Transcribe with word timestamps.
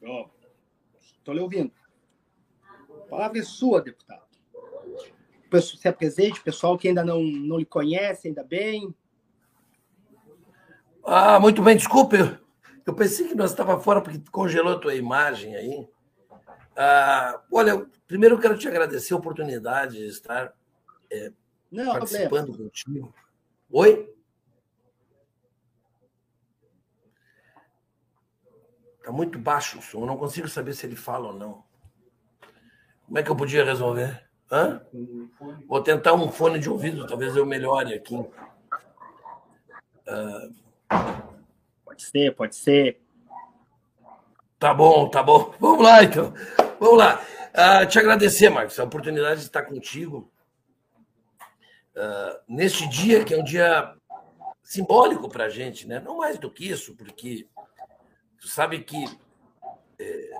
Estou 0.00 1.34
lhe 1.34 1.40
ouvindo. 1.40 1.72
A 2.90 3.08
palavra 3.08 3.38
é 3.38 3.42
sua, 3.42 3.80
deputado. 3.80 4.22
Se 5.60 5.88
apresente, 5.88 6.42
pessoal 6.42 6.78
que 6.78 6.88
ainda 6.88 7.04
não, 7.04 7.20
não 7.22 7.58
lhe 7.58 7.64
conhece, 7.64 8.28
ainda 8.28 8.44
bem. 8.44 8.94
Ah, 11.04 11.40
muito 11.40 11.60
bem, 11.60 11.76
desculpe. 11.76 12.16
Eu 12.86 12.94
pensei 12.94 13.28
que 13.28 13.34
nós 13.34 13.50
estava 13.50 13.78
fora 13.80 14.00
porque 14.00 14.20
congelou 14.30 14.74
a 14.74 14.78
tua 14.78 14.94
imagem 14.94 15.56
aí. 15.56 15.88
Ah, 16.76 17.42
olha, 17.50 17.86
primeiro 18.06 18.36
eu 18.36 18.40
quero 18.40 18.56
te 18.56 18.68
agradecer 18.68 19.12
a 19.12 19.16
oportunidade 19.16 19.98
de 19.98 20.06
estar 20.06 20.54
é, 21.10 21.32
não, 21.70 21.92
participando 21.92 22.46
problema. 22.46 22.70
contigo. 22.70 23.14
Oi? 23.70 24.14
Está 29.10 29.16
muito 29.16 29.40
baixo 29.40 29.80
o 29.80 29.82
som, 29.82 30.06
não 30.06 30.16
consigo 30.16 30.48
saber 30.48 30.72
se 30.72 30.86
ele 30.86 30.94
fala 30.94 31.32
ou 31.32 31.34
não. 31.34 31.64
Como 33.06 33.18
é 33.18 33.24
que 33.24 33.28
eu 33.28 33.34
podia 33.34 33.64
resolver? 33.64 34.24
Hã? 34.48 34.80
Vou 35.66 35.82
tentar 35.82 36.14
um 36.14 36.30
fone 36.30 36.60
de 36.60 36.70
ouvido, 36.70 37.08
talvez 37.08 37.34
eu 37.34 37.44
melhore 37.44 37.92
aqui. 37.92 38.14
Uh... 40.06 40.54
Pode 41.84 42.02
ser, 42.04 42.36
pode 42.36 42.54
ser. 42.54 43.02
Tá 44.60 44.72
bom, 44.72 45.08
tá 45.08 45.24
bom. 45.24 45.52
Vamos 45.58 45.82
lá, 45.82 46.04
então. 46.04 46.32
Vamos 46.78 46.98
lá. 46.98 47.20
Uh, 47.50 47.86
te 47.88 47.98
agradecer, 47.98 48.48
Marcos, 48.48 48.78
a 48.78 48.84
oportunidade 48.84 49.40
de 49.40 49.46
estar 49.46 49.62
contigo. 49.62 50.30
Uh, 51.96 52.38
neste 52.46 52.88
dia, 52.88 53.24
que 53.24 53.34
é 53.34 53.36
um 53.36 53.44
dia 53.44 53.92
simbólico 54.62 55.28
para 55.28 55.46
a 55.46 55.48
gente, 55.48 55.88
né? 55.88 55.98
não 55.98 56.18
mais 56.18 56.38
do 56.38 56.48
que 56.48 56.70
isso, 56.70 56.94
porque 56.94 57.48
Tu 58.40 58.48
sabe 58.48 58.80
que 58.82 59.04
é, 59.98 60.30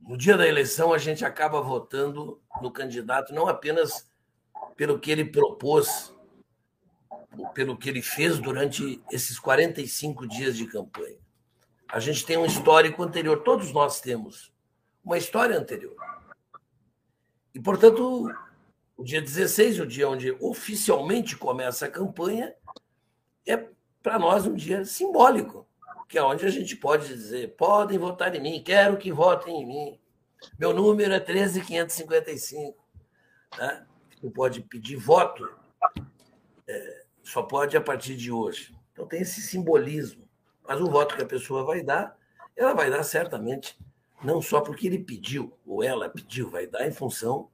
no 0.00 0.16
dia 0.16 0.36
da 0.36 0.46
eleição 0.46 0.92
a 0.92 0.98
gente 0.98 1.24
acaba 1.24 1.60
votando 1.60 2.40
no 2.62 2.70
candidato 2.70 3.34
não 3.34 3.48
apenas 3.48 4.08
pelo 4.76 5.00
que 5.00 5.10
ele 5.10 5.24
propôs, 5.24 6.14
pelo 7.52 7.76
que 7.76 7.88
ele 7.88 8.00
fez 8.00 8.38
durante 8.38 9.02
esses 9.10 9.38
45 9.38 10.28
dias 10.28 10.56
de 10.56 10.66
campanha. 10.66 11.18
A 11.88 11.98
gente 11.98 12.24
tem 12.24 12.36
um 12.36 12.46
histórico 12.46 13.02
anterior, 13.02 13.42
todos 13.42 13.72
nós 13.72 14.00
temos 14.00 14.52
uma 15.04 15.18
história 15.18 15.58
anterior. 15.58 15.96
E, 17.52 17.60
portanto, 17.60 18.32
o 18.96 19.04
dia 19.04 19.20
16, 19.20 19.80
o 19.80 19.86
dia 19.86 20.08
onde 20.08 20.32
oficialmente 20.40 21.36
começa 21.36 21.86
a 21.86 21.90
campanha, 21.90 22.54
é 23.46 23.56
para 24.02 24.18
nós 24.20 24.46
um 24.46 24.54
dia 24.54 24.84
simbólico 24.84 25.66
que 26.08 26.18
é 26.18 26.22
onde 26.22 26.46
a 26.46 26.50
gente 26.50 26.76
pode 26.76 27.08
dizer: 27.08 27.56
podem 27.56 27.98
votar 27.98 28.34
em 28.34 28.40
mim, 28.40 28.62
quero 28.64 28.96
que 28.96 29.12
votem 29.12 29.62
em 29.62 29.66
mim. 29.66 30.00
Meu 30.58 30.72
número 30.72 31.12
é 31.12 31.20
13555. 31.20 32.76
Né? 33.58 33.86
Não 34.22 34.30
pode 34.30 34.60
pedir 34.62 34.96
voto, 34.96 35.48
é, 36.66 37.04
só 37.22 37.42
pode 37.42 37.76
a 37.76 37.80
partir 37.80 38.16
de 38.16 38.30
hoje. 38.30 38.74
Então 38.92 39.06
tem 39.06 39.22
esse 39.22 39.40
simbolismo. 39.40 40.24
Mas 40.66 40.80
o 40.80 40.90
voto 40.90 41.16
que 41.16 41.22
a 41.22 41.26
pessoa 41.26 41.64
vai 41.64 41.82
dar, 41.82 42.16
ela 42.56 42.72
vai 42.72 42.90
dar 42.90 43.02
certamente, 43.02 43.78
não 44.22 44.40
só 44.40 44.60
porque 44.60 44.86
ele 44.86 44.98
pediu, 44.98 45.52
ou 45.66 45.82
ela 45.82 46.08
pediu, 46.08 46.50
vai 46.50 46.66
dar 46.66 46.86
em 46.86 46.92
função 46.92 47.50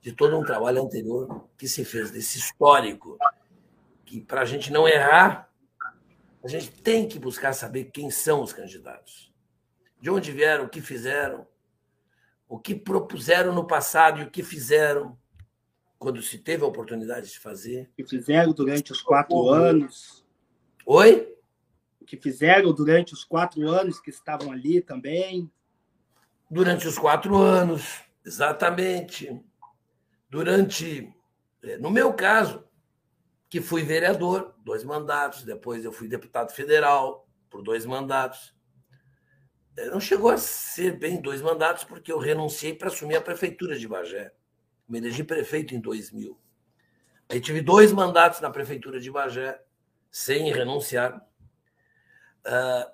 de 0.00 0.12
todo 0.12 0.38
um 0.38 0.44
trabalho 0.44 0.82
anterior 0.82 1.48
que 1.56 1.66
se 1.66 1.84
fez 1.84 2.10
desse 2.10 2.38
histórico, 2.38 3.18
que 4.04 4.20
para 4.20 4.42
a 4.42 4.44
gente 4.44 4.70
não 4.70 4.86
errar, 4.86 5.50
a 6.44 6.48
gente 6.48 6.70
tem 6.70 7.08
que 7.08 7.18
buscar 7.18 7.54
saber 7.54 7.86
quem 7.86 8.10
são 8.10 8.42
os 8.42 8.52
candidatos, 8.52 9.32
de 9.98 10.10
onde 10.10 10.30
vieram, 10.30 10.66
o 10.66 10.68
que 10.68 10.82
fizeram, 10.82 11.46
o 12.46 12.58
que 12.58 12.74
propuseram 12.74 13.54
no 13.54 13.66
passado 13.66 14.20
e 14.20 14.24
o 14.24 14.30
que 14.30 14.42
fizeram 14.42 15.18
quando 15.98 16.20
se 16.20 16.38
teve 16.38 16.62
a 16.62 16.66
oportunidade 16.66 17.30
de 17.30 17.38
fazer. 17.38 17.88
O 17.92 17.96
que 17.96 18.04
fizeram 18.04 18.52
durante 18.52 18.92
os 18.92 19.00
quatro 19.00 19.48
anos. 19.48 20.22
Oi? 20.84 21.34
O 21.98 22.04
que 22.04 22.18
fizeram 22.18 22.74
durante 22.74 23.14
os 23.14 23.24
quatro 23.24 23.66
anos 23.66 23.98
que 23.98 24.10
estavam 24.10 24.52
ali 24.52 24.82
também. 24.82 25.50
Durante 26.50 26.86
os 26.86 26.98
quatro 26.98 27.38
anos, 27.38 28.02
exatamente. 28.22 29.40
Durante, 30.28 31.10
eh, 31.62 31.78
no 31.78 31.90
meu 31.90 32.12
caso, 32.12 32.62
que 33.54 33.60
fui 33.60 33.84
vereador, 33.84 34.52
dois 34.64 34.82
mandatos, 34.82 35.44
depois 35.44 35.84
eu 35.84 35.92
fui 35.92 36.08
deputado 36.08 36.50
federal 36.50 37.24
por 37.48 37.62
dois 37.62 37.86
mandatos. 37.86 38.52
É, 39.76 39.86
não 39.90 40.00
chegou 40.00 40.28
a 40.28 40.36
ser 40.36 40.98
bem 40.98 41.22
dois 41.22 41.40
mandatos, 41.40 41.84
porque 41.84 42.10
eu 42.10 42.18
renunciei 42.18 42.74
para 42.74 42.88
assumir 42.88 43.14
a 43.14 43.20
prefeitura 43.20 43.78
de 43.78 43.86
Bagé. 43.86 44.32
Me 44.88 44.98
elegi 44.98 45.22
prefeito 45.22 45.72
em 45.72 45.78
2000. 45.80 46.36
Aí 47.28 47.40
tive 47.40 47.60
dois 47.60 47.92
mandatos 47.92 48.40
na 48.40 48.50
prefeitura 48.50 48.98
de 48.98 49.08
Bagé, 49.08 49.62
sem 50.10 50.52
renunciar. 50.52 51.24
Uh, 52.44 52.90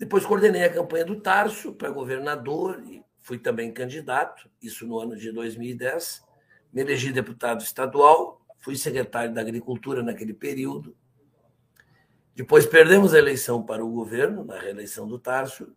depois 0.00 0.26
coordenei 0.26 0.64
a 0.64 0.72
campanha 0.72 1.04
do 1.04 1.20
Tarso 1.20 1.72
para 1.74 1.90
governador 1.90 2.82
e 2.82 3.04
fui 3.20 3.38
também 3.38 3.72
candidato, 3.72 4.50
isso 4.60 4.84
no 4.84 4.98
ano 4.98 5.14
de 5.14 5.30
2010. 5.30 6.24
Me 6.72 6.80
elegi 6.80 7.12
deputado 7.12 7.62
estadual 7.62 8.35
fui 8.66 8.74
secretário 8.74 9.32
da 9.32 9.40
Agricultura 9.40 10.02
naquele 10.02 10.34
período. 10.34 10.96
Depois 12.34 12.66
perdemos 12.66 13.14
a 13.14 13.18
eleição 13.18 13.62
para 13.62 13.84
o 13.84 13.92
governo, 13.92 14.44
na 14.44 14.58
reeleição 14.58 15.06
do 15.06 15.20
Tarso. 15.20 15.72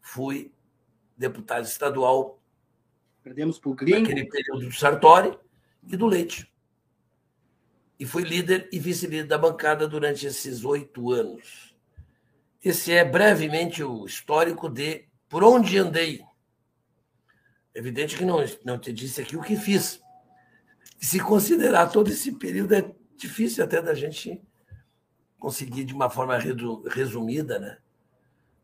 Fui 0.00 0.52
deputado 1.16 1.64
estadual. 1.64 2.40
Perdemos 3.24 3.58
para 3.58 3.70
o 3.70 3.74
Gringo. 3.74 4.02
Naquele 4.02 4.24
período 4.26 4.66
do 4.66 4.72
Sartori 4.72 5.36
e 5.84 5.96
do 5.96 6.06
Leite. 6.06 6.48
E 7.98 8.06
fui 8.06 8.22
líder 8.22 8.68
e 8.70 8.78
vice-líder 8.78 9.26
da 9.26 9.36
bancada 9.36 9.88
durante 9.88 10.24
esses 10.24 10.64
oito 10.64 11.10
anos. 11.10 11.74
Esse 12.64 12.92
é 12.92 13.04
brevemente 13.04 13.82
o 13.82 14.06
histórico 14.06 14.68
de 14.68 15.08
por 15.28 15.42
onde 15.42 15.76
andei. 15.76 16.24
Evidente 17.74 18.16
que 18.16 18.24
não, 18.24 18.38
não 18.64 18.78
te 18.78 18.92
disse 18.92 19.22
aqui 19.22 19.36
o 19.36 19.42
que 19.42 19.56
fiz, 19.56 20.00
se 20.98 21.20
considerar 21.20 21.86
todo 21.88 22.08
esse 22.08 22.32
período, 22.32 22.74
é 22.74 22.94
difícil 23.16 23.62
até 23.62 23.80
da 23.80 23.94
gente 23.94 24.42
conseguir 25.38 25.84
de 25.84 25.94
uma 25.94 26.10
forma 26.10 26.36
resumida, 26.90 27.58
né? 27.58 27.78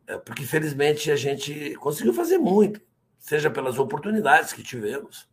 É, 0.06 0.18
porque, 0.18 0.44
felizmente, 0.44 1.10
a 1.10 1.16
gente 1.16 1.74
conseguiu 1.76 2.12
fazer 2.12 2.36
muito, 2.36 2.80
seja 3.18 3.50
pelas 3.50 3.78
oportunidades 3.78 4.52
que 4.52 4.62
tivemos, 4.62 5.28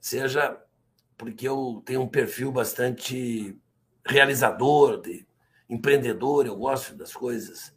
seja 0.00 0.60
porque 1.16 1.46
eu 1.46 1.82
tenho 1.84 2.00
um 2.00 2.08
perfil 2.08 2.50
bastante 2.50 3.56
realizador, 4.04 5.00
de 5.00 5.26
empreendedor, 5.68 6.46
eu 6.46 6.56
gosto 6.56 6.96
das 6.96 7.12
coisas, 7.12 7.72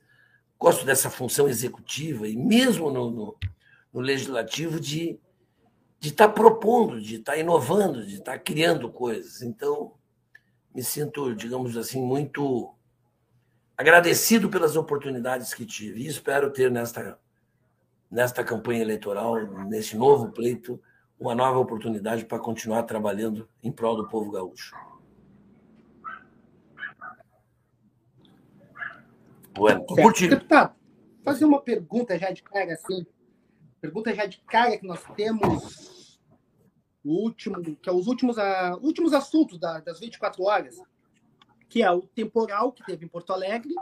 gosto 0.57 0.85
dessa 0.85 1.09
função 1.09 1.47
executiva 1.47 2.27
e 2.27 2.37
mesmo 2.37 2.89
no, 2.89 3.11
no, 3.11 3.37
no 3.93 4.01
legislativo 4.01 4.79
de 4.79 5.19
de 6.03 6.09
estar 6.09 6.27
tá 6.27 6.33
propondo, 6.33 6.99
de 6.99 7.15
estar 7.15 7.31
tá 7.31 7.37
inovando, 7.37 8.05
de 8.05 8.15
estar 8.15 8.33
tá 8.33 8.37
criando 8.37 8.91
coisas. 8.91 9.41
Então, 9.41 9.93
me 10.75 10.83
sinto, 10.83 11.33
digamos 11.33 11.77
assim, 11.77 12.01
muito 12.01 12.75
agradecido 13.77 14.49
pelas 14.49 14.75
oportunidades 14.75 15.53
que 15.53 15.65
tive 15.65 16.01
e 16.01 16.07
espero 16.07 16.51
ter 16.51 16.69
nesta, 16.69 17.17
nesta 18.11 18.43
campanha 18.43 18.81
eleitoral, 18.81 19.37
nesse 19.63 19.95
novo 19.95 20.29
pleito, 20.33 20.77
uma 21.17 21.33
nova 21.33 21.57
oportunidade 21.57 22.25
para 22.25 22.37
continuar 22.37 22.83
trabalhando 22.83 23.47
em 23.63 23.71
prol 23.71 23.95
do 23.95 24.09
povo 24.09 24.29
gaúcho. 24.29 24.75
Bueno, 29.53 29.85
Deputado, 30.27 30.75
fazer 31.23 31.45
uma 31.45 31.61
pergunta 31.61 32.19
já 32.19 32.29
de 32.29 32.43
cara 32.43 32.73
assim. 32.73 33.05
Pergunta 33.79 34.13
já 34.13 34.25
de 34.25 34.39
cara 34.39 34.77
que 34.77 34.85
nós 34.85 35.01
temos 35.15 35.92
o 37.03 37.11
último, 37.11 37.61
que 37.61 37.89
é 37.89 37.91
os 37.91 38.07
últimos, 38.07 38.37
uh, 38.37 38.77
últimos 38.81 39.13
assuntos 39.13 39.59
da, 39.59 39.79
das 39.79 39.99
24 39.99 40.43
horas, 40.43 40.81
que 41.67 41.83
é 41.83 41.91
o 41.91 42.01
temporal 42.01 42.71
que 42.71 42.83
teve 42.85 43.05
em 43.05 43.09
Porto 43.09 43.33
Alegre, 43.33 43.73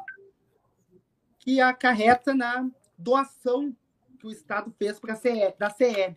que 1.39 1.61
acarreta 1.61 2.33
na 2.33 2.69
doação 2.97 3.75
que 4.19 4.27
o 4.27 4.31
Estado 4.31 4.73
fez 4.77 4.99
para 4.99 5.13
a 5.13 5.15
CE, 5.15 5.55
da 5.57 5.69
CE. 5.69 6.15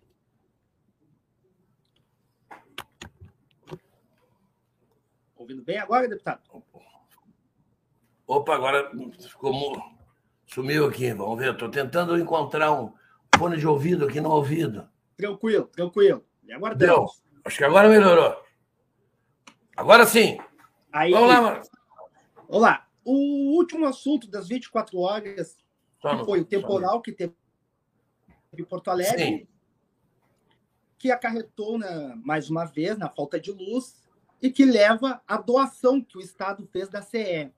Ouvindo 5.35 5.63
bem 5.63 5.79
agora, 5.79 6.09
deputado? 6.09 6.43
Opa, 8.27 8.55
agora 8.55 8.91
ficou, 9.21 9.53
sumiu 10.47 10.87
aqui. 10.87 11.13
Vamos 11.13 11.39
ver, 11.39 11.53
estou 11.53 11.71
tentando 11.71 12.19
encontrar 12.19 12.73
um 12.73 12.93
fone 13.37 13.59
de 13.59 13.67
ouvido 13.67 14.07
aqui 14.07 14.21
no 14.21 14.31
ouvido. 14.31 14.89
Tranquilo, 15.17 15.67
tranquilo. 15.67 16.25
E 16.47 16.53
aguardamos. 16.53 17.23
Deu. 17.23 17.41
Acho 17.45 17.59
que 17.59 17.65
agora 17.65 17.89
melhorou. 17.89 18.43
Agora 19.77 20.07
sim. 20.07 20.39
Aí, 20.93 21.13
Vamos 21.13 21.29
lá, 21.29 21.41
mano. 21.41 21.63
Vamos 22.49 22.63
lá. 22.63 22.87
O 23.05 23.57
último 23.57 23.87
assunto 23.87 24.29
das 24.29 24.49
24 24.49 24.99
horas 24.99 25.59
foi 26.25 26.41
o 26.41 26.45
temporal 26.45 27.03
que 27.03 27.13
teve 27.13 27.35
Porto 28.69 28.91
Alegre, 28.91 29.25
Sim. 29.25 29.49
que 30.99 31.11
acarretou, 31.11 31.79
né, 31.79 32.15
mais 32.25 32.49
uma 32.49 32.65
vez, 32.65 32.97
na 32.97 33.09
falta 33.09 33.41
de 33.41 33.51
luz 33.51 34.03
e 34.41 34.51
que 34.51 34.65
leva 34.65 35.23
à 35.27 35.37
doação 35.37 36.03
que 36.03 36.17
o 36.17 36.21
Estado 36.21 36.67
fez 36.67 36.89
da 36.89 37.03
CE. 37.03 37.53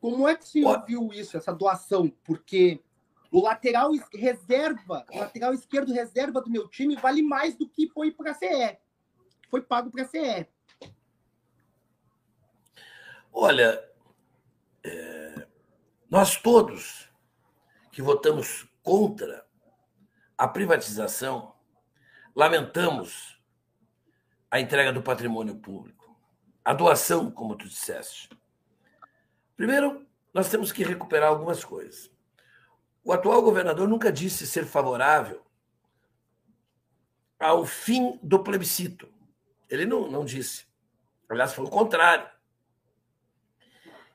Como 0.00 0.28
é 0.28 0.36
que 0.36 0.46
se 0.46 0.62
viu 0.86 1.12
isso, 1.12 1.36
essa 1.36 1.52
doação? 1.52 2.08
Porque 2.24 2.80
o 3.30 3.42
lateral 3.42 3.90
reserva, 4.14 5.04
lateral 5.12 5.52
esquerdo 5.52 5.92
reserva 5.92 6.40
do 6.40 6.50
meu 6.50 6.68
time 6.68 6.96
vale 6.96 7.22
mais 7.22 7.56
do 7.56 7.68
que 7.68 7.88
foi 7.88 8.10
para 8.10 8.30
a 8.30 8.34
CE. 8.34 8.78
Foi 9.50 9.62
pago 9.62 9.90
para 9.90 10.02
a 10.02 10.06
CE. 10.06 10.46
Olha, 13.32 13.84
é, 14.82 15.46
nós 16.10 16.36
todos 16.36 17.10
que 17.92 18.00
votamos 18.00 18.66
contra 18.82 19.46
a 20.36 20.48
privatização 20.48 21.54
lamentamos 22.34 23.38
a 24.50 24.60
entrega 24.60 24.92
do 24.92 25.02
patrimônio 25.02 25.56
público, 25.56 26.16
a 26.64 26.72
doação, 26.72 27.30
como 27.30 27.56
tu 27.56 27.68
disseste. 27.68 28.30
Primeiro, 29.56 30.06
nós 30.32 30.48
temos 30.48 30.70
que 30.70 30.84
recuperar 30.84 31.28
algumas 31.28 31.64
coisas. 31.64 32.10
O 33.08 33.12
atual 33.14 33.40
governador 33.40 33.88
nunca 33.88 34.12
disse 34.12 34.46
ser 34.46 34.66
favorável 34.66 35.42
ao 37.40 37.64
fim 37.64 38.20
do 38.22 38.40
plebiscito. 38.40 39.10
Ele 39.66 39.86
não, 39.86 40.10
não 40.10 40.26
disse. 40.26 40.66
Aliás, 41.26 41.54
foi 41.54 41.64
o 41.64 41.70
contrário. 41.70 42.28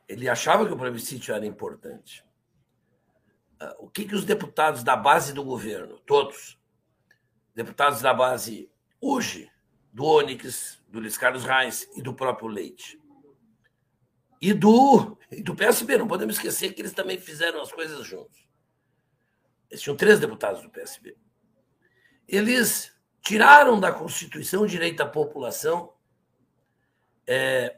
Ele 0.07 0.29
achava 0.29 0.67
que 0.67 0.73
o 0.73 0.77
plebiscito 0.77 1.33
era 1.33 1.43
importante. 1.43 2.23
Ah, 3.59 3.75
o 3.79 3.89
que, 3.89 4.05
que 4.05 4.13
os 4.13 4.25
deputados 4.25 4.83
da 4.83 4.95
base 4.95 5.33
do 5.33 5.43
governo, 5.43 5.97
todos, 6.01 6.61
deputados 7.55 7.99
da 7.99 8.13
base 8.13 8.69
hoje, 9.01 9.51
do 9.91 10.05
Onyx, 10.05 10.79
do 10.87 10.99
Luiz 10.99 11.17
Carlos 11.17 11.45
Reis 11.45 11.89
e 11.95 12.01
do 12.03 12.13
próprio 12.13 12.47
Leite, 12.47 13.01
e 14.39 14.53
do, 14.53 15.17
e 15.31 15.41
do 15.41 15.55
PSB, 15.55 15.97
não 15.97 16.07
podemos 16.07 16.35
esquecer 16.35 16.75
que 16.75 16.81
eles 16.83 16.93
também 16.93 17.17
fizeram 17.17 17.59
as 17.59 17.71
coisas 17.71 18.05
juntos. 18.05 18.43
Eles 19.73 19.81
tinham 19.81 19.97
três 19.97 20.19
deputados 20.19 20.61
do 20.61 20.69
PSB. 20.69 21.17
Eles 22.27 22.95
tiraram 23.23 23.79
da 23.79 23.91
Constituição 23.91 24.61
o 24.61 24.67
direito 24.67 25.01
à 25.01 25.05
população 25.07 25.91
é, 27.25 27.77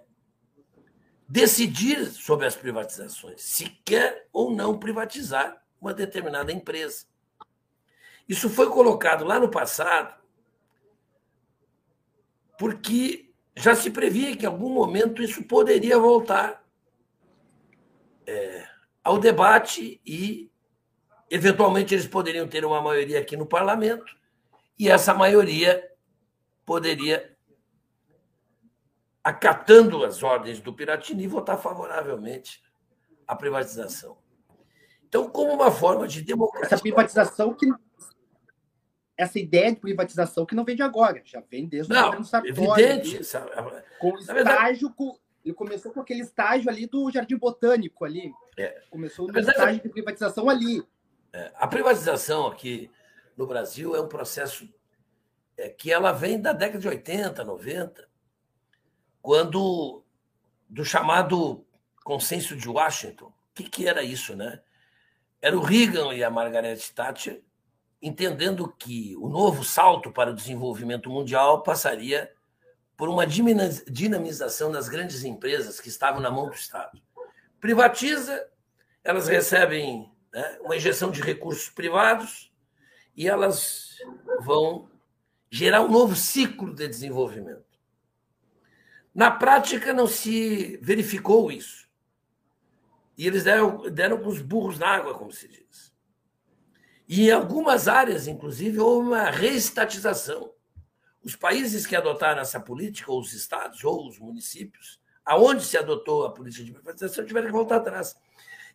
decidir 1.25 2.05
sobre 2.07 2.47
as 2.47 2.53
privatizações, 2.53 3.41
se 3.41 3.69
quer 3.85 4.27
ou 4.33 4.51
não 4.51 4.77
privatizar 4.77 5.63
uma 5.79 5.93
determinada 5.93 6.51
empresa. 6.51 7.05
Isso 8.27 8.49
foi 8.49 8.69
colocado 8.69 9.23
lá 9.23 9.39
no 9.39 9.49
passado 9.49 10.21
porque 12.57 13.33
já 13.55 13.73
se 13.73 13.89
previa 13.89 14.35
que 14.35 14.43
em 14.43 14.49
algum 14.49 14.69
momento 14.69 15.23
isso 15.23 15.41
poderia 15.45 15.97
voltar 15.97 16.61
é, 18.27 18.67
ao 19.01 19.17
debate 19.17 20.01
e 20.05 20.51
Eventualmente, 21.29 21.93
eles 21.93 22.07
poderiam 22.07 22.47
ter 22.47 22.63
uma 22.65 22.81
maioria 22.81 23.19
aqui 23.19 23.35
no 23.35 23.45
parlamento, 23.45 24.15
e 24.77 24.89
essa 24.89 25.13
maioria 25.13 25.89
poderia, 26.65 27.35
acatando 29.23 30.03
as 30.03 30.21
ordens 30.21 30.59
do 30.59 30.73
Piratini, 30.73 31.27
votar 31.27 31.57
favoravelmente 31.57 32.63
à 33.27 33.35
privatização. 33.35 34.17
Então, 35.07 35.29
como 35.29 35.53
uma 35.53 35.71
forma 35.71 36.07
de 36.07 36.21
democracia. 36.21 36.67
Essa 36.67 36.81
privatização 36.81 37.53
que. 37.53 37.67
Essa 39.17 39.39
ideia 39.39 39.71
de 39.73 39.79
privatização 39.79 40.45
que 40.45 40.53
não 40.53 40.65
vem 40.65 40.75
de 40.75 40.81
agora, 40.81 41.21
já 41.23 41.41
vem 41.49 41.67
desde 41.69 41.93
não, 41.93 42.01
o 42.01 42.05
governo 42.05 42.25
Sartori. 42.25 42.51
Evidente. 42.51 43.21
Com 43.97 44.11
o 44.11 44.19
estágio, 44.19 44.93
com, 44.93 45.17
ele 45.45 45.53
começou 45.53 45.93
com 45.93 46.01
aquele 46.01 46.21
estágio 46.21 46.69
ali 46.69 46.85
do 46.85 47.09
Jardim 47.09 47.37
Botânico 47.37 48.03
ali. 48.03 48.33
É. 48.57 48.81
Começou 48.89 49.27
no 49.27 49.33
verdade, 49.33 49.57
estágio 49.57 49.83
de 49.83 49.89
privatização 49.89 50.49
ali. 50.49 50.83
É, 51.35 51.51
a 51.55 51.67
privatização 51.67 52.47
aqui 52.47 52.89
no 53.35 53.45
Brasil 53.45 53.93
é 53.93 53.99
um 53.99 54.07
processo 54.07 54.69
é, 55.57 55.67
que 55.67 55.91
ela 55.91 56.13
vem 56.13 56.39
da 56.39 56.53
década 56.53 56.79
de 56.79 56.87
80, 56.87 57.43
90, 57.43 58.07
quando 59.21 60.01
do 60.69 60.85
chamado 60.85 61.65
consenso 62.05 62.55
de 62.55 62.69
Washington. 62.69 63.25
O 63.25 63.33
que, 63.53 63.63
que 63.65 63.85
era 63.85 64.01
isso, 64.01 64.33
né? 64.33 64.61
Era 65.41 65.57
o 65.57 65.61
Reagan 65.61 66.13
e 66.13 66.23
a 66.23 66.29
Margaret 66.29 66.77
Thatcher 66.95 67.43
entendendo 68.01 68.71
que 68.71 69.13
o 69.17 69.27
novo 69.27 69.61
salto 69.61 70.13
para 70.13 70.31
o 70.31 70.35
desenvolvimento 70.35 71.09
mundial 71.09 71.63
passaria 71.63 72.31
por 72.95 73.09
uma 73.09 73.27
dinamização 73.27 74.71
das 74.71 74.87
grandes 74.87 75.25
empresas 75.25 75.81
que 75.81 75.89
estavam 75.89 76.21
na 76.21 76.31
mão 76.31 76.47
do 76.47 76.55
Estado. 76.55 77.01
Privatiza, 77.59 78.47
elas 79.03 79.27
recebem 79.27 80.14
né, 80.35 80.59
uma 80.61 80.75
injeção 80.75 81.09
de 81.09 81.21
recursos 81.21 81.69
privados 81.69 82.51
e 83.15 83.25
elas 83.25 83.97
vão 84.41 84.89
gerar 85.49 85.81
um 85.81 85.89
novo 85.89 86.13
ciclo 86.13 86.75
de 86.75 86.85
desenvolvimento. 86.89 87.63
Na 89.13 89.31
prática, 89.31 89.93
não 89.93 90.07
se 90.07 90.77
verificou 90.81 91.49
isso. 91.49 91.87
E 93.17 93.25
eles 93.25 93.45
deram, 93.45 93.89
deram 93.89 94.17
com 94.21 94.27
os 94.27 94.41
burros 94.41 94.77
na 94.77 94.89
água, 94.89 95.17
como 95.17 95.31
se 95.31 95.47
diz. 95.47 95.93
E 97.07 97.29
em 97.29 97.31
algumas 97.31 97.87
áreas, 97.87 98.27
inclusive, 98.27 98.77
houve 98.77 99.07
uma 99.07 99.29
reestatização. 99.29 100.51
Os 101.23 101.33
países 101.33 101.87
que 101.87 101.95
adotaram 101.95 102.41
essa 102.41 102.59
política, 102.59 103.09
ou 103.09 103.21
os 103.21 103.31
estados, 103.31 103.85
ou 103.85 104.05
os 104.05 104.19
municípios, 104.19 104.99
aonde 105.23 105.63
se 105.63 105.77
adotou 105.77 106.25
a 106.25 106.33
política 106.33 106.65
de 106.65 106.73
privatização, 106.73 107.25
tiveram 107.25 107.47
que 107.47 107.53
voltar 107.53 107.77
atrás. 107.77 108.17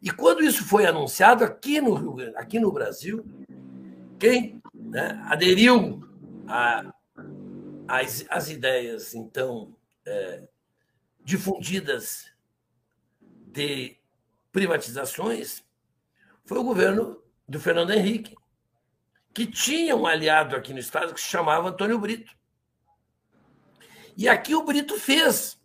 E 0.03 0.11
quando 0.11 0.43
isso 0.43 0.65
foi 0.65 0.87
anunciado 0.87 1.45
aqui 1.45 1.81
no, 1.81 1.95
Rio, 1.95 2.39
aqui 2.39 2.59
no 2.59 2.73
Brasil, 2.73 3.25
quem 4.19 4.63
né, 4.75 5.21
aderiu 5.27 6.01
às, 7.87 8.49
ideias, 8.49 9.15
então, 9.15 9.77
é, 10.07 10.49
difundidas 11.23 12.33
de 13.21 13.99
privatizações 14.51 15.63
foi 16.45 16.59
o 16.59 16.65
governo 16.65 17.23
do 17.47 17.61
Fernando 17.61 17.93
Henrique, 17.93 18.35
que 19.35 19.47
tinha 19.47 19.95
um 19.95 20.07
aliado 20.07 20.57
aqui 20.57 20.73
no 20.73 20.79
Estado 20.79 21.13
que 21.13 21.21
se 21.21 21.29
chamava 21.29 21.69
Antônio 21.69 21.99
Brito. 21.99 22.35
E 24.17 24.29
aqui 24.29 24.55
o 24.55 24.65
Brito 24.65 24.99
fez, 24.99 25.61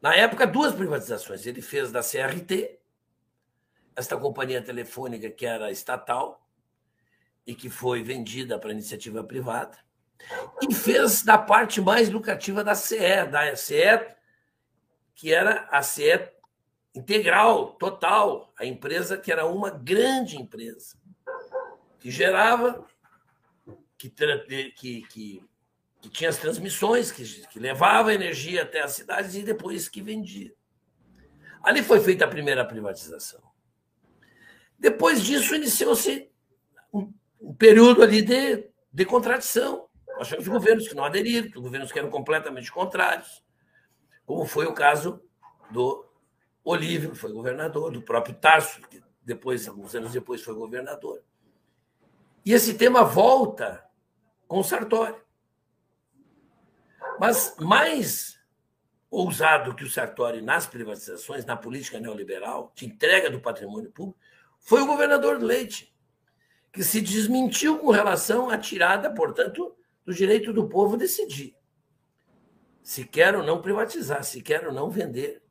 na 0.00 0.14
época, 0.14 0.46
duas 0.46 0.74
privatizações. 0.74 1.46
Ele 1.46 1.62
fez 1.62 1.92
da 1.92 2.00
CRT 2.00 2.79
esta 3.96 4.16
companhia 4.16 4.62
telefônica 4.62 5.30
que 5.30 5.46
era 5.46 5.70
estatal 5.70 6.46
e 7.46 7.54
que 7.54 7.68
foi 7.68 8.02
vendida 8.02 8.58
para 8.58 8.72
iniciativa 8.72 9.24
privada, 9.24 9.78
e 10.62 10.74
fez 10.74 11.22
da 11.22 11.38
parte 11.38 11.80
mais 11.80 12.10
lucrativa 12.10 12.62
da 12.62 12.74
CE, 12.74 13.26
da 13.30 13.56
CE, 13.56 14.14
que 15.14 15.32
era 15.32 15.68
a 15.70 15.82
CE 15.82 16.28
integral, 16.94 17.72
total, 17.74 18.52
a 18.58 18.64
empresa 18.64 19.16
que 19.16 19.32
era 19.32 19.46
uma 19.46 19.70
grande 19.70 20.36
empresa, 20.36 20.96
que 21.98 22.10
gerava, 22.10 22.86
que, 23.96 24.10
que, 24.10 25.02
que, 25.02 25.44
que 26.00 26.08
tinha 26.08 26.30
as 26.30 26.38
transmissões, 26.38 27.12
que, 27.12 27.24
que 27.48 27.58
levava 27.58 28.14
energia 28.14 28.62
até 28.62 28.80
as 28.80 28.92
cidades 28.92 29.34
e 29.34 29.42
depois 29.42 29.88
que 29.88 30.02
vendia. 30.02 30.52
Ali 31.62 31.82
foi 31.82 32.00
feita 32.00 32.24
a 32.24 32.28
primeira 32.28 32.64
privatização. 32.64 33.49
Depois 34.80 35.22
disso, 35.22 35.54
iniciou-se 35.54 36.30
um, 36.92 37.12
um, 37.38 37.54
período 37.54 38.02
ali 38.02 38.22
de, 38.22 38.66
de 38.90 39.04
contradição. 39.04 39.86
Nós 40.16 40.28
tivemos 40.28 40.48
governos 40.48 40.88
que 40.88 40.94
não 40.94 41.04
aderiram, 41.04 41.60
governos 41.60 41.92
que 41.92 41.98
eram 41.98 42.10
completamente 42.10 42.72
contrários, 42.72 43.44
como 44.24 44.46
foi 44.46 44.64
o 44.64 44.72
caso 44.72 45.22
do 45.70 46.06
Olívio, 46.64 47.10
que 47.10 47.18
foi 47.18 47.30
governador, 47.30 47.92
do 47.92 48.00
próprio 48.00 48.34
Tarso, 48.34 48.80
que 48.88 49.02
depois, 49.22 49.68
alguns 49.68 49.94
anos 49.94 50.12
depois, 50.12 50.42
foi 50.42 50.54
governador. 50.54 51.22
E 52.44 52.54
esse 52.54 52.74
tema 52.74 53.04
volta 53.04 53.84
com 54.48 54.62
Sartori. 54.62 55.14
Mas 57.18 57.54
mais 57.58 58.40
ousado 59.10 59.74
que 59.74 59.84
o 59.84 59.90
Sartori 59.90 60.40
nas 60.40 60.66
privatizações, 60.66 61.44
na 61.44 61.56
política 61.56 62.00
neoliberal, 62.00 62.72
de 62.74 62.86
entrega 62.86 63.28
do 63.28 63.40
patrimônio 63.40 63.90
público, 63.90 64.18
foi 64.60 64.80
o 64.82 64.86
governador 64.86 65.42
Leite, 65.42 65.94
que 66.72 66.84
se 66.84 67.00
desmentiu 67.00 67.78
com 67.78 67.90
relação 67.90 68.48
à 68.48 68.56
tirada, 68.56 69.12
portanto, 69.12 69.74
do 70.04 70.14
direito 70.14 70.52
do 70.52 70.68
povo 70.68 70.96
decidir 70.96 71.56
se 72.82 73.04
quer 73.04 73.36
ou 73.36 73.44
não 73.44 73.60
privatizar, 73.60 74.24
se 74.24 74.42
quer 74.42 74.66
ou 74.66 74.72
não 74.72 74.90
vender 74.90 75.42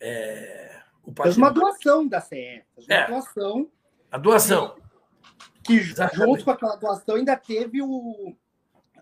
é, 0.00 0.82
o 1.02 1.12
patrimônio. 1.12 1.38
Uma 1.38 1.50
doação 1.52 2.08
da 2.08 2.20
CE, 2.20 2.64
uma 2.76 2.94
é. 2.94 3.06
doação 3.06 3.70
A 4.10 4.18
doação. 4.18 4.76
Que, 5.62 5.78
que 5.78 6.16
junto 6.16 6.44
com 6.44 6.50
aquela 6.50 6.76
doação 6.76 7.16
ainda 7.16 7.36
teve 7.36 7.82
o, 7.82 8.34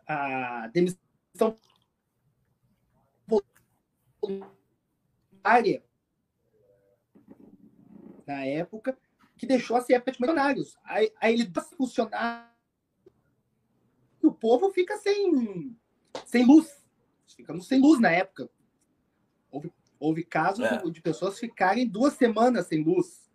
a 0.09 0.69
demissão 0.73 1.57
voluntária 4.21 5.85
na 8.27 8.45
época, 8.45 8.99
que 9.37 9.47
deixou 9.47 9.77
a 9.77 9.81
CIEP 9.81 10.13
de 10.13 10.21
milionários. 10.21 10.77
Aí, 10.85 11.13
aí 11.21 11.35
ele 11.35 11.45
dá 11.45 11.63
funcionar 11.63 12.55
e 14.23 14.27
o 14.27 14.33
povo 14.33 14.71
fica 14.71 14.97
sem, 14.97 15.77
sem 16.25 16.45
luz. 16.45 16.85
Ficamos 17.37 17.69
sem 17.69 17.81
luz 17.81 18.01
na 18.01 18.11
época. 18.11 18.49
Houve, 19.51 19.73
houve 20.01 20.25
casos 20.25 20.65
é. 20.65 20.83
de 20.91 21.01
pessoas 21.03 21.39
ficarem 21.39 21.87
duas 21.87 22.15
semanas 22.15 22.67
sem 22.67 22.83
luz. 22.83 23.31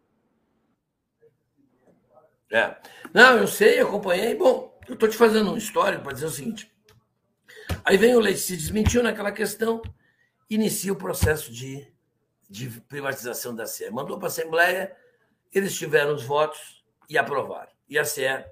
É. 2.51 2.75
Não, 3.13 3.37
eu 3.37 3.47
sei, 3.47 3.79
acompanhei. 3.79 4.35
Bom, 4.35 4.77
eu 4.87 4.95
estou 4.95 5.07
te 5.07 5.15
fazendo 5.15 5.51
um 5.51 5.57
histórico 5.57 6.03
para 6.03 6.13
dizer 6.13 6.25
o 6.25 6.31
seguinte. 6.31 6.71
Aí 7.85 7.95
vem 7.95 8.15
o 8.15 8.19
Leite, 8.19 8.39
se 8.39 8.57
desmentiu 8.57 9.01
naquela 9.01 9.31
questão, 9.31 9.81
inicia 10.49 10.91
o 10.91 10.97
processo 10.97 11.51
de, 11.51 11.87
de 12.49 12.69
privatização 12.81 13.55
da 13.55 13.65
CE. 13.65 13.89
Mandou 13.89 14.17
para 14.17 14.27
a 14.27 14.31
Assembleia, 14.31 14.95
eles 15.53 15.75
tiveram 15.77 16.13
os 16.13 16.23
votos 16.23 16.83
e 17.09 17.17
aprovaram. 17.17 17.71
E 17.87 17.99
a 17.99 18.05
CE 18.05 18.45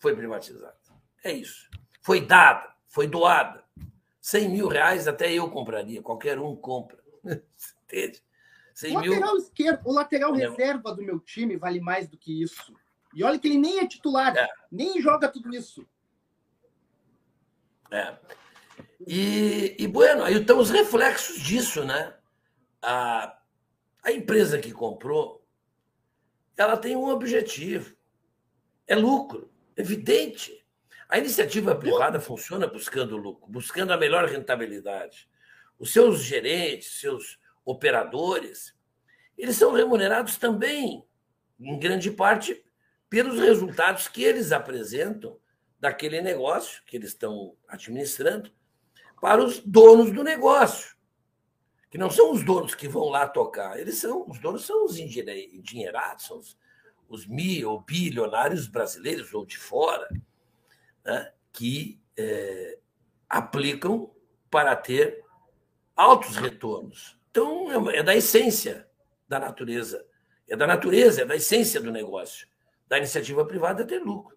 foi 0.00 0.16
privatizada. 0.16 0.76
É 1.22 1.32
isso. 1.32 1.70
Foi 2.00 2.20
dada, 2.20 2.74
foi 2.88 3.06
doada. 3.06 3.62
100 4.20 4.48
mil 4.48 4.68
reais 4.68 5.08
até 5.08 5.32
eu 5.32 5.50
compraria, 5.50 6.00
qualquer 6.00 6.38
um 6.38 6.56
compra. 6.56 6.98
Entende? 7.84 8.22
100 8.74 8.92
o 8.92 8.94
lateral 8.94 9.34
mil... 9.34 9.42
esquerdo, 9.42 9.80
o 9.84 9.92
lateral 9.92 10.34
é. 10.36 10.48
reserva 10.48 10.94
do 10.94 11.02
meu 11.02 11.20
time 11.20 11.56
vale 11.56 11.80
mais 11.80 12.08
do 12.08 12.16
que 12.16 12.42
isso. 12.42 12.74
E 13.14 13.22
olha 13.22 13.38
que 13.38 13.46
ele 13.46 13.58
nem 13.58 13.80
é 13.80 13.86
titular, 13.86 14.34
é. 14.36 14.48
nem 14.70 15.00
joga 15.00 15.28
tudo 15.28 15.54
isso. 15.54 15.86
É. 17.90 18.16
E, 19.06 19.76
e, 19.78 19.86
bueno, 19.86 20.24
aí 20.24 20.34
estão 20.34 20.58
os 20.58 20.70
reflexos 20.70 21.40
disso, 21.40 21.84
né? 21.84 22.14
A, 22.80 23.36
a 24.02 24.12
empresa 24.12 24.58
que 24.58 24.72
comprou, 24.72 25.41
ela 26.56 26.76
tem 26.76 26.96
um 26.96 27.08
objetivo, 27.08 27.96
é 28.86 28.94
lucro, 28.94 29.50
evidente. 29.76 30.64
A 31.08 31.18
iniciativa 31.18 31.74
privada 31.74 32.20
funciona 32.20 32.66
buscando 32.66 33.16
lucro, 33.16 33.50
buscando 33.50 33.92
a 33.92 33.96
melhor 33.96 34.26
rentabilidade. 34.26 35.28
Os 35.78 35.92
seus 35.92 36.22
gerentes, 36.22 37.00
seus 37.00 37.38
operadores, 37.64 38.74
eles 39.36 39.56
são 39.56 39.72
remunerados 39.72 40.36
também, 40.36 41.04
em 41.58 41.78
grande 41.78 42.10
parte, 42.10 42.64
pelos 43.08 43.38
resultados 43.38 44.08
que 44.08 44.22
eles 44.22 44.52
apresentam 44.52 45.38
daquele 45.78 46.22
negócio 46.22 46.82
que 46.86 46.96
eles 46.96 47.08
estão 47.08 47.56
administrando 47.68 48.52
para 49.20 49.42
os 49.42 49.58
donos 49.58 50.12
do 50.12 50.24
negócio, 50.24 50.96
que 51.92 51.98
não 51.98 52.08
são 52.08 52.32
os 52.32 52.42
donos 52.42 52.74
que 52.74 52.88
vão 52.88 53.10
lá 53.10 53.28
tocar, 53.28 53.78
eles 53.78 53.98
são 53.98 54.26
os 54.26 54.38
donos 54.38 54.64
são 54.64 54.86
os 54.86 54.98
endinheirados, 54.98 56.24
são 56.24 56.38
os, 56.38 56.56
os 57.06 57.26
mil 57.26 57.70
ou 57.70 57.82
bilionários 57.82 58.66
brasileiros 58.66 59.34
ou 59.34 59.44
de 59.44 59.58
fora, 59.58 60.08
né, 61.04 61.30
que 61.52 62.00
é, 62.16 62.78
aplicam 63.28 64.10
para 64.50 64.74
ter 64.74 65.22
altos 65.94 66.36
retornos. 66.36 67.20
Então 67.30 67.90
é, 67.90 67.98
é 67.98 68.02
da 68.02 68.16
essência 68.16 68.88
da 69.28 69.38
natureza, 69.38 70.02
é 70.48 70.56
da 70.56 70.66
natureza, 70.66 71.20
é 71.20 71.24
da 71.26 71.36
essência 71.36 71.78
do 71.78 71.92
negócio, 71.92 72.48
da 72.88 72.96
iniciativa 72.96 73.44
privada 73.44 73.86
ter 73.86 73.98
lucro. 73.98 74.34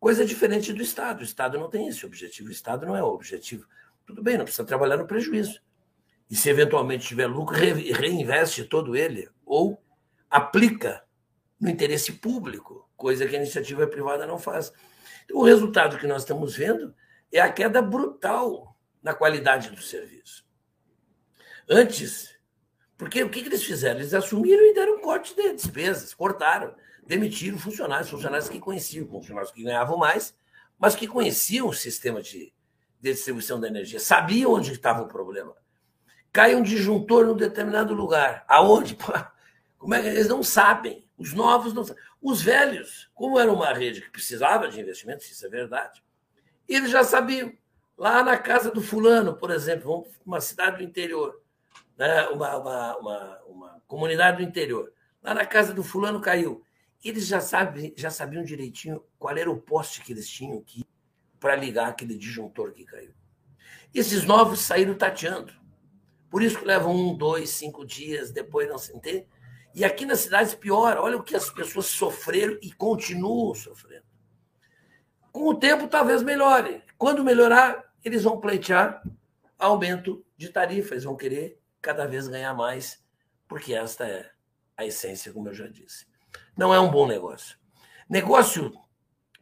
Coisa 0.00 0.24
diferente 0.24 0.72
do 0.72 0.80
Estado. 0.80 1.20
O 1.20 1.24
Estado 1.24 1.58
não 1.58 1.68
tem 1.68 1.88
esse 1.88 2.06
objetivo. 2.06 2.48
O 2.48 2.52
Estado 2.52 2.86
não 2.86 2.96
é 2.96 3.02
o 3.02 3.08
objetivo. 3.08 3.66
Tudo 4.06 4.22
bem, 4.22 4.38
não 4.38 4.44
precisa 4.44 4.64
trabalhar 4.64 4.96
no 4.96 5.06
prejuízo. 5.06 5.60
E 6.30 6.34
se 6.34 6.50
eventualmente 6.50 7.06
tiver 7.06 7.26
lucro, 7.26 7.56
reinveste 7.56 8.64
todo 8.64 8.96
ele 8.96 9.28
ou 9.44 9.80
aplica 10.28 11.04
no 11.60 11.70
interesse 11.70 12.12
público, 12.12 12.88
coisa 12.96 13.26
que 13.26 13.36
a 13.36 13.38
iniciativa 13.38 13.86
privada 13.86 14.26
não 14.26 14.38
faz. 14.38 14.72
Então, 15.24 15.38
o 15.38 15.44
resultado 15.44 15.98
que 15.98 16.06
nós 16.06 16.22
estamos 16.22 16.56
vendo 16.56 16.94
é 17.32 17.40
a 17.40 17.52
queda 17.52 17.80
brutal 17.80 18.76
na 19.02 19.14
qualidade 19.14 19.70
do 19.70 19.80
serviço. 19.80 20.44
Antes, 21.68 22.36
porque 22.98 23.22
o 23.22 23.30
que, 23.30 23.40
eles 23.40 23.64
fizeram? 23.64 24.00
Eles 24.00 24.14
assumiram 24.14 24.64
e 24.64 24.74
deram 24.74 24.96
um 24.96 25.00
corte 25.00 25.34
de 25.34 25.54
despesas, 25.54 26.12
cortaram, 26.12 26.74
demitiram 27.06 27.58
funcionários, 27.58 28.10
funcionários 28.10 28.48
que 28.48 28.58
conheciam, 28.58 29.06
funcionários 29.08 29.52
que 29.52 29.62
ganhavam 29.62 29.96
mais, 29.96 30.34
mas 30.78 30.94
que 30.94 31.06
conheciam 31.06 31.68
o 31.68 31.72
sistema 31.72 32.20
de 32.20 32.52
de 33.00 33.12
distribuição 33.12 33.60
da 33.60 33.68
energia, 33.68 34.00
sabia 34.00 34.48
onde 34.48 34.72
estava 34.72 35.02
o 35.02 35.08
problema. 35.08 35.54
Cai 36.36 36.54
um 36.54 36.60
disjuntor 36.60 37.24
num 37.24 37.34
determinado 37.34 37.94
lugar. 37.94 38.44
Aonde? 38.46 38.94
Como 39.78 39.94
é 39.94 40.02
que 40.02 40.08
eles 40.08 40.28
não 40.28 40.42
sabem? 40.42 41.08
Os 41.16 41.32
novos 41.32 41.72
não 41.72 41.82
sabem. 41.82 42.02
Os 42.20 42.42
velhos, 42.42 43.10
como 43.14 43.40
era 43.40 43.50
uma 43.50 43.72
rede 43.72 44.02
que 44.02 44.10
precisava 44.10 44.68
de 44.68 44.78
investimentos, 44.78 45.30
isso 45.30 45.46
é 45.46 45.48
verdade, 45.48 46.04
eles 46.68 46.90
já 46.90 47.02
sabiam. 47.02 47.54
Lá 47.96 48.22
na 48.22 48.36
casa 48.36 48.70
do 48.70 48.82
fulano, 48.82 49.34
por 49.34 49.50
exemplo, 49.50 50.06
uma 50.26 50.38
cidade 50.38 50.76
do 50.76 50.82
interior, 50.82 51.40
né? 51.96 52.28
uma, 52.28 52.56
uma, 52.58 52.96
uma, 52.98 53.38
uma 53.46 53.82
comunidade 53.86 54.36
do 54.36 54.42
interior. 54.42 54.92
Lá 55.22 55.32
na 55.32 55.46
casa 55.46 55.72
do 55.72 55.82
fulano 55.82 56.20
caiu. 56.20 56.62
Eles 57.02 57.26
já, 57.26 57.40
sabem, 57.40 57.94
já 57.96 58.10
sabiam 58.10 58.44
direitinho 58.44 59.02
qual 59.18 59.34
era 59.34 59.50
o 59.50 59.56
poste 59.56 60.02
que 60.02 60.12
eles 60.12 60.28
tinham 60.28 60.60
que 60.60 60.84
para 61.40 61.56
ligar 61.56 61.88
aquele 61.88 62.14
disjuntor 62.14 62.72
que 62.72 62.84
caiu. 62.84 63.14
Esses 63.94 64.24
novos 64.24 64.60
saíram 64.60 64.94
tateando. 64.94 65.64
Por 66.36 66.42
isso 66.42 66.58
que 66.58 66.66
levam 66.66 66.94
um, 66.94 67.16
dois, 67.16 67.48
cinco 67.48 67.82
dias, 67.82 68.30
depois 68.30 68.68
não 68.68 68.76
se 68.76 68.94
entende. 68.94 69.26
E 69.74 69.86
aqui 69.86 70.04
nas 70.04 70.20
cidades 70.20 70.54
pior, 70.54 70.98
olha 70.98 71.16
o 71.16 71.22
que 71.22 71.34
as 71.34 71.48
pessoas 71.48 71.86
sofreram 71.86 72.58
e 72.60 72.70
continuam 72.74 73.54
sofrendo. 73.54 74.04
Com 75.32 75.48
o 75.48 75.54
tempo, 75.54 75.88
talvez 75.88 76.22
melhore. 76.22 76.82
Quando 76.98 77.24
melhorar, 77.24 77.90
eles 78.04 78.24
vão 78.24 78.38
pleitear 78.38 79.02
aumento 79.58 80.26
de 80.36 80.50
tarifa, 80.50 80.92
eles 80.92 81.04
vão 81.04 81.16
querer 81.16 81.58
cada 81.80 82.06
vez 82.06 82.28
ganhar 82.28 82.52
mais, 82.52 83.02
porque 83.48 83.72
esta 83.72 84.06
é 84.06 84.30
a 84.76 84.84
essência, 84.84 85.32
como 85.32 85.48
eu 85.48 85.54
já 85.54 85.66
disse. 85.66 86.06
Não 86.54 86.74
é 86.74 86.78
um 86.78 86.90
bom 86.90 87.06
negócio. 87.06 87.56
Negócio 88.10 88.74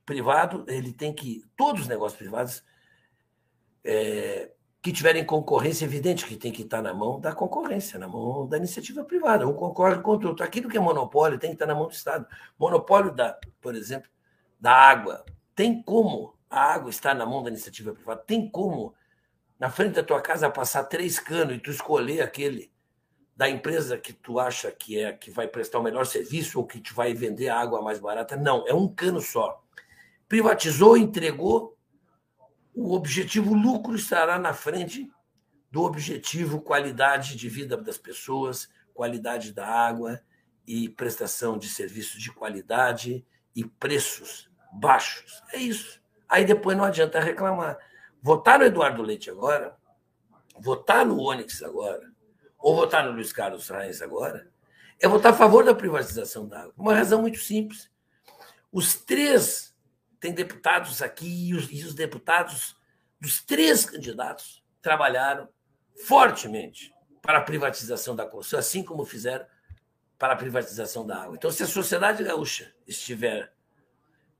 privado, 0.06 0.64
ele 0.68 0.92
tem 0.92 1.12
que. 1.12 1.42
Todos 1.56 1.82
os 1.82 1.88
negócios 1.88 2.20
privados 2.20 2.64
é, 3.82 4.52
que 4.84 4.92
tiverem 4.92 5.24
concorrência, 5.24 5.86
evidente 5.86 6.26
que 6.26 6.36
tem 6.36 6.52
que 6.52 6.60
estar 6.60 6.82
na 6.82 6.92
mão 6.92 7.18
da 7.18 7.34
concorrência, 7.34 7.98
na 7.98 8.06
mão 8.06 8.46
da 8.46 8.58
iniciativa 8.58 9.02
privada. 9.02 9.48
Um 9.48 9.54
concorre 9.54 9.98
contra 10.02 10.26
o 10.26 10.30
outro. 10.32 10.44
Aquilo 10.44 10.68
que 10.68 10.76
é 10.76 10.80
monopólio 10.80 11.38
tem 11.38 11.48
que 11.48 11.54
estar 11.54 11.64
na 11.64 11.74
mão 11.74 11.86
do 11.86 11.94
Estado. 11.94 12.26
Monopólio, 12.58 13.10
da, 13.10 13.34
por 13.62 13.74
exemplo, 13.74 14.10
da 14.60 14.72
água. 14.72 15.24
Tem 15.54 15.82
como 15.82 16.34
a 16.50 16.74
água 16.74 16.90
estar 16.90 17.14
na 17.14 17.24
mão 17.24 17.42
da 17.42 17.48
iniciativa 17.48 17.94
privada? 17.94 18.22
Tem 18.26 18.46
como, 18.46 18.94
na 19.58 19.70
frente 19.70 19.94
da 19.94 20.02
tua 20.02 20.20
casa, 20.20 20.50
passar 20.50 20.84
três 20.84 21.18
canos 21.18 21.56
e 21.56 21.60
tu 21.60 21.70
escolher 21.70 22.20
aquele 22.20 22.70
da 23.34 23.48
empresa 23.48 23.96
que 23.96 24.12
tu 24.12 24.38
acha 24.38 24.70
que 24.70 25.00
é 25.00 25.14
que 25.14 25.30
vai 25.30 25.48
prestar 25.48 25.78
o 25.78 25.82
melhor 25.82 26.04
serviço 26.04 26.58
ou 26.58 26.66
que 26.66 26.78
te 26.78 26.92
vai 26.92 27.14
vender 27.14 27.48
a 27.48 27.58
água 27.58 27.80
mais 27.80 27.98
barata? 27.98 28.36
Não, 28.36 28.68
é 28.68 28.74
um 28.74 28.86
cano 28.86 29.22
só 29.22 29.64
privatizou, 30.28 30.96
entregou, 30.96 31.73
o 32.74 32.92
objetivo 32.92 33.54
lucro 33.54 33.94
estará 33.94 34.38
na 34.38 34.52
frente 34.52 35.10
do 35.70 35.82
objetivo 35.82 36.60
qualidade 36.60 37.36
de 37.36 37.48
vida 37.48 37.76
das 37.76 37.96
pessoas, 37.96 38.68
qualidade 38.92 39.52
da 39.52 39.66
água 39.66 40.20
e 40.66 40.88
prestação 40.88 41.56
de 41.58 41.68
serviços 41.68 42.20
de 42.20 42.32
qualidade 42.32 43.24
e 43.54 43.64
preços 43.64 44.50
baixos. 44.72 45.42
É 45.52 45.58
isso. 45.58 46.02
Aí 46.28 46.44
depois 46.44 46.76
não 46.76 46.84
adianta 46.84 47.20
reclamar. 47.20 47.78
Votar 48.20 48.58
no 48.58 48.64
Eduardo 48.64 49.02
Leite 49.02 49.30
agora, 49.30 49.76
votar 50.58 51.04
no 51.04 51.20
Onyx 51.20 51.62
agora, 51.62 52.10
ou 52.58 52.74
votar 52.74 53.04
no 53.04 53.12
Luiz 53.12 53.32
Carlos 53.32 53.68
Reis 53.68 54.00
agora, 54.00 54.48
é 54.98 55.06
votar 55.06 55.32
a 55.32 55.36
favor 55.36 55.64
da 55.64 55.74
privatização 55.74 56.48
da 56.48 56.60
água. 56.62 56.74
Uma 56.78 56.94
razão 56.94 57.20
muito 57.20 57.38
simples. 57.38 57.90
Os 58.72 58.94
três 58.94 59.73
tem 60.24 60.32
deputados 60.32 61.02
aqui 61.02 61.48
e 61.48 61.54
os, 61.54 61.70
e 61.70 61.84
os 61.84 61.94
deputados 61.94 62.74
dos 63.20 63.42
três 63.42 63.84
candidatos 63.84 64.64
trabalharam 64.80 65.46
fortemente 66.06 66.94
para 67.20 67.36
a 67.36 67.42
privatização 67.42 68.16
da 68.16 68.24
Constituição, 68.24 68.58
assim 68.58 68.82
como 68.82 69.04
fizeram 69.04 69.44
para 70.18 70.32
a 70.32 70.36
privatização 70.36 71.06
da 71.06 71.24
água. 71.24 71.36
Então, 71.36 71.50
se 71.50 71.62
a 71.62 71.66
sociedade 71.66 72.24
gaúcha 72.24 72.74
estiver 72.86 73.52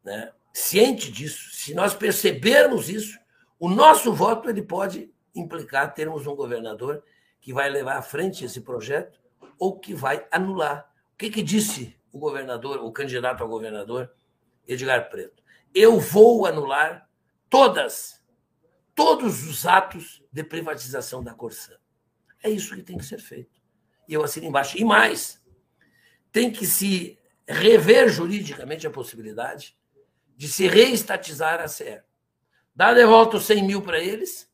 né, 0.03 0.33
ciente 0.55 1.13
disso, 1.13 1.51
se 1.55 1.75
nós 1.75 1.93
percebermos 1.93 2.89
isso, 2.89 3.19
o 3.59 3.69
nosso 3.69 4.11
voto 4.11 4.49
ele 4.49 4.63
pode 4.63 5.13
implicar 5.35 5.93
termos 5.93 6.27
um 6.27 6.35
governador 6.35 7.05
que 7.43 7.53
vai 7.53 7.69
levar 7.69 7.99
à 7.99 8.03
frente 8.03 8.43
esse 8.43 8.63
projeto 8.63 9.21
ou 9.59 9.79
que 9.79 9.93
vai 9.93 10.27
anular. 10.31 10.91
O 11.13 11.19
que, 11.19 11.29
que 11.29 11.43
disse 11.43 11.95
o 12.11 12.19
governador, 12.19 12.83
o 12.83 12.91
candidato 12.91 13.45
a 13.45 13.47
governador, 13.47 14.11
Edgar 14.67 15.11
Preto. 15.11 15.44
Eu 15.75 15.99
vou 15.99 16.47
anular 16.47 17.09
todas, 17.51 18.23
todos 18.95 19.47
os 19.47 19.67
atos 19.67 20.23
de 20.33 20.45
privatização 20.45 21.23
da 21.23 21.35
Corsã. 21.35 21.75
É 22.43 22.49
isso 22.49 22.75
que 22.75 22.83
tem 22.83 22.97
que 22.97 23.05
ser 23.05 23.19
feito. 23.19 23.61
E 24.09 24.15
eu 24.15 24.23
assino 24.23 24.47
embaixo. 24.47 24.79
E 24.79 24.85
mais, 24.85 25.43
tem 26.31 26.51
que 26.51 26.67
se 26.67 27.19
rever 27.47 28.09
juridicamente 28.09 28.87
a 28.87 28.91
possibilidade 28.91 29.77
de 30.37 30.49
se 30.49 30.67
reestatizar 30.67 31.61
a 31.61 31.69
CE. 31.69 32.03
Dá 32.75 32.93
de 32.93 33.05
volta 33.07 33.37
os 33.37 33.45
100 33.45 33.65
mil 33.65 33.83
para 33.83 33.99
eles, 33.99 34.51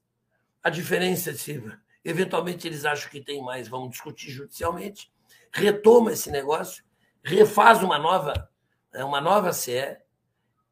a 0.62 0.68
diferença, 0.68 1.32
se 1.34 1.62
eventualmente 2.04 2.66
eles 2.66 2.84
acham 2.84 3.10
que 3.10 3.20
tem 3.20 3.42
mais, 3.42 3.68
vamos 3.68 3.90
discutir 3.90 4.30
judicialmente, 4.30 5.10
retoma 5.50 6.12
esse 6.12 6.30
negócio, 6.30 6.84
refaz 7.22 7.82
uma 7.82 7.98
nova, 7.98 8.50
né, 8.92 9.02
uma 9.04 9.20
nova 9.20 9.52
CE, 9.52 9.96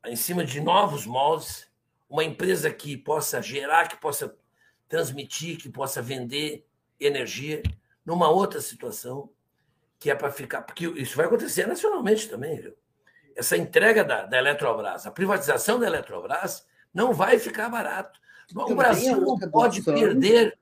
em 0.06 0.16
cima 0.16 0.44
de 0.44 0.60
novos 0.60 1.06
moldes, 1.06 1.68
uma 2.08 2.24
empresa 2.24 2.70
que 2.70 2.96
possa 2.96 3.42
gerar, 3.42 3.88
que 3.88 3.96
possa 3.96 4.34
transmitir, 4.88 5.58
que 5.58 5.68
possa 5.68 6.00
vender 6.00 6.66
energia 6.98 7.62
numa 8.04 8.28
outra 8.28 8.60
situação, 8.60 9.30
que 9.98 10.10
é 10.10 10.14
para 10.14 10.32
ficar. 10.32 10.62
Porque 10.62 10.86
isso 10.86 11.16
vai 11.16 11.26
acontecer 11.26 11.66
nacionalmente 11.66 12.28
também, 12.28 12.60
viu? 12.60 12.74
Essa 13.36 13.56
entrega 13.56 14.02
da, 14.02 14.24
da 14.24 14.38
Eletrobras, 14.38 15.06
a 15.06 15.10
privatização 15.10 15.78
da 15.78 15.86
Eletrobras, 15.86 16.66
não 16.92 17.12
vai 17.12 17.38
ficar 17.38 17.68
barato. 17.68 18.18
O 18.54 18.74
Brasil 18.74 19.16
é 19.16 19.20
não 19.20 19.38
pode 19.38 19.82
doação, 19.82 19.94
perder. 19.94 20.58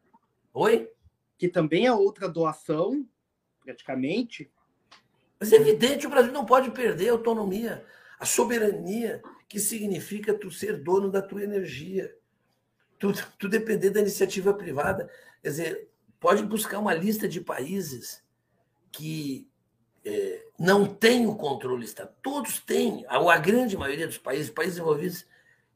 Oi? 0.53 0.91
Que 1.39 1.49
também 1.49 1.87
é 1.87 1.93
outra 1.93 2.29
doação, 2.29 3.07
praticamente. 3.63 4.51
Mas 5.39 5.53
é 5.53 5.57
evidente, 5.57 6.07
o 6.07 6.11
Brasil 6.11 6.33
não 6.33 6.45
pode 6.45 6.71
perder 6.71 7.11
a 7.11 7.13
autonomia, 7.13 7.85
a 8.19 8.25
soberania, 8.25 9.23
que 9.49 9.61
significa 9.61 10.35
tu 10.35 10.51
ser 10.51 10.83
dono 10.83 11.11
da 11.11 11.23
tua 11.23 11.43
energia. 11.43 12.15
Tu, 12.99 13.13
tu 13.39 13.49
depender 13.49 13.91
da 13.91 14.01
iniciativa 14.01 14.55
privada. 14.55 15.11
Quer 15.43 15.49
dizer, 15.49 15.89
pode 16.19 16.43
buscar 16.43 16.79
uma 16.79 16.95
lista 16.95 17.29
de 17.29 17.41
países 17.41 18.23
que 18.91 19.49
é, 20.05 20.45
não 20.59 20.87
têm 20.87 21.27
o 21.27 21.37
controle 21.37 21.85
estatal. 21.85 22.15
Todos 22.23 22.61
têm, 22.61 23.05
a, 23.09 23.17
a 23.17 23.39
grande 23.39 23.77
maioria 23.77 24.07
dos 24.07 24.19
países, 24.19 24.51
países 24.51 24.79
envolvidos, 24.79 25.27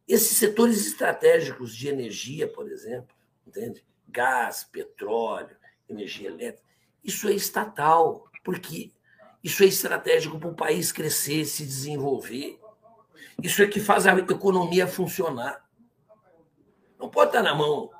esses 0.09 0.39
setores 0.39 0.87
estratégicos 0.87 1.75
de 1.75 1.89
energia, 1.89 2.49
por 2.49 2.71
exemplo, 2.71 3.15
entende? 3.47 3.85
Gás, 4.09 4.65
petróleo, 4.65 5.57
energia 5.89 6.29
elétrica, 6.29 6.67
isso 7.05 7.29
é 7.29 7.33
estatal, 7.33 8.29
porque 8.43 8.93
isso 9.43 9.63
é 9.63 9.67
estratégico 9.67 10.39
para 10.39 10.49
o 10.49 10.55
país 10.55 10.93
crescer, 10.93 11.45
se 11.45 11.65
desenvolver. 11.65 12.59
Isso 13.43 13.63
é 13.63 13.67
que 13.67 13.81
faz 13.81 14.07
a 14.07 14.17
economia 14.17 14.87
funcionar. 14.87 15.65
Não 16.99 17.09
pode 17.09 17.31
estar 17.31 17.43
na 17.43 17.55
mão 17.55 17.91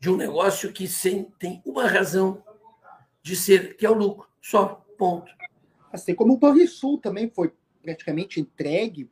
de 0.00 0.08
um 0.08 0.16
negócio 0.16 0.72
que 0.72 0.88
sem, 0.88 1.24
tem 1.38 1.62
uma 1.64 1.86
razão 1.86 2.42
de 3.22 3.36
ser, 3.36 3.76
que 3.76 3.84
é 3.84 3.90
o 3.90 3.94
lucro, 3.94 4.28
só, 4.40 4.86
ponto. 4.96 5.30
Assim 5.92 6.14
como 6.14 6.34
o 6.34 6.38
Banrisul 6.38 6.98
também 6.98 7.28
foi 7.28 7.52
praticamente 7.82 8.40
entregue 8.40 9.10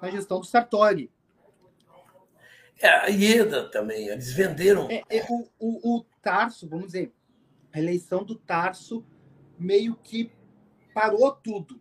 na 0.00 0.10
gestão 0.10 0.40
do 0.40 0.46
Sartori. 0.46 1.10
É, 2.78 2.88
a 2.88 3.08
IEDA 3.08 3.68
também, 3.68 4.08
eles 4.08 4.32
venderam. 4.32 4.88
É, 4.90 5.02
é, 5.08 5.26
o, 5.28 5.48
o, 5.58 5.96
o 5.96 6.04
Tarso, 6.22 6.68
vamos 6.68 6.86
dizer, 6.86 7.12
a 7.72 7.78
eleição 7.78 8.22
do 8.22 8.34
Tarso 8.34 9.04
meio 9.58 9.96
que 9.96 10.30
parou 10.96 11.30
tudo. 11.30 11.78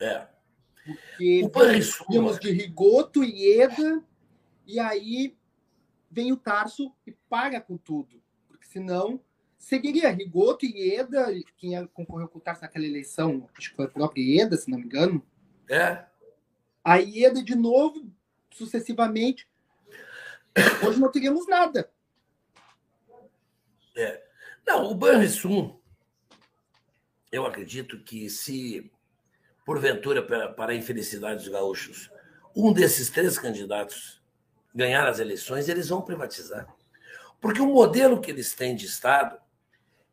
É. 0.00 0.26
Porque 0.82 1.42
tínhamos 2.08 2.40
de 2.40 2.50
Rigoto, 2.50 3.22
Ieda, 3.22 4.02
e 4.66 4.80
aí 4.80 5.36
vem 6.10 6.32
o 6.32 6.36
Tarso 6.38 6.90
e 7.06 7.12
paga 7.28 7.60
com 7.60 7.76
tudo. 7.76 8.22
Porque 8.48 8.64
senão 8.64 9.20
seguiria 9.58 10.10
Rigoto 10.10 10.64
e 10.64 10.70
Ieda, 10.70 11.26
quem 11.58 11.86
concorreu 11.88 12.28
com 12.28 12.38
o 12.38 12.40
Tarso 12.40 12.62
naquela 12.62 12.86
eleição, 12.86 13.46
acho 13.54 13.68
que 13.68 13.76
foi 13.76 13.84
a 13.84 13.90
própria 13.90 14.22
Ieda, 14.22 14.56
se 14.56 14.70
não 14.70 14.78
me 14.78 14.86
engano. 14.86 15.22
É. 15.68 16.06
A 16.82 16.96
Ieda 16.96 17.42
de 17.42 17.54
novo, 17.54 18.10
sucessivamente, 18.50 19.46
Hoje 20.86 21.00
não 21.00 21.10
teríamos 21.10 21.46
nada. 21.46 21.90
É. 23.96 24.22
Não, 24.66 24.90
o 24.90 24.94
Banrisul, 24.94 25.81
eu 27.32 27.46
acredito 27.46 27.98
que 27.98 28.28
se, 28.28 28.92
porventura, 29.64 30.22
para, 30.22 30.72
a 30.72 30.74
infelicidade 30.74 31.42
dos 31.42 31.48
gaúchos, 31.48 32.10
um 32.54 32.72
desses 32.74 33.08
três 33.08 33.38
candidatos 33.38 34.22
ganhar 34.74 35.08
as 35.08 35.18
eleições, 35.18 35.68
eles 35.68 35.88
vão 35.88 36.02
privatizar. 36.02 36.68
Porque 37.40 37.60
o 37.60 37.66
modelo 37.66 38.20
que 38.20 38.30
eles 38.30 38.54
têm 38.54 38.76
de 38.76 38.84
Estado 38.84 39.38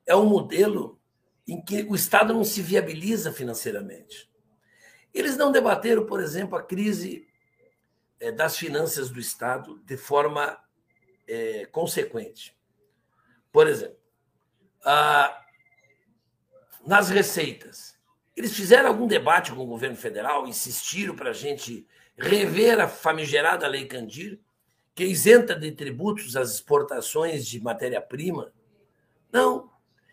é 0.06 0.16
um 0.16 0.26
modelo 0.26 0.98
em 1.46 1.62
que 1.62 1.84
o 1.84 1.96
Estado 1.96 2.34
não 2.34 2.44
se 2.44 2.62
viabiliza 2.62 3.34
financeiramente. 3.34 4.30
Eles 5.14 5.36
não 5.36 5.52
debateram, 5.52 6.06
por 6.06 6.22
exemplo, 6.22 6.58
a 6.58 6.64
crise 6.64 7.28
é, 8.20 8.32
das 8.32 8.58
finanças 8.58 9.10
do 9.10 9.20
Estado 9.20 9.80
de 9.86 9.98
forma 9.98 10.58
é, 11.28 11.66
consequente. 11.66 12.56
Por 13.52 13.68
exemplo, 13.68 13.98
a, 14.86 15.46
nas 16.86 17.10
receitas, 17.10 17.98
eles 18.36 18.54
fizeram 18.54 18.90
algum 18.90 19.08
debate 19.08 19.52
com 19.52 19.62
o 19.62 19.68
governo 19.68 19.96
federal, 19.96 20.48
insistiram 20.48 21.16
para 21.16 21.32
a 21.32 21.34
gente 21.34 21.86
rever 22.18 22.80
a 22.80 22.88
famigerada 22.88 23.68
Lei 23.68 23.86
Candir, 23.86 24.40
que 24.96 25.06
isenta 25.06 25.56
de 25.56 25.72
tributos 25.72 26.36
as 26.36 26.52
exportações 26.52 27.46
de 27.46 27.62
matéria-prima. 27.62 28.52
Não. 29.32 29.70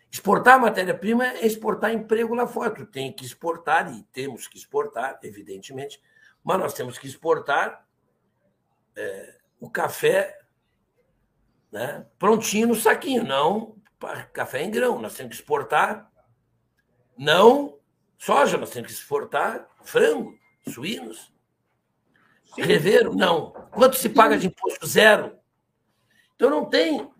Exportar 0.09 0.59
matéria-prima 0.59 1.25
é 1.25 1.45
exportar 1.45 1.93
emprego 1.93 2.33
lá 2.33 2.47
fora. 2.47 2.71
Tu 2.71 2.85
tem 2.85 3.11
que 3.11 3.25
exportar, 3.25 3.93
e 3.93 4.03
temos 4.13 4.47
que 4.47 4.57
exportar, 4.57 5.19
evidentemente, 5.23 6.01
mas 6.43 6.59
nós 6.59 6.73
temos 6.73 6.97
que 6.97 7.07
exportar 7.07 7.85
é, 8.95 9.35
o 9.59 9.69
café 9.69 10.39
né, 11.71 12.05
prontinho 12.17 12.69
no 12.69 12.75
saquinho, 12.75 13.23
não 13.23 13.75
café 14.33 14.63
em 14.63 14.71
grão. 14.71 14.99
Nós 15.01 15.15
temos 15.15 15.35
que 15.35 15.41
exportar, 15.41 16.06
não 17.17 17.77
soja, 18.17 18.57
nós 18.57 18.69
temos 18.69 18.87
que 18.87 18.97
exportar 18.97 19.67
frango, 19.83 20.37
suínos. 20.69 21.33
Sim. 22.55 23.15
Não. 23.15 23.51
Quanto 23.71 23.95
se 23.95 24.09
paga 24.09 24.37
de 24.37 24.47
imposto? 24.47 24.85
Zero. 24.85 25.37
Então 26.35 26.49
não 26.49 26.65
tem, 26.65 27.11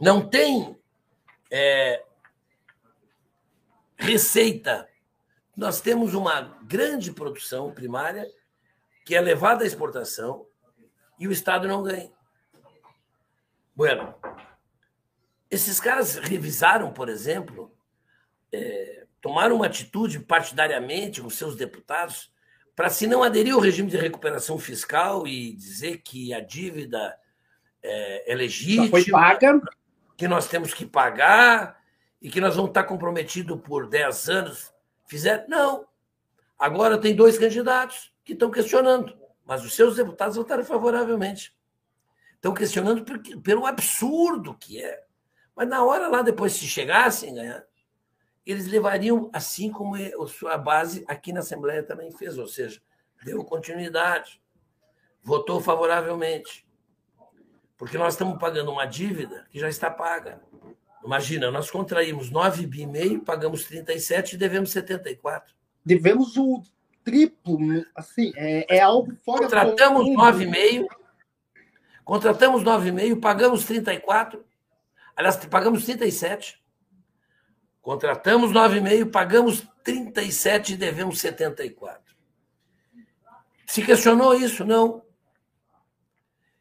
não 0.00 0.28
tem 0.28 0.78
é, 1.50 2.04
receita. 3.96 4.88
Nós 5.56 5.80
temos 5.80 6.14
uma 6.14 6.58
grande 6.64 7.12
produção 7.12 7.72
primária 7.72 8.30
que 9.06 9.14
é 9.14 9.20
levada 9.20 9.62
à 9.62 9.66
exportação, 9.66 10.46
e 11.18 11.28
o 11.28 11.32
Estado 11.32 11.68
não 11.68 11.82
ganha. 11.82 12.12
Bueno, 13.74 14.14
esses 15.50 15.78
caras 15.78 16.16
revisaram, 16.16 16.92
por 16.92 17.08
exemplo, 17.08 17.72
é, 18.52 19.05
tomaram 19.26 19.56
uma 19.56 19.66
atitude 19.66 20.20
partidariamente 20.20 21.20
com 21.20 21.30
seus 21.30 21.56
deputados 21.56 22.32
para, 22.74 22.90
se 22.90 23.06
não 23.06 23.22
aderir 23.22 23.54
ao 23.54 23.60
regime 23.60 23.90
de 23.90 23.96
recuperação 23.96 24.58
fiscal 24.58 25.26
e 25.26 25.54
dizer 25.54 25.98
que 25.98 26.34
a 26.34 26.40
dívida 26.40 27.18
é, 27.82 28.32
é 28.32 28.34
legítima, 28.34 28.88
foi 28.88 29.04
paga. 29.06 29.60
que 30.16 30.28
nós 30.28 30.46
temos 30.46 30.74
que 30.74 30.84
pagar 30.84 31.80
e 32.20 32.30
que 32.30 32.40
nós 32.40 32.56
vamos 32.56 32.70
estar 32.70 32.84
comprometidos 32.84 33.60
por 33.62 33.88
10 33.88 34.28
anos. 34.28 34.74
Fizeram? 35.06 35.44
Não. 35.48 35.86
Agora 36.58 36.98
tem 36.98 37.14
dois 37.14 37.38
candidatos 37.38 38.12
que 38.24 38.32
estão 38.32 38.50
questionando 38.50 39.16
mas 39.46 39.64
os 39.64 39.74
seus 39.74 39.96
deputados 39.96 40.36
votaram 40.36 40.64
favoravelmente. 40.64 41.56
Estão 42.34 42.52
questionando 42.52 43.04
pelo 43.40 43.64
absurdo 43.64 44.54
que 44.58 44.82
é. 44.82 45.04
Mas 45.54 45.68
na 45.68 45.84
hora 45.84 46.08
lá, 46.08 46.20
depois, 46.20 46.52
se 46.52 46.66
chegassem 46.66 47.30
a 47.30 47.34
ganhar, 47.34 47.64
eles 48.46 48.66
levariam, 48.68 49.28
assim 49.32 49.70
como 49.70 49.96
a 49.96 50.26
sua 50.28 50.56
base 50.56 51.04
aqui 51.08 51.32
na 51.32 51.40
Assembleia 51.40 51.82
também 51.82 52.12
fez, 52.12 52.38
ou 52.38 52.46
seja, 52.46 52.80
deu 53.24 53.44
continuidade, 53.44 54.40
votou 55.22 55.60
favoravelmente. 55.60 56.64
Porque 57.76 57.98
nós 57.98 58.14
estamos 58.14 58.38
pagando 58.38 58.70
uma 58.70 58.86
dívida 58.86 59.46
que 59.50 59.58
já 59.58 59.68
está 59.68 59.90
paga. 59.90 60.40
Imagina, 61.04 61.50
nós 61.50 61.70
contraímos 61.70 62.30
9 62.30 62.66
bi 62.66 62.86
meio, 62.86 63.20
pagamos 63.20 63.64
37 63.64 64.34
e 64.34 64.38
devemos 64.38 64.70
74. 64.70 65.54
Devemos 65.84 66.36
o 66.36 66.62
triplo, 67.04 67.58
assim, 67.94 68.32
é, 68.36 68.76
é 68.78 68.80
algo 68.80 69.14
fora 69.24 69.42
Contratamos 69.42 70.08
9,5, 70.08 70.86
contratamos 72.04 72.64
9,5, 72.64 73.20
pagamos 73.20 73.64
34, 73.64 74.44
aliás, 75.14 75.36
pagamos 75.46 75.84
37. 75.84 76.60
Contratamos 77.86 78.50
9,5, 78.50 79.12
pagamos 79.12 79.64
37 79.84 80.72
e 80.72 80.76
devemos 80.76 81.20
74. 81.20 82.16
Se 83.64 83.80
questionou 83.80 84.34
isso? 84.34 84.64
Não. 84.64 85.04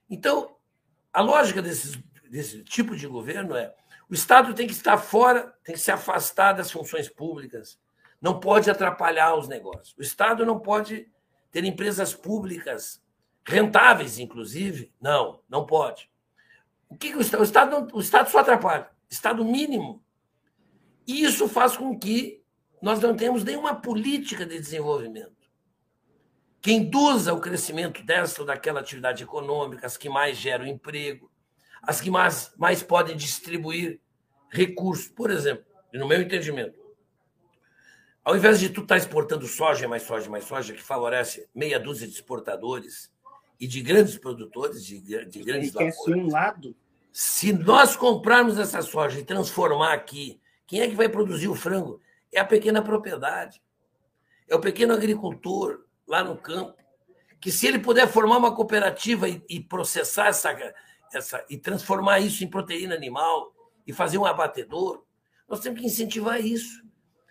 Então, 0.08 0.56
a 1.12 1.22
lógica 1.22 1.64
desse 1.64 2.64
tipo 2.66 2.96
de 2.96 3.08
governo 3.08 3.56
é 3.56 3.74
o 4.08 4.14
Estado 4.14 4.54
tem 4.54 4.68
que 4.68 4.74
estar 4.74 5.00
fora, 5.00 5.52
tem 5.64 5.74
que 5.74 5.82
se 5.82 5.90
afastar 5.90 6.54
das 6.54 6.70
funções 6.70 7.10
públicas, 7.10 7.80
não 8.22 8.40
pode 8.40 8.70
atrapalhar 8.70 9.34
os 9.34 9.48
negócios. 9.48 9.98
O 9.98 10.04
Estado 10.04 10.46
não 10.46 10.60
pode 10.60 11.12
ter 11.50 11.66
empresas 11.66 12.14
públicas 12.14 13.02
rentáveis, 13.44 14.20
inclusive. 14.20 14.94
Não, 15.02 15.42
não 15.50 15.66
pode. 15.66 16.08
O 16.88 16.96
que, 16.96 17.10
que 17.10 17.18
o 17.18 17.22
Estado? 17.22 17.42
O 17.42 17.44
Estado, 17.44 17.72
não, 17.72 17.88
o 17.94 18.00
Estado 18.00 18.30
só 18.30 18.38
atrapalha. 18.42 18.92
Estado 19.10 19.44
mínimo. 19.44 20.05
E 21.08 21.24
isso 21.24 21.48
faz 21.48 21.78
com 21.78 21.98
que 21.98 22.42
nós 22.82 23.00
não 23.00 23.16
tenhamos 23.16 23.44
nenhuma 23.44 23.76
política 23.76 24.46
de 24.46 24.60
desenvolvimento 24.60 25.36
que 26.66 26.72
induza 26.72 27.32
o 27.32 27.40
crescimento 27.40 28.02
dessa 28.02 28.42
ou 28.42 28.48
daquela 28.48 28.80
atividade 28.80 29.22
econômica, 29.22 29.86
as 29.86 29.98
que 29.98 30.10
mais 30.10 30.36
geram 30.36 30.66
emprego, 30.66 31.30
as 31.84 32.02
que 32.02 32.10
mais, 32.10 32.52
mais 32.58 32.82
podem 32.82 33.16
distribuir 33.16 34.02
recursos. 34.50 35.08
Por 35.08 35.30
exemplo, 35.30 35.64
no 35.94 36.08
meu 36.08 36.20
entendimento, 36.20 36.80
ao 38.24 38.36
invés 38.36 38.60
de 38.60 38.70
tu 38.70 38.82
estar 38.82 38.96
tá 38.96 38.98
exportando 38.98 39.46
soja, 39.46 39.88
mais 39.88 40.02
soja, 40.02 40.28
mais 40.28 40.46
soja, 40.46 40.74
que 40.74 40.82
favorece 40.82 41.48
meia 41.54 41.80
dúzia 41.80 42.08
de 42.08 42.16
exportadores 42.16 43.12
e 43.60 43.68
de 43.68 43.80
grandes 43.82 44.18
produtores, 44.18 44.84
de, 44.84 45.00
de 45.00 45.44
grandes 45.44 45.72
lavouras, 45.72 46.18
um 46.18 46.32
lado. 46.32 46.76
se 47.14 47.54
nós 47.54 47.96
comprarmos 47.96 48.58
essa 48.58 48.82
soja 48.82 49.20
e 49.20 49.24
transformar 49.24 49.94
aqui, 49.94 50.42
quem 50.68 50.82
é 50.82 50.88
que 50.88 50.96
vai 50.96 51.10
produzir 51.10 51.48
o 51.48 51.56
frango? 51.56 52.02
É 52.34 52.40
a 52.40 52.46
pequena 52.46 52.82
propriedade, 52.82 53.62
é 54.48 54.56
o 54.56 54.60
pequeno 54.60 54.94
agricultor 54.94 55.86
lá 56.08 56.24
no 56.24 56.38
campo, 56.38 56.76
que 57.40 57.52
se 57.52 57.68
ele 57.68 57.80
puder 57.80 58.08
formar 58.08 58.38
uma 58.38 58.56
cooperativa 58.56 59.30
e, 59.30 59.44
e 59.50 59.60
processar 59.60 60.28
essa, 60.28 60.74
essa 61.14 61.46
e 61.50 61.58
transformar 61.58 62.20
isso 62.20 62.44
em 62.44 62.50
proteína 62.50 62.96
animal 62.96 63.54
e 63.86 63.94
fazer 63.94 64.18
um 64.18 64.26
abatedor, 64.26 65.04
nós 65.48 65.60
temos 65.60 65.80
que 65.80 65.86
incentivar 65.86 66.44
isso. 66.44 66.84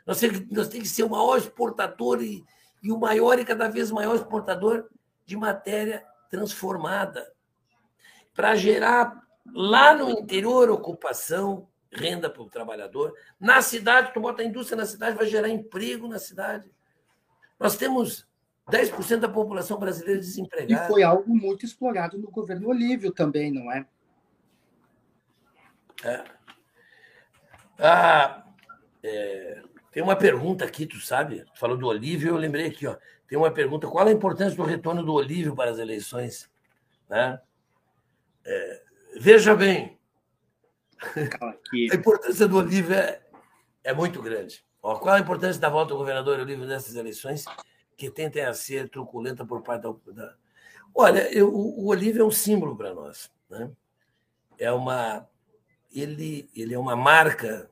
Nós 0.07 0.20
temos 0.20 0.38
que, 0.38 0.55
nós 0.55 0.68
temos 0.68 0.88
que 0.88 0.94
ser 0.94 1.03
o 1.03 1.11
maior 1.11 1.38
exportador 1.38 2.23
e, 2.23 2.44
e 2.83 2.92
o 2.92 2.99
maior 2.99 3.38
e 3.38 3.44
cada 3.44 3.68
vez 3.68 3.90
maior 3.90 4.14
exportador 4.14 4.88
de 5.27 5.37
matéria 5.37 6.05
transformada 6.31 7.33
para 8.35 8.55
gerar 8.55 9.23
lá 9.47 9.94
no 9.94 10.11
interior 10.11 10.70
ocupação, 10.70 11.68
renda 11.94 12.28
para 12.28 12.42
o 12.42 12.50
trabalhador. 12.50 13.14
Na 13.38 13.62
cidade, 13.62 14.12
tu 14.12 14.20
bota 14.20 14.42
a 14.42 14.44
indústria 14.44 14.76
na 14.76 14.87
cidade, 14.87 15.16
vai 15.16 15.26
gerar 15.26 15.48
emprego 15.48 16.09
na 16.09 16.18
cidade. 16.18 16.70
Nós 17.59 17.76
temos 17.76 18.26
10% 18.70 19.20
da 19.20 19.28
população 19.28 19.78
brasileira 19.78 20.20
desempregada. 20.20 20.85
E 20.85 20.88
foi 20.88 21.02
algo 21.02 21.35
muito 21.35 21.64
explorado 21.64 22.18
no 22.18 22.30
governo 22.30 22.68
Olívio 22.68 23.12
também, 23.12 23.52
não 23.52 23.70
é? 23.70 23.87
É. 26.02 26.24
Ah, 27.78 28.44
é, 29.02 29.62
tem 29.90 30.02
uma 30.02 30.16
pergunta 30.16 30.64
aqui, 30.64 30.87
tu 30.87 31.00
sabe? 31.00 31.44
Tu 31.44 31.59
falou 31.59 31.76
do 31.76 31.87
Olívio, 31.87 32.30
eu 32.30 32.37
lembrei 32.37 32.66
aqui, 32.66 32.87
ó. 32.87 32.96
Tem 33.28 33.38
uma 33.38 33.50
pergunta: 33.50 33.87
qual 33.88 34.07
a 34.07 34.12
importância 34.12 34.57
do 34.57 34.62
retorno 34.62 35.02
do 35.02 35.12
Olívio 35.12 35.54
para 35.54 35.70
as 35.70 35.78
eleições? 35.78 36.50
Né? 37.09 37.40
É, 38.44 38.83
veja 39.20 39.54
bem, 39.54 39.98
a 41.93 41.95
importância 41.95 42.49
do 42.49 42.57
Olívio 42.57 42.95
é, 42.95 43.21
é 43.83 43.93
muito 43.93 44.21
grande. 44.23 44.64
Ó, 44.83 44.99
qual 44.99 45.14
a 45.14 45.21
importância 45.21 45.61
da 45.61 45.69
volta 45.69 45.95
do 45.95 45.99
governador 45.99 46.38
Olívio 46.40 46.67
nessas 46.67 46.95
eleições? 46.95 47.45
que 47.97 48.11
tentem 48.11 48.45
a 48.45 48.55
ser 48.55 48.88
truculenta 48.88 49.45
por 49.45 49.62
parte 49.62 49.83
da. 49.83 49.95
da... 50.12 50.37
Olha, 50.95 51.33
eu, 51.33 51.53
o 51.53 51.87
Olívio 51.87 52.23
é 52.23 52.25
um 52.25 52.31
símbolo 52.31 52.77
para 52.77 52.95
nós. 52.95 53.31
Né? 53.49 53.71
É 54.59 54.71
uma, 54.73 55.29
ele, 55.93 56.49
ele 56.55 56.75
é 56.75 56.79
uma 56.79 56.95
marca 56.95 57.71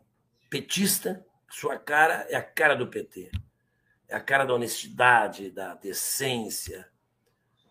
petista, 0.51 1.25
sua 1.49 1.79
cara 1.79 2.27
é 2.29 2.37
a 2.37 2.43
cara 2.43 2.75
do 2.75 2.89
PT. 2.89 3.31
É 4.09 4.17
a 4.17 4.21
cara 4.21 4.45
da 4.45 4.55
honestidade, 4.55 5.51
da 5.51 5.75
decência, 5.75 6.89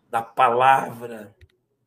da 0.10 0.22
palavra. 0.22 1.36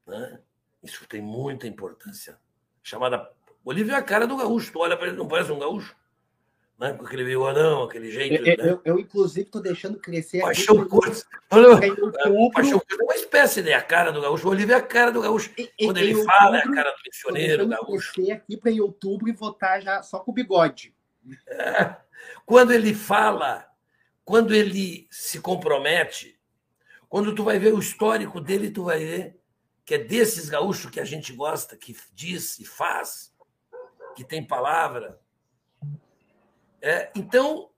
Né? 0.07 0.41
Isso 0.83 1.07
tem 1.09 1.21
muita 1.21 1.67
importância. 1.67 2.39
Chamada. 2.83 3.33
Olívio 3.65 3.95
é 3.95 3.97
a 3.97 4.03
cara 4.03 4.27
do 4.27 4.37
gaúcho. 4.37 4.73
Tu 4.73 4.79
olha 4.79 4.97
para 4.97 5.09
ele, 5.09 5.17
não 5.17 5.27
parece 5.27 5.51
um 5.51 5.59
gaúcho? 5.59 5.97
né? 6.79 6.93
com 6.93 7.07
aquele 7.07 7.25
bigodão, 7.25 7.85
aquele 7.85 8.11
jeito. 8.11 8.35
Eu, 8.35 8.57
né? 8.57 8.73
eu, 8.73 8.81
eu 8.85 8.99
inclusive, 8.99 9.47
estou 9.47 9.63
deixando 9.63 9.99
crescer. 9.99 10.41
Paixão 10.41 10.87
Curto. 10.87 11.25
Paixão 11.49 12.79
Curto 12.79 13.01
é 13.01 13.05
uma 13.05 13.15
espécie, 13.15 13.63
né? 13.63 13.75
A 13.75 13.83
cara 13.83 14.11
do 14.11 14.21
gaúcho. 14.21 14.47
O 14.47 14.51
Olívio 14.51 14.75
é 14.75 14.79
a 14.79 14.83
cara 14.83 15.11
do 15.11 15.23
gaúcho. 15.23 15.51
Quando 15.79 15.99
ele 15.99 16.15
outubro, 16.15 16.35
fala, 16.35 16.59
é 16.59 16.61
a 16.61 16.73
cara 16.73 16.91
do 16.91 16.97
missioneiro 17.07 17.69
gaúcho. 17.69 18.13
crescer 18.15 18.33
aqui 18.33 18.57
para 18.57 18.71
em 18.71 18.81
outubro 18.81 19.29
e 19.29 19.33
votar 19.33 19.81
já 19.81 20.03
só 20.03 20.19
com 20.21 20.31
o 20.31 20.35
bigode. 20.35 20.95
É. 21.49 21.97
Quando 22.45 22.73
ele 22.73 22.95
fala, 22.95 23.67
quando 24.25 24.55
ele 24.55 25.07
se 25.11 25.41
compromete, 25.41 26.39
quando 27.09 27.35
tu 27.35 27.45
vai 27.45 27.59
ver 27.59 27.73
o 27.73 27.79
histórico 27.79 28.41
dele, 28.41 28.71
tu 28.71 28.85
vai 28.85 28.99
ver 28.99 29.41
que 29.85 29.95
é 29.95 29.99
desses 29.99 30.49
gaúchos 30.49 30.91
que 30.91 30.99
a 30.99 31.05
gente 31.05 31.33
gosta, 31.35 31.77
que 31.77 31.95
diz 32.15 32.59
e 32.59 32.65
faz, 32.65 33.34
que 34.15 34.25
tem 34.25 34.47
palavra, 34.47 35.21
é, 36.81 37.11
então, 37.15 37.71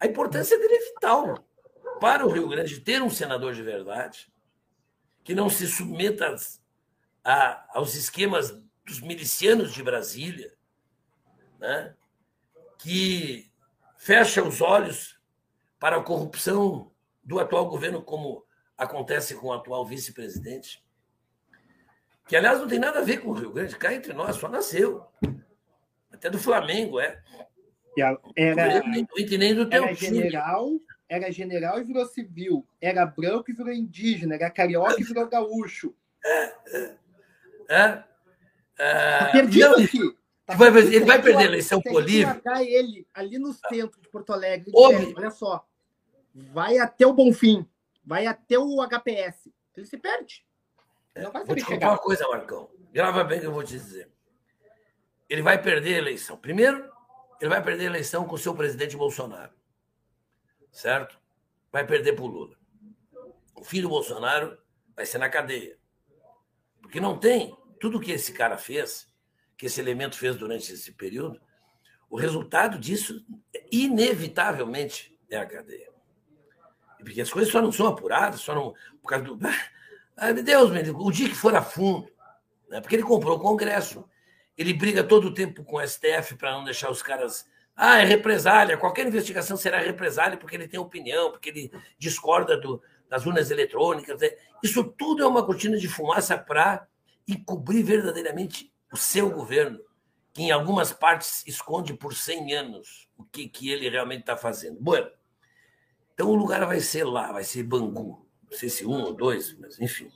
a 0.00 0.06
importância 0.06 0.58
dele 0.58 0.74
é 0.74 0.94
vital 0.94 1.46
para 2.00 2.26
o 2.26 2.30
Rio 2.30 2.48
Grande 2.48 2.80
ter 2.80 3.02
um 3.02 3.10
senador 3.10 3.52
de 3.52 3.62
verdade, 3.62 4.32
que 5.22 5.34
não 5.34 5.50
se 5.50 5.66
submeta 5.66 6.34
a, 7.22 7.78
aos 7.78 7.94
esquemas 7.94 8.50
dos 8.86 9.00
milicianos 9.00 9.72
de 9.72 9.82
Brasília, 9.82 10.54
né? 11.58 11.94
que 12.78 13.52
fecha 13.98 14.42
os 14.42 14.62
olhos 14.62 15.20
para 15.78 15.96
a 15.96 16.02
corrupção 16.02 16.90
do 17.22 17.38
atual 17.38 17.68
governo, 17.68 18.02
como 18.02 18.46
acontece 18.78 19.34
com 19.34 19.48
o 19.48 19.52
atual 19.52 19.84
vice-presidente, 19.84 20.82
que, 22.26 22.34
aliás, 22.34 22.58
não 22.58 22.66
tem 22.66 22.78
nada 22.78 23.00
a 23.00 23.04
ver 23.04 23.18
com 23.18 23.28
o 23.28 23.34
Rio 23.34 23.52
Grande, 23.52 23.76
cá 23.76 23.92
entre 23.92 24.14
nós, 24.14 24.36
só 24.36 24.48
nasceu. 24.48 25.06
Até 26.24 26.30
do 26.30 26.38
Flamengo, 26.38 26.98
é. 26.98 27.22
Era, 28.34 28.82
era 29.70 29.92
general, 29.92 30.70
era 31.06 31.30
general 31.30 31.78
e 31.78 31.84
virou 31.84 32.06
civil. 32.06 32.66
Era 32.80 33.04
branco 33.04 33.50
e 33.50 33.54
virou 33.54 33.70
indígena. 33.70 34.36
Era 34.36 34.50
carioca 34.50 34.98
e 34.98 35.04
virou 35.04 35.28
gaúcho. 35.28 35.94
É, 36.24 36.54
é, 37.68 38.04
é. 38.78 39.18
Tá 39.18 39.32
perdido 39.32 39.74
aqui. 39.74 40.16
Tá 40.46 40.54
vai, 40.54 40.72
perdido. 40.72 40.94
ele 40.94 41.04
vai 41.04 41.20
perder 41.20 41.42
a 41.42 41.44
eleição 41.44 41.82
por 41.82 42.02
livre. 42.02 42.40
ele 42.62 43.06
ali 43.12 43.38
no 43.38 43.52
centro 43.52 44.00
de 44.00 44.08
Porto 44.08 44.32
Alegre. 44.32 44.72
olha 44.74 45.30
só. 45.30 45.62
Vai 46.34 46.78
até 46.78 47.06
o 47.06 47.12
Bonfim. 47.12 47.68
Vai 48.02 48.26
até 48.26 48.58
o 48.58 48.80
HPS. 48.80 49.50
Ele 49.76 49.84
se 49.84 49.98
perde. 49.98 50.42
Não 51.14 51.30
vai 51.30 51.44
vou 51.44 51.54
te 51.54 51.66
contar 51.66 51.90
uma 51.90 51.98
coisa, 51.98 52.26
Marcão. 52.28 52.70
Grava 52.94 53.22
bem 53.24 53.40
que 53.40 53.46
eu 53.46 53.52
vou 53.52 53.62
te 53.62 53.74
dizer. 53.74 54.08
Ele 55.28 55.42
vai 55.42 55.60
perder 55.60 55.94
a 55.94 55.98
eleição. 55.98 56.36
Primeiro, 56.36 56.90
ele 57.40 57.48
vai 57.48 57.62
perder 57.62 57.84
a 57.84 57.90
eleição 57.90 58.26
com 58.26 58.34
o 58.34 58.38
seu 58.38 58.54
presidente 58.54 58.96
Bolsonaro. 58.96 59.52
Certo? 60.70 61.18
Vai 61.72 61.86
perder 61.86 62.14
para 62.14 62.24
o 62.24 62.28
Lula. 62.28 62.56
O 63.54 63.64
fim 63.64 63.80
do 63.80 63.88
Bolsonaro 63.88 64.58
vai 64.94 65.06
ser 65.06 65.18
na 65.18 65.28
cadeia. 65.28 65.78
Porque 66.80 67.00
não 67.00 67.18
tem 67.18 67.56
tudo 67.80 68.00
que 68.00 68.12
esse 68.12 68.32
cara 68.32 68.56
fez, 68.56 69.12
que 69.56 69.66
esse 69.66 69.80
elemento 69.80 70.16
fez 70.16 70.36
durante 70.36 70.72
esse 70.72 70.92
período, 70.92 71.40
o 72.10 72.16
resultado 72.16 72.78
disso, 72.78 73.24
inevitavelmente, 73.72 75.18
é 75.28 75.36
a 75.36 75.46
cadeia. 75.46 75.92
Porque 76.98 77.20
as 77.20 77.30
coisas 77.30 77.52
só 77.52 77.60
não 77.60 77.72
são 77.72 77.86
apuradas, 77.86 78.40
só 78.40 78.54
não. 78.54 78.74
Por 79.02 79.08
causa 79.08 79.24
do. 79.24 79.38
Ai, 80.16 80.32
meu 80.32 80.42
Deus, 80.42 80.70
meu, 80.70 80.96
o 80.96 81.10
dia 81.10 81.28
que 81.28 81.34
for 81.34 81.54
a 81.54 81.62
fundo. 81.62 82.08
Né? 82.68 82.80
Porque 82.80 82.96
ele 82.96 83.02
comprou 83.02 83.36
o 83.36 83.40
Congresso, 83.40 84.08
ele 84.56 84.72
briga 84.72 85.02
todo 85.02 85.28
o 85.28 85.34
tempo 85.34 85.64
com 85.64 85.76
o 85.76 85.86
STF 85.86 86.36
para 86.36 86.52
não 86.52 86.64
deixar 86.64 86.90
os 86.90 87.02
caras. 87.02 87.46
Ah, 87.76 87.98
é 87.98 88.04
represália. 88.04 88.76
Qualquer 88.76 89.06
investigação 89.06 89.56
será 89.56 89.78
represália 89.78 90.38
porque 90.38 90.54
ele 90.54 90.68
tem 90.68 90.78
opinião, 90.78 91.30
porque 91.30 91.48
ele 91.48 91.72
discorda 91.98 92.56
do, 92.56 92.80
das 93.08 93.26
urnas 93.26 93.50
eletrônicas. 93.50 94.20
Isso 94.62 94.84
tudo 94.84 95.22
é 95.22 95.26
uma 95.26 95.44
cortina 95.44 95.76
de 95.76 95.88
fumaça 95.88 96.38
para 96.38 96.86
encobrir 97.26 97.82
verdadeiramente 97.82 98.72
o 98.92 98.96
seu 98.96 99.30
governo, 99.30 99.80
que 100.32 100.42
em 100.42 100.50
algumas 100.50 100.92
partes 100.92 101.44
esconde 101.46 101.94
por 101.94 102.14
100 102.14 102.54
anos 102.54 103.08
o 103.16 103.24
que, 103.24 103.48
que 103.48 103.70
ele 103.70 103.88
realmente 103.88 104.20
está 104.20 104.36
fazendo. 104.36 104.78
Bueno, 104.80 105.10
então 106.12 106.28
o 106.28 106.34
lugar 106.34 106.64
vai 106.66 106.80
ser 106.80 107.04
lá, 107.04 107.32
vai 107.32 107.42
ser 107.42 107.64
Bangu. 107.64 108.24
Não 108.50 108.58
sei 108.58 108.68
se 108.68 108.86
um 108.86 109.02
ou 109.02 109.12
dois, 109.12 109.56
mas 109.58 109.80
enfim. 109.80 110.10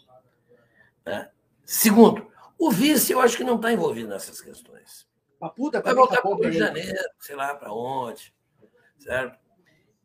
Né? 1.05 1.29
Segundo, 1.65 2.31
o 2.59 2.71
vice, 2.71 3.13
eu 3.13 3.21
acho 3.21 3.37
que 3.37 3.45
não 3.45 3.57
está 3.57 3.73
envolvido 3.73 4.09
nessas 4.09 4.41
questões. 4.41 5.07
Papuda 5.39 5.81
vai 5.81 5.95
voltar 5.95 6.21
para 6.21 6.31
o 6.31 6.35
Rio 6.35 6.51
de 6.51 6.59
Janeiro, 6.59 6.99
sei 7.21 7.37
lá 7.37 7.55
para 7.55 7.73
onde, 7.73 8.35
certo? 8.99 9.39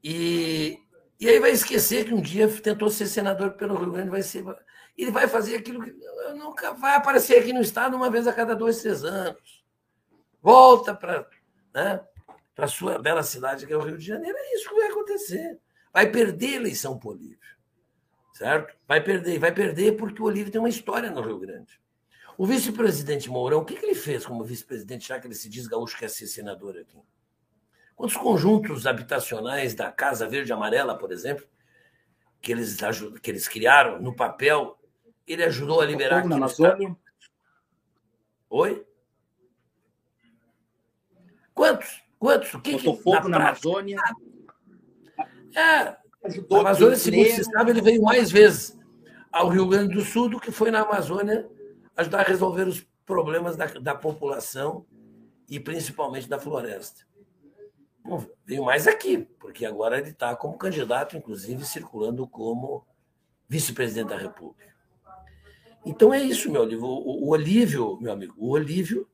E, 0.04 0.80
e 1.20 1.28
aí 1.28 1.40
vai 1.40 1.52
esquecer 1.52 2.06
que 2.06 2.14
um 2.14 2.22
dia 2.22 2.48
tentou 2.62 2.90
ser 2.90 3.08
senador 3.08 3.54
pelo 3.54 3.76
Rio 3.76 3.92
Grande, 3.92 4.10
vai 4.10 4.22
ser. 4.22 4.46
Ele 4.96 5.10
vai 5.10 5.28
fazer 5.28 5.56
aquilo 5.56 5.84
que 5.84 5.92
nunca 6.36 6.74
vai 6.74 6.96
aparecer 6.96 7.40
aqui 7.40 7.52
no 7.52 7.62
Estado 7.62 7.96
uma 7.96 8.12
vez 8.12 8.28
a 8.28 8.34
cada 8.34 8.56
dois, 8.56 8.82
três 8.82 9.04
anos. 9.04 9.64
Volta 10.40 10.94
para 10.94 11.28
né, 11.74 12.06
a 12.56 12.68
sua 12.68 13.00
bela 13.00 13.24
cidade, 13.24 13.66
que 13.66 13.74
é 13.74 13.78
o 13.78 13.82
Rio 13.82 13.98
de 13.98 14.06
Janeiro. 14.06 14.38
É 14.38 14.56
isso 14.56 14.70
que 14.70 14.76
vai 14.76 14.90
acontecer. 14.90 15.60
Vai 15.92 16.12
perder 16.12 16.54
a 16.54 16.58
eleição 16.58 17.00
por 17.00 17.16
Olívio. 17.16 17.40
Certo? 18.34 18.76
Vai 18.88 19.02
perder. 19.02 19.40
Vai 19.40 19.52
perder 19.52 19.98
porque 19.98 20.22
o 20.22 20.26
Olívio 20.26 20.52
tem 20.52 20.62
uma 20.62 20.70
história 20.70 21.10
no 21.10 21.22
Rio 21.22 21.40
Grande. 21.40 21.82
O 22.38 22.46
vice-presidente 22.46 23.30
Mourão, 23.30 23.60
o 23.60 23.66
que, 23.66 23.76
que 23.76 23.86
ele 23.86 23.96
fez 23.96 24.26
como 24.26 24.44
vice-presidente, 24.44 25.08
já 25.08 25.20
que 25.20 25.28
ele 25.28 25.36
se 25.36 25.50
diz 25.50 25.68
gaúcho 25.68 25.98
quer 25.98 26.10
ser 26.10 26.28
senador 26.28 26.78
aqui? 26.78 26.98
Quantos 27.96 28.18
conjuntos 28.18 28.88
habitacionais 28.88 29.76
da 29.76 29.92
Casa 29.92 30.28
Verde 30.28 30.52
e 30.52 30.54
Amarela, 30.54 30.98
por 30.98 31.12
exemplo, 31.12 31.46
que 32.42 32.52
eles, 32.52 32.78
que 33.22 33.30
eles 33.32 33.48
criaram 33.48 34.02
no 34.02 34.16
papel, 34.16 34.78
ele 35.28 35.44
ajudou 35.44 35.80
a 35.80 35.86
liberar 35.86 36.20
aqui 36.20 36.28
na 36.28 36.38
Amazônia? 36.38 36.96
Oi? 38.50 38.86
Quantos? 41.54 42.02
Quantos? 42.18 42.54
O 42.54 42.62
que 42.62 42.74
Botou 42.74 42.98
que, 42.98 43.04
fogo 43.04 43.30
na, 43.30 43.38
na 43.38 43.50
Amazônia. 43.50 43.98
É, 45.56 45.96
ajudou 46.24 46.58
a 46.58 46.62
Amazônia, 46.62 46.96
segundo 46.96 47.30
se 47.30 47.44
sabe, 47.44 47.72
ele 47.72 47.82
veio 47.82 48.02
mais 48.02 48.32
vezes 48.32 48.78
ao 49.32 49.50
Rio 49.50 49.68
Grande 49.68 49.94
do 49.94 50.02
Sul 50.02 50.30
do 50.30 50.40
que 50.40 50.52
foi 50.52 50.72
na 50.72 50.82
Amazônia 50.82 51.48
ajudar 51.96 52.22
a 52.22 52.24
resolver 52.24 52.68
os 52.68 52.86
problemas 53.06 53.56
da, 53.56 53.66
da 53.66 53.96
população 53.96 54.86
e 55.50 55.60
principalmente 55.60 56.28
da 56.28 56.40
floresta. 56.40 57.06
Bom, 58.04 58.26
veio 58.46 58.66
mais 58.66 58.88
aqui, 58.88 59.20
porque 59.40 59.66
agora 59.66 59.98
ele 59.98 60.10
está 60.10 60.36
como 60.36 60.58
candidato, 60.58 61.16
inclusive 61.16 61.64
circulando 61.66 62.28
como 62.28 62.86
vice-presidente 63.48 64.10
da 64.10 64.18
República. 64.18 64.74
Então 65.86 66.14
é 66.14 66.22
isso, 66.22 66.52
meu 66.52 66.64
amigo. 66.64 66.86
O, 66.86 67.26
o 67.26 67.30
Olívio, 67.30 67.98
meu 68.02 68.12
amigo, 68.12 68.34
o 68.38 68.50
Olívio, 68.50 69.08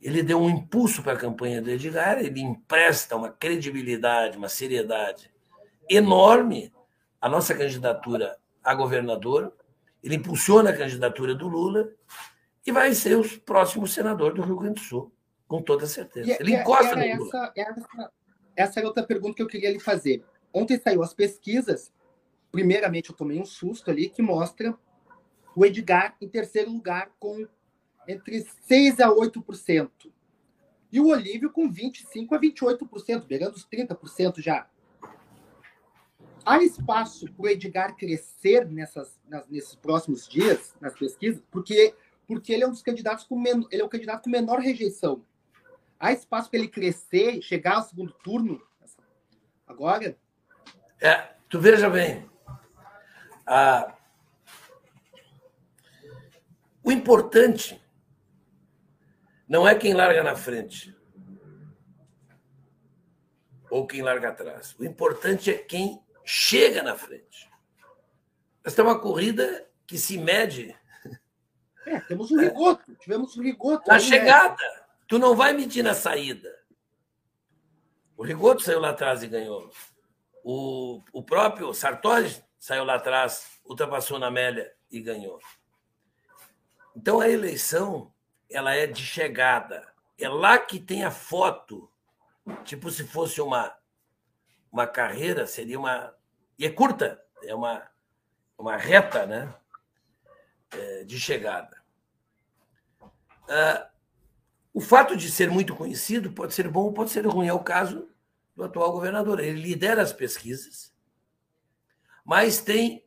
ele 0.00 0.22
deu 0.22 0.40
um 0.40 0.50
impulso 0.50 1.02
para 1.02 1.12
a 1.12 1.18
campanha 1.18 1.62
do 1.62 1.70
Edgar, 1.70 2.18
ele 2.18 2.40
empresta 2.40 3.16
uma 3.16 3.30
credibilidade, 3.30 4.36
uma 4.36 4.48
seriedade 4.48 5.32
enorme 5.88 6.72
à 7.20 7.28
nossa 7.28 7.54
candidatura 7.54 8.36
a 8.62 8.74
governador, 8.74 9.52
ele 10.02 10.16
impulsiona 10.16 10.70
a 10.70 10.76
candidatura 10.76 11.34
do 11.34 11.48
Lula 11.48 11.92
e 12.66 12.72
vai 12.72 12.94
ser 12.94 13.16
o 13.16 13.40
próximo 13.40 13.86
senador 13.86 14.34
do 14.34 14.42
Rio 14.42 14.56
Grande 14.56 14.80
do 14.80 14.80
Sul, 14.80 15.12
com 15.46 15.62
toda 15.62 15.86
certeza. 15.86 16.30
E, 16.30 16.36
ele 16.40 16.54
encosta 16.56 16.96
no 16.96 17.16
Lula. 17.16 17.28
Essa, 17.28 17.52
essa, 17.56 18.12
essa 18.56 18.80
é 18.80 18.84
outra 18.84 19.02
pergunta 19.02 19.36
que 19.36 19.42
eu 19.42 19.48
queria 19.48 19.70
lhe 19.70 19.80
fazer. 19.80 20.24
Ontem 20.52 20.78
saiu 20.78 21.02
as 21.02 21.14
pesquisas, 21.14 21.92
primeiramente 22.50 23.10
eu 23.10 23.16
tomei 23.16 23.40
um 23.40 23.44
susto 23.44 23.90
ali, 23.90 24.08
que 24.08 24.20
mostra 24.20 24.76
o 25.54 25.64
Edgar 25.64 26.16
em 26.20 26.28
terceiro 26.28 26.70
lugar 26.70 27.10
com 27.18 27.46
entre 28.06 28.44
6% 28.68 29.00
a 29.00 29.08
8%. 29.08 29.90
E 30.90 31.00
o 31.00 31.08
Olívio 31.08 31.50
com 31.50 31.72
25% 31.72 32.32
a 32.32 32.38
28%, 32.38 33.26
beirando 33.26 33.56
os 33.56 33.66
30% 33.66 34.40
já. 34.40 34.68
Há 36.44 36.62
espaço 36.62 37.26
para 37.32 37.42
o 37.44 37.48
Edgar 37.48 37.96
crescer 37.96 38.66
nessas, 38.66 39.18
nas, 39.28 39.48
nesses 39.48 39.74
próximos 39.76 40.28
dias, 40.28 40.74
nas 40.80 40.92
pesquisas, 40.94 41.42
porque, 41.50 41.94
porque 42.26 42.52
ele 42.52 42.64
é 42.64 42.66
um 42.66 42.70
dos 42.70 42.82
candidatos 42.82 43.24
com 43.24 43.40
ele 43.46 43.66
é 43.70 43.84
o 43.84 43.88
candidato 43.88 44.24
com 44.24 44.30
menor 44.30 44.58
rejeição. 44.58 45.24
Há 46.00 46.12
espaço 46.12 46.50
para 46.50 46.58
ele 46.58 46.68
crescer, 46.68 47.40
chegar 47.42 47.76
ao 47.76 47.82
segundo 47.82 48.12
turno 48.24 48.60
agora? 49.66 50.16
É, 51.00 51.34
tu 51.48 51.60
veja 51.60 51.88
bem. 51.88 52.28
A, 53.46 53.94
o 56.82 56.90
importante 56.90 57.80
não 59.48 59.66
é 59.66 59.76
quem 59.76 59.94
larga 59.94 60.24
na 60.24 60.34
frente 60.34 60.96
ou 63.70 63.86
quem 63.86 64.02
larga 64.02 64.30
atrás. 64.30 64.74
O 64.78 64.84
importante 64.84 65.50
é 65.50 65.54
quem 65.54 66.01
chega 66.24 66.82
na 66.82 66.96
frente. 66.96 67.50
Esta 68.64 68.82
é 68.82 68.84
uma 68.84 68.98
corrida 68.98 69.68
que 69.86 69.98
se 69.98 70.18
mede. 70.18 70.76
É, 71.86 72.00
temos 72.00 72.30
um 72.30 72.38
rigoto, 72.38 72.94
tivemos 72.96 73.36
um 73.36 73.42
rigoto. 73.42 73.88
Na 73.88 73.94
né? 73.94 74.00
chegada, 74.00 74.86
tu 75.08 75.18
não 75.18 75.34
vai 75.34 75.52
medir 75.52 75.82
na 75.82 75.94
saída. 75.94 76.62
O 78.16 78.24
Rigoto 78.24 78.62
saiu 78.62 78.78
lá 78.78 78.90
atrás 78.90 79.22
e 79.24 79.26
ganhou. 79.26 79.68
O, 80.44 81.02
o 81.12 81.24
próprio 81.24 81.74
Sartori 81.74 82.32
saiu 82.56 82.84
lá 82.84 82.94
atrás, 82.94 83.60
ultrapassou 83.64 84.16
na 84.16 84.28
Amélia 84.28 84.72
e 84.90 85.00
ganhou. 85.00 85.40
Então 86.94 87.18
a 87.18 87.28
eleição 87.28 88.14
ela 88.48 88.74
é 88.74 88.86
de 88.86 89.04
chegada. 89.04 89.92
É 90.16 90.28
lá 90.28 90.56
que 90.56 90.78
tem 90.78 91.04
a 91.04 91.10
foto. 91.10 91.90
Tipo 92.64 92.92
se 92.92 93.04
fosse 93.04 93.40
uma 93.40 93.74
uma 94.72 94.86
carreira, 94.86 95.46
seria 95.46 95.78
uma 95.78 96.14
e 96.58 96.64
é 96.64 96.70
curta, 96.70 97.22
é 97.44 97.54
uma 97.54 97.86
uma 98.56 98.76
reta, 98.76 99.26
né? 99.26 99.54
É, 100.70 101.04
de 101.04 101.20
chegada. 101.20 101.82
Ah, 103.48 103.90
o 104.72 104.80
fato 104.80 105.16
de 105.16 105.30
ser 105.30 105.50
muito 105.50 105.76
conhecido 105.76 106.32
pode 106.32 106.54
ser 106.54 106.68
bom 106.68 106.84
ou 106.84 106.92
pode 106.92 107.10
ser 107.10 107.26
ruim. 107.26 107.48
É 107.48 107.52
o 107.52 107.62
caso 107.62 108.08
do 108.56 108.64
atual 108.64 108.92
governador. 108.92 109.40
Ele 109.40 109.60
lidera 109.60 110.00
as 110.00 110.12
pesquisas, 110.12 110.94
mas 112.24 112.60
tem 112.60 113.04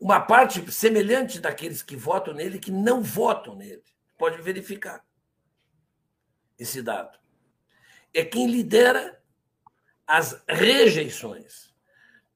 uma 0.00 0.20
parte 0.20 0.72
semelhante 0.72 1.40
daqueles 1.40 1.82
que 1.82 1.96
votam 1.96 2.34
nele 2.34 2.58
que 2.58 2.70
não 2.70 3.02
votam 3.02 3.54
nele. 3.54 3.84
Pode 4.16 4.40
verificar 4.42 5.04
esse 6.58 6.82
dado. 6.82 7.16
É 8.12 8.24
quem 8.24 8.50
lidera 8.50 9.17
as 10.08 10.42
rejeições. 10.48 11.74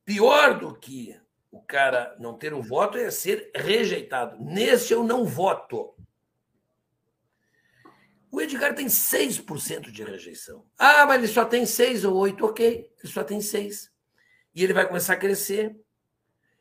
Pior 0.05 0.59
do 0.59 0.79
que 0.79 1.19
o 1.51 1.63
cara 1.63 2.15
não 2.21 2.37
ter 2.37 2.53
um 2.53 2.61
voto 2.61 2.99
é 2.99 3.11
ser 3.11 3.51
rejeitado. 3.55 4.37
Nesse 4.45 4.93
eu 4.93 5.03
não 5.03 5.25
voto. 5.25 5.95
O 8.31 8.41
Edgar 8.41 8.75
tem 8.75 8.87
6% 8.87 9.91
de 9.91 10.05
rejeição. 10.05 10.67
Ah, 10.79 11.07
mas 11.07 11.19
ele 11.19 11.29
só 11.29 11.45
tem 11.47 11.65
6 11.65 12.05
ou 12.05 12.17
8, 12.17 12.45
ok. 12.45 12.93
Ele 13.03 13.13
só 13.13 13.25
tem 13.25 13.41
6. 13.41 13.91
E 14.55 14.63
ele 14.63 14.73
vai 14.73 14.87
começar 14.87 15.15
a 15.15 15.19
crescer. 15.19 15.75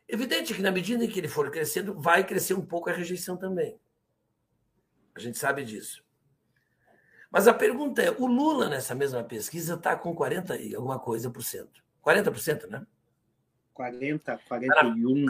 Evidente 0.07 0.53
que 0.53 0.61
na 0.61 0.71
medida 0.71 1.03
em 1.03 1.09
que 1.09 1.19
ele 1.19 1.27
for 1.27 1.49
crescendo, 1.51 1.99
vai 1.99 2.25
crescer 2.25 2.53
um 2.53 2.65
pouco 2.65 2.89
a 2.89 2.93
rejeição 2.93 3.37
também. 3.37 3.79
A 5.15 5.19
gente 5.19 5.37
sabe 5.37 5.63
disso. 5.63 6.03
Mas 7.31 7.47
a 7.47 7.53
pergunta 7.53 8.01
é: 8.01 8.11
o 8.11 8.27
Lula, 8.27 8.67
nessa 8.67 8.93
mesma 8.93 9.23
pesquisa, 9.23 9.75
está 9.75 9.95
com 9.95 10.13
40 10.13 10.57
e 10.57 10.75
alguma 10.75 10.99
coisa 10.99 11.29
por 11.29 11.41
cento. 11.41 11.81
40%, 12.05 12.67
né? 12.67 12.85
40, 13.73 14.39
41. 14.47 15.25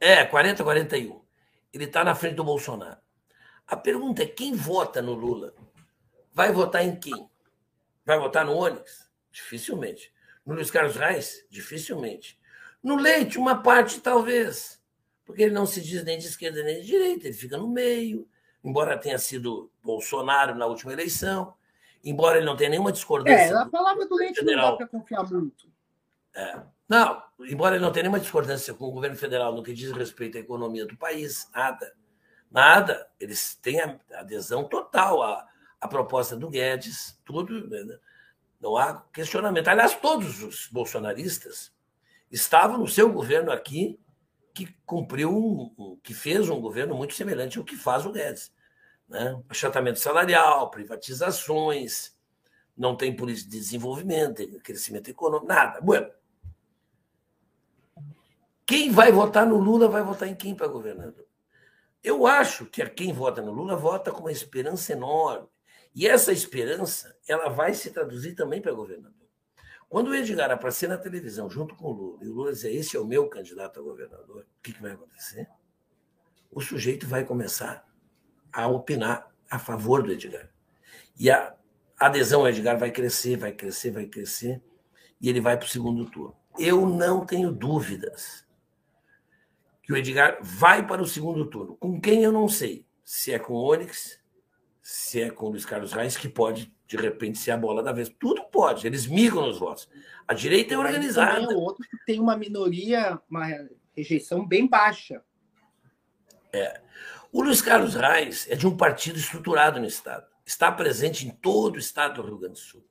É, 0.00 0.24
40, 0.24 0.64
41. 0.64 1.22
Ele 1.72 1.84
está 1.84 2.02
na 2.02 2.14
frente 2.14 2.36
do 2.36 2.44
Bolsonaro. 2.44 2.98
A 3.66 3.76
pergunta 3.76 4.22
é: 4.22 4.26
quem 4.26 4.54
vota 4.54 5.02
no 5.02 5.12
Lula? 5.12 5.54
Vai 6.32 6.50
votar 6.50 6.82
em 6.82 6.96
quem? 6.96 7.28
Vai 8.04 8.18
votar 8.18 8.46
no 8.46 8.56
Onyx? 8.56 9.10
Dificilmente. 9.30 10.12
No 10.46 10.54
Luiz 10.54 10.70
Carlos 10.70 10.96
Reis? 10.96 11.46
Dificilmente. 11.50 12.40
No 12.82 12.96
Leite, 12.96 13.38
uma 13.38 13.62
parte 13.62 14.00
talvez, 14.00 14.82
porque 15.24 15.42
ele 15.42 15.54
não 15.54 15.66
se 15.66 15.80
diz 15.80 16.02
nem 16.02 16.18
de 16.18 16.26
esquerda 16.26 16.64
nem 16.64 16.80
de 16.80 16.86
direita, 16.86 17.28
ele 17.28 17.36
fica 17.36 17.56
no 17.56 17.68
meio, 17.68 18.28
embora 18.64 18.98
tenha 18.98 19.18
sido 19.18 19.70
Bolsonaro 19.82 20.54
na 20.54 20.66
última 20.66 20.92
eleição, 20.92 21.54
embora 22.04 22.38
ele 22.38 22.46
não 22.46 22.56
tenha 22.56 22.70
nenhuma 22.70 22.92
discordância. 22.92 23.54
É, 23.54 23.56
a 23.56 23.66
palavra 23.66 24.06
do 24.06 24.14
Leite 24.14 24.40
federal. 24.40 24.62
não 24.62 24.70
dá 24.72 24.76
para 24.76 24.86
confiar 24.86 25.24
muito. 25.24 25.70
É. 26.34 26.62
Não, 26.88 27.22
embora 27.40 27.76
ele 27.76 27.84
não 27.84 27.92
tenha 27.92 28.04
nenhuma 28.04 28.20
discordância 28.20 28.74
com 28.74 28.86
o 28.86 28.92
governo 28.92 29.16
federal 29.16 29.54
no 29.54 29.62
que 29.62 29.72
diz 29.72 29.92
respeito 29.92 30.36
à 30.36 30.40
economia 30.40 30.86
do 30.86 30.96
país, 30.96 31.48
nada. 31.54 31.92
Nada. 32.50 33.08
Eles 33.18 33.54
têm 33.54 33.80
adesão 34.12 34.64
total 34.64 35.22
à, 35.22 35.48
à 35.80 35.88
proposta 35.88 36.36
do 36.36 36.50
Guedes, 36.50 37.18
tudo. 37.24 37.68
Né? 37.68 37.98
Não 38.60 38.76
há 38.76 39.02
questionamento. 39.12 39.68
Aliás, 39.68 39.94
todos 39.94 40.42
os 40.42 40.68
bolsonaristas 40.68 41.72
estavam 42.30 42.78
no 42.78 42.88
seu 42.88 43.10
governo 43.10 43.50
aqui, 43.50 43.98
que 44.54 44.74
cumpriu, 44.84 45.30
um, 45.30 45.98
que 46.02 46.14
fez 46.14 46.48
um 46.48 46.60
governo 46.60 46.94
muito 46.94 47.14
semelhante 47.14 47.58
ao 47.58 47.64
que 47.64 47.76
faz 47.76 48.04
o 48.04 48.12
Guedes. 48.12 48.52
Né? 49.08 49.40
Achatamento 49.48 49.98
salarial, 49.98 50.70
privatizações, 50.70 52.16
não 52.76 52.96
tem 52.96 53.14
política 53.14 53.50
de 53.50 53.58
desenvolvimento, 53.58 54.42
crescimento 54.60 55.08
econômico, 55.08 55.46
nada. 55.46 55.80
Bueno, 55.80 56.10
quem 58.66 58.90
vai 58.90 59.12
votar 59.12 59.46
no 59.46 59.58
Lula 59.58 59.88
vai 59.88 60.02
votar 60.02 60.28
em 60.28 60.34
quem 60.34 60.54
para 60.54 60.66
governador? 60.66 61.26
Eu 62.02 62.26
acho 62.26 62.66
que 62.66 62.84
quem 62.90 63.12
vota 63.12 63.40
no 63.40 63.52
Lula 63.52 63.76
vota 63.76 64.10
com 64.10 64.20
uma 64.20 64.32
esperança 64.32 64.92
enorme. 64.92 65.46
E 65.94 66.06
essa 66.06 66.32
esperança, 66.32 67.16
ela 67.28 67.48
vai 67.48 67.74
se 67.74 67.90
traduzir 67.90 68.34
também 68.34 68.60
para 68.60 68.72
governador. 68.72 69.28
Quando 69.92 70.08
o 70.08 70.14
Edgar 70.14 70.50
aparecer 70.50 70.88
na 70.88 70.96
televisão 70.96 71.50
junto 71.50 71.76
com 71.76 71.88
o 71.88 71.92
Lula, 71.92 72.24
e 72.24 72.26
o 72.26 72.32
Lula 72.32 72.50
dizer, 72.50 72.74
esse 72.74 72.96
é 72.96 72.98
o 72.98 73.04
meu 73.04 73.28
candidato 73.28 73.78
a 73.78 73.82
governador, 73.82 74.40
o 74.40 74.62
que, 74.62 74.72
que 74.72 74.80
vai 74.80 74.92
acontecer? 74.92 75.46
O 76.50 76.62
sujeito 76.62 77.06
vai 77.06 77.26
começar 77.26 77.86
a 78.50 78.66
opinar 78.68 79.30
a 79.50 79.58
favor 79.58 80.02
do 80.02 80.10
Edgar. 80.10 80.48
E 81.14 81.30
a 81.30 81.54
adesão 81.98 82.40
ao 82.40 82.48
Edgar 82.48 82.78
vai 82.78 82.90
crescer, 82.90 83.36
vai 83.36 83.52
crescer, 83.52 83.90
vai 83.90 84.06
crescer, 84.06 84.62
e 85.20 85.28
ele 85.28 85.42
vai 85.42 85.58
para 85.58 85.66
o 85.66 85.68
segundo 85.68 86.10
turno. 86.10 86.34
Eu 86.58 86.86
não 86.86 87.26
tenho 87.26 87.52
dúvidas 87.52 88.46
que 89.82 89.92
o 89.92 89.96
Edgar 89.98 90.38
vai 90.40 90.86
para 90.86 91.02
o 91.02 91.06
segundo 91.06 91.44
turno. 91.50 91.76
Com 91.76 92.00
quem 92.00 92.24
eu 92.24 92.32
não 92.32 92.48
sei. 92.48 92.86
Se 93.04 93.30
é 93.30 93.38
com 93.38 93.52
o 93.52 93.70
Onyx, 93.70 94.18
se 94.80 95.20
é 95.20 95.30
com 95.30 95.44
o 95.44 95.50
Luiz 95.50 95.66
Carlos 95.66 95.92
Reis, 95.92 96.16
que 96.16 96.30
pode, 96.30 96.74
de 96.92 96.96
repente, 96.98 97.38
ser 97.38 97.52
a 97.52 97.56
bola 97.56 97.82
da 97.82 97.90
vez. 97.90 98.10
Tudo 98.20 98.44
pode, 98.44 98.86
eles 98.86 99.06
migram 99.06 99.46
nos 99.46 99.58
votos. 99.58 99.88
A 100.28 100.34
direita 100.34 100.74
é 100.74 100.78
organizada. 100.78 101.48
Tem 101.48 101.56
outro 101.56 101.88
que 101.88 101.96
tem 102.04 102.20
uma 102.20 102.36
minoria, 102.36 103.18
uma 103.30 103.46
rejeição 103.96 104.46
bem 104.46 104.66
baixa. 104.66 105.22
É. 106.52 106.82
O 107.32 107.42
Luiz 107.42 107.62
Carlos 107.62 107.94
Reis 107.94 108.46
é 108.50 108.56
de 108.56 108.66
um 108.66 108.76
partido 108.76 109.18
estruturado 109.18 109.80
no 109.80 109.86
Estado. 109.86 110.26
Está 110.44 110.70
presente 110.70 111.26
em 111.26 111.30
todo 111.30 111.76
o 111.76 111.78
Estado 111.78 112.20
do 112.20 112.28
Rio 112.28 112.38
Grande 112.38 112.54
do 112.54 112.58
Sul. 112.58 112.84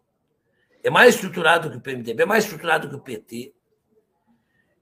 É 0.83 0.89
mais 0.89 1.13
estruturado 1.13 1.69
que 1.69 1.77
o 1.77 1.81
PMDB, 1.81 2.23
é 2.23 2.25
mais 2.25 2.45
estruturado 2.45 2.89
que 2.89 2.95
o 2.95 2.99
PT. 2.99 3.53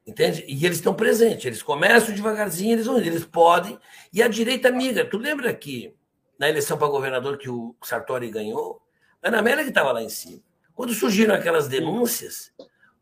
Entende? 0.08 0.46
E 0.48 0.66
eles 0.66 0.78
estão 0.78 0.94
presentes, 0.94 1.44
eles 1.44 1.62
começam 1.62 2.16
devagarzinho, 2.16 2.72
eles 2.72 2.86
vão, 2.86 2.98
eles 2.98 3.26
podem. 3.26 3.78
E 4.14 4.24
a 4.24 4.30
direita 4.30 4.72
migra. 4.72 5.04
Tu 5.04 5.18
lembra 5.18 5.54
que 5.54 5.94
na 6.40 6.48
eleição 6.48 6.78
para 6.78 6.88
governador 6.88 7.38
que 7.38 7.50
o 7.50 7.76
Sartori 7.84 8.32
ganhou, 8.32 8.82
Ana 9.22 9.40
Amélia 9.40 9.64
que 9.64 9.70
estava 9.70 9.92
lá 9.92 10.02
em 10.02 10.10
cima. 10.10 10.42
Quando 10.74 10.94
surgiram 10.94 11.36
aquelas 11.36 11.68
denúncias, 11.68 12.54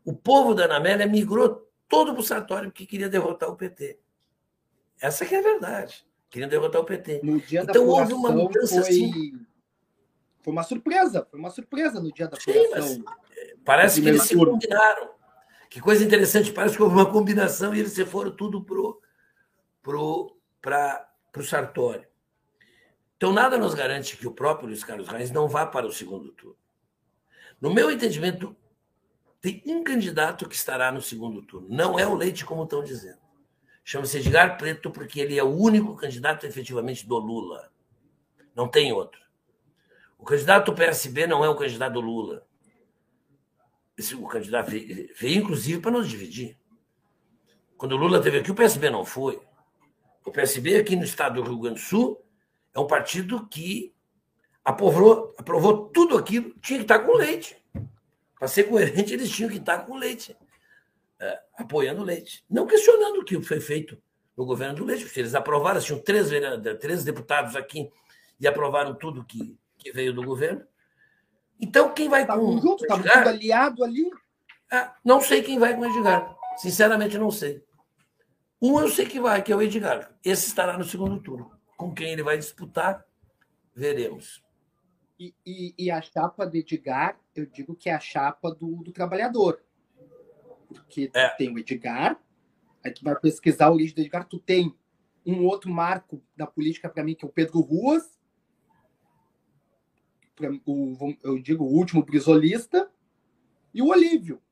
o 0.04 0.12
povo 0.12 0.54
da 0.54 0.64
Ana 0.64 0.76
Amélia 0.76 1.06
migrou 1.06 1.68
todo 1.88 2.12
para 2.12 2.20
o 2.20 2.24
Sartori 2.24 2.66
porque 2.66 2.86
queria 2.86 3.08
derrotar 3.08 3.48
o 3.48 3.56
PT. 3.56 3.98
Essa 5.00 5.24
que 5.24 5.34
é 5.34 5.38
a 5.38 5.42
verdade. 5.42 6.04
Queria 6.28 6.48
derrotar 6.48 6.80
o 6.80 6.84
PT. 6.84 7.20
No 7.22 7.40
dia 7.40 7.62
então 7.62 7.86
da 7.86 7.92
houve 7.92 8.12
uma 8.12 8.30
mudança 8.30 8.80
foi... 8.82 8.90
assim. 8.90 9.32
Foi 10.40 10.52
uma 10.52 10.62
surpresa, 10.62 11.26
foi 11.30 11.38
uma 11.38 11.50
surpresa 11.50 12.00
no 12.00 12.12
dia 12.12 12.26
da 12.26 12.36
apuração. 12.36 12.82
Sim, 12.82 13.04
parece 13.64 14.00
que 14.00 14.08
eles 14.08 14.22
se 14.22 14.34
combinaram. 14.34 15.10
Que 15.68 15.80
coisa 15.80 16.02
interessante, 16.02 16.52
parece 16.52 16.76
que 16.76 16.82
houve 16.82 16.94
uma 16.94 17.10
combinação 17.10 17.74
e 17.74 17.80
eles 17.80 17.92
se 17.92 18.04
foram 18.06 18.30
tudo 18.30 18.64
pro, 18.64 19.00
pro, 19.82 20.36
para 20.62 21.06
o 21.36 21.42
Sartori. 21.42 22.07
Então, 23.18 23.32
nada 23.32 23.58
nos 23.58 23.74
garante 23.74 24.16
que 24.16 24.28
o 24.28 24.32
próprio 24.32 24.68
Luiz 24.68 24.84
Carlos 24.84 25.08
Reis 25.08 25.32
não 25.32 25.48
vá 25.48 25.66
para 25.66 25.84
o 25.84 25.92
segundo 25.92 26.30
turno. 26.30 26.56
No 27.60 27.74
meu 27.74 27.90
entendimento, 27.90 28.56
tem 29.40 29.60
um 29.66 29.82
candidato 29.82 30.48
que 30.48 30.54
estará 30.54 30.92
no 30.92 31.02
segundo 31.02 31.42
turno. 31.42 31.66
Não 31.68 31.98
é 31.98 32.06
o 32.06 32.14
Leite, 32.14 32.44
como 32.44 32.62
estão 32.62 32.80
dizendo. 32.80 33.18
Chama-se 33.82 34.18
Edgar 34.18 34.56
Preto, 34.56 34.92
porque 34.92 35.18
ele 35.18 35.36
é 35.36 35.42
o 35.42 35.48
único 35.48 35.96
candidato 35.96 36.46
efetivamente 36.46 37.08
do 37.08 37.18
Lula. 37.18 37.72
Não 38.54 38.68
tem 38.68 38.92
outro. 38.92 39.20
O 40.16 40.24
candidato 40.24 40.70
do 40.70 40.76
PSB 40.76 41.26
não 41.26 41.44
é 41.44 41.48
o 41.48 41.56
candidato 41.56 41.94
do 41.94 42.00
Lula. 42.00 42.46
Esse, 43.96 44.14
o 44.14 44.28
candidato 44.28 44.70
veio, 44.70 45.12
veio 45.16 45.38
inclusive, 45.40 45.80
para 45.80 45.90
nos 45.90 46.08
dividir. 46.08 46.56
Quando 47.76 47.92
o 47.92 47.96
Lula 47.96 48.22
teve 48.22 48.38
aqui, 48.38 48.52
o 48.52 48.54
PSB 48.54 48.90
não 48.90 49.04
foi. 49.04 49.42
O 50.24 50.30
PSB 50.30 50.76
aqui 50.76 50.94
no 50.94 51.02
estado 51.02 51.42
do 51.42 51.48
Rio 51.48 51.58
Grande 51.58 51.80
do 51.80 51.84
Sul 51.84 52.24
é 52.78 52.80
um 52.80 52.86
partido 52.86 53.46
que 53.48 53.92
aprovou, 54.64 55.34
aprovou 55.36 55.88
tudo 55.88 56.16
aquilo, 56.16 56.54
tinha 56.60 56.78
que 56.78 56.84
estar 56.84 57.00
com 57.00 57.12
leite. 57.12 57.56
Para 58.38 58.46
ser 58.46 58.64
coerente, 58.64 59.12
eles 59.12 59.30
tinham 59.30 59.50
que 59.50 59.56
estar 59.56 59.78
com 59.78 59.96
leite, 59.96 60.36
é, 61.18 61.40
apoiando 61.56 62.02
o 62.02 62.04
leite. 62.04 62.44
Não 62.48 62.66
questionando 62.66 63.18
o 63.18 63.24
que 63.24 63.42
foi 63.42 63.60
feito 63.60 64.00
no 64.36 64.46
governo 64.46 64.76
do 64.76 64.84
leite, 64.84 65.04
porque 65.04 65.18
eles 65.18 65.34
aprovaram, 65.34 65.80
tinham 65.80 66.00
três, 66.00 66.28
três 66.80 67.02
deputados 67.02 67.56
aqui 67.56 67.90
e 68.38 68.46
aprovaram 68.46 68.94
tudo 68.94 69.24
que, 69.24 69.58
que 69.76 69.90
veio 69.90 70.12
do 70.12 70.22
governo. 70.22 70.64
Então, 71.60 71.92
quem 71.92 72.08
vai 72.08 72.24
tá 72.24 72.38
com. 72.38 72.60
Junto, 72.60 72.86
tá 72.86 72.96
tudo 72.96 73.10
aliado 73.10 73.82
ali? 73.82 74.08
É, 74.70 74.88
não 75.04 75.20
sei 75.20 75.42
quem 75.42 75.58
vai 75.58 75.74
com 75.74 75.80
o 75.80 75.86
Edgar. 75.86 76.36
Sinceramente, 76.56 77.18
não 77.18 77.32
sei. 77.32 77.64
Um 78.62 78.78
eu 78.78 78.88
sei 78.88 79.06
que 79.06 79.18
vai, 79.18 79.42
que 79.42 79.52
é 79.52 79.56
o 79.56 79.62
Edgar. 79.62 80.14
Esse 80.24 80.46
estará 80.46 80.78
no 80.78 80.84
segundo 80.84 81.20
turno. 81.20 81.57
Com 81.78 81.94
quem 81.94 82.12
ele 82.12 82.24
vai 82.24 82.36
disputar, 82.36 83.06
veremos. 83.72 84.44
E, 85.16 85.32
e, 85.46 85.74
e, 85.78 85.90
a 85.92 86.02
chapa 86.02 86.44
de 86.44 86.58
Edgar, 86.58 87.18
eu 87.36 87.46
digo 87.46 87.76
que 87.76 87.88
é 87.88 87.94
a 87.94 88.00
chapa 88.00 88.52
do, 88.52 88.82
do 88.82 88.92
trabalhador. 88.92 89.62
Porque 90.66 91.08
é. 91.14 91.28
tem 91.30 91.54
o 91.54 91.58
Edgar, 91.58 92.20
aí 92.84 92.92
tu 92.92 93.04
vai 93.04 93.16
pesquisar 93.18 93.70
o 93.70 93.76
lixo 93.76 93.94
do 93.94 94.00
Edgar, 94.00 94.26
tu 94.26 94.40
tem 94.40 94.76
um 95.24 95.44
outro 95.44 95.70
marco 95.70 96.20
da 96.36 96.48
política 96.48 96.88
para 96.88 97.04
mim, 97.04 97.14
que 97.14 97.24
é 97.24 97.28
o 97.28 97.32
Pedro 97.32 97.60
Ruas, 97.60 98.18
o, 100.66 101.14
eu 101.22 101.38
digo 101.38 101.64
o 101.64 101.72
último 101.72 102.02
brisolista, 102.02 102.90
e 103.72 103.80
o 103.80 103.86
Olívio. 103.86 104.42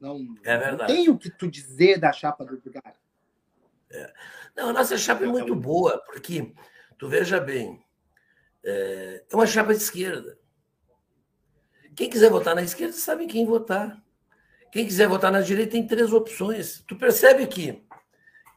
Não, 0.00 0.36
é 0.44 0.56
verdade. 0.56 0.78
não 0.78 0.86
tem 0.86 1.08
o 1.08 1.18
que 1.18 1.30
tu 1.30 1.50
dizer 1.50 1.98
da 1.98 2.12
chapa 2.12 2.44
do 2.44 2.54
Edgar. 2.54 2.94
É. 3.90 4.12
Não, 4.56 4.68
a 4.68 4.72
nossa 4.72 4.96
chapa 4.96 5.24
é 5.24 5.26
muito 5.26 5.54
boa, 5.54 6.00
porque, 6.06 6.52
tu 6.98 7.08
veja 7.08 7.40
bem, 7.40 7.84
é, 8.64 9.24
é 9.30 9.36
uma 9.36 9.46
chapa 9.46 9.74
de 9.74 9.82
esquerda. 9.82 10.38
Quem 11.96 12.08
quiser 12.08 12.30
votar 12.30 12.54
na 12.54 12.62
esquerda 12.62 12.92
sabe 12.92 13.26
quem 13.26 13.44
votar. 13.44 14.00
Quem 14.70 14.86
quiser 14.86 15.08
votar 15.08 15.32
na 15.32 15.40
direita 15.40 15.72
tem 15.72 15.86
três 15.86 16.12
opções. 16.12 16.84
Tu 16.86 16.96
percebe 16.96 17.46
que, 17.46 17.84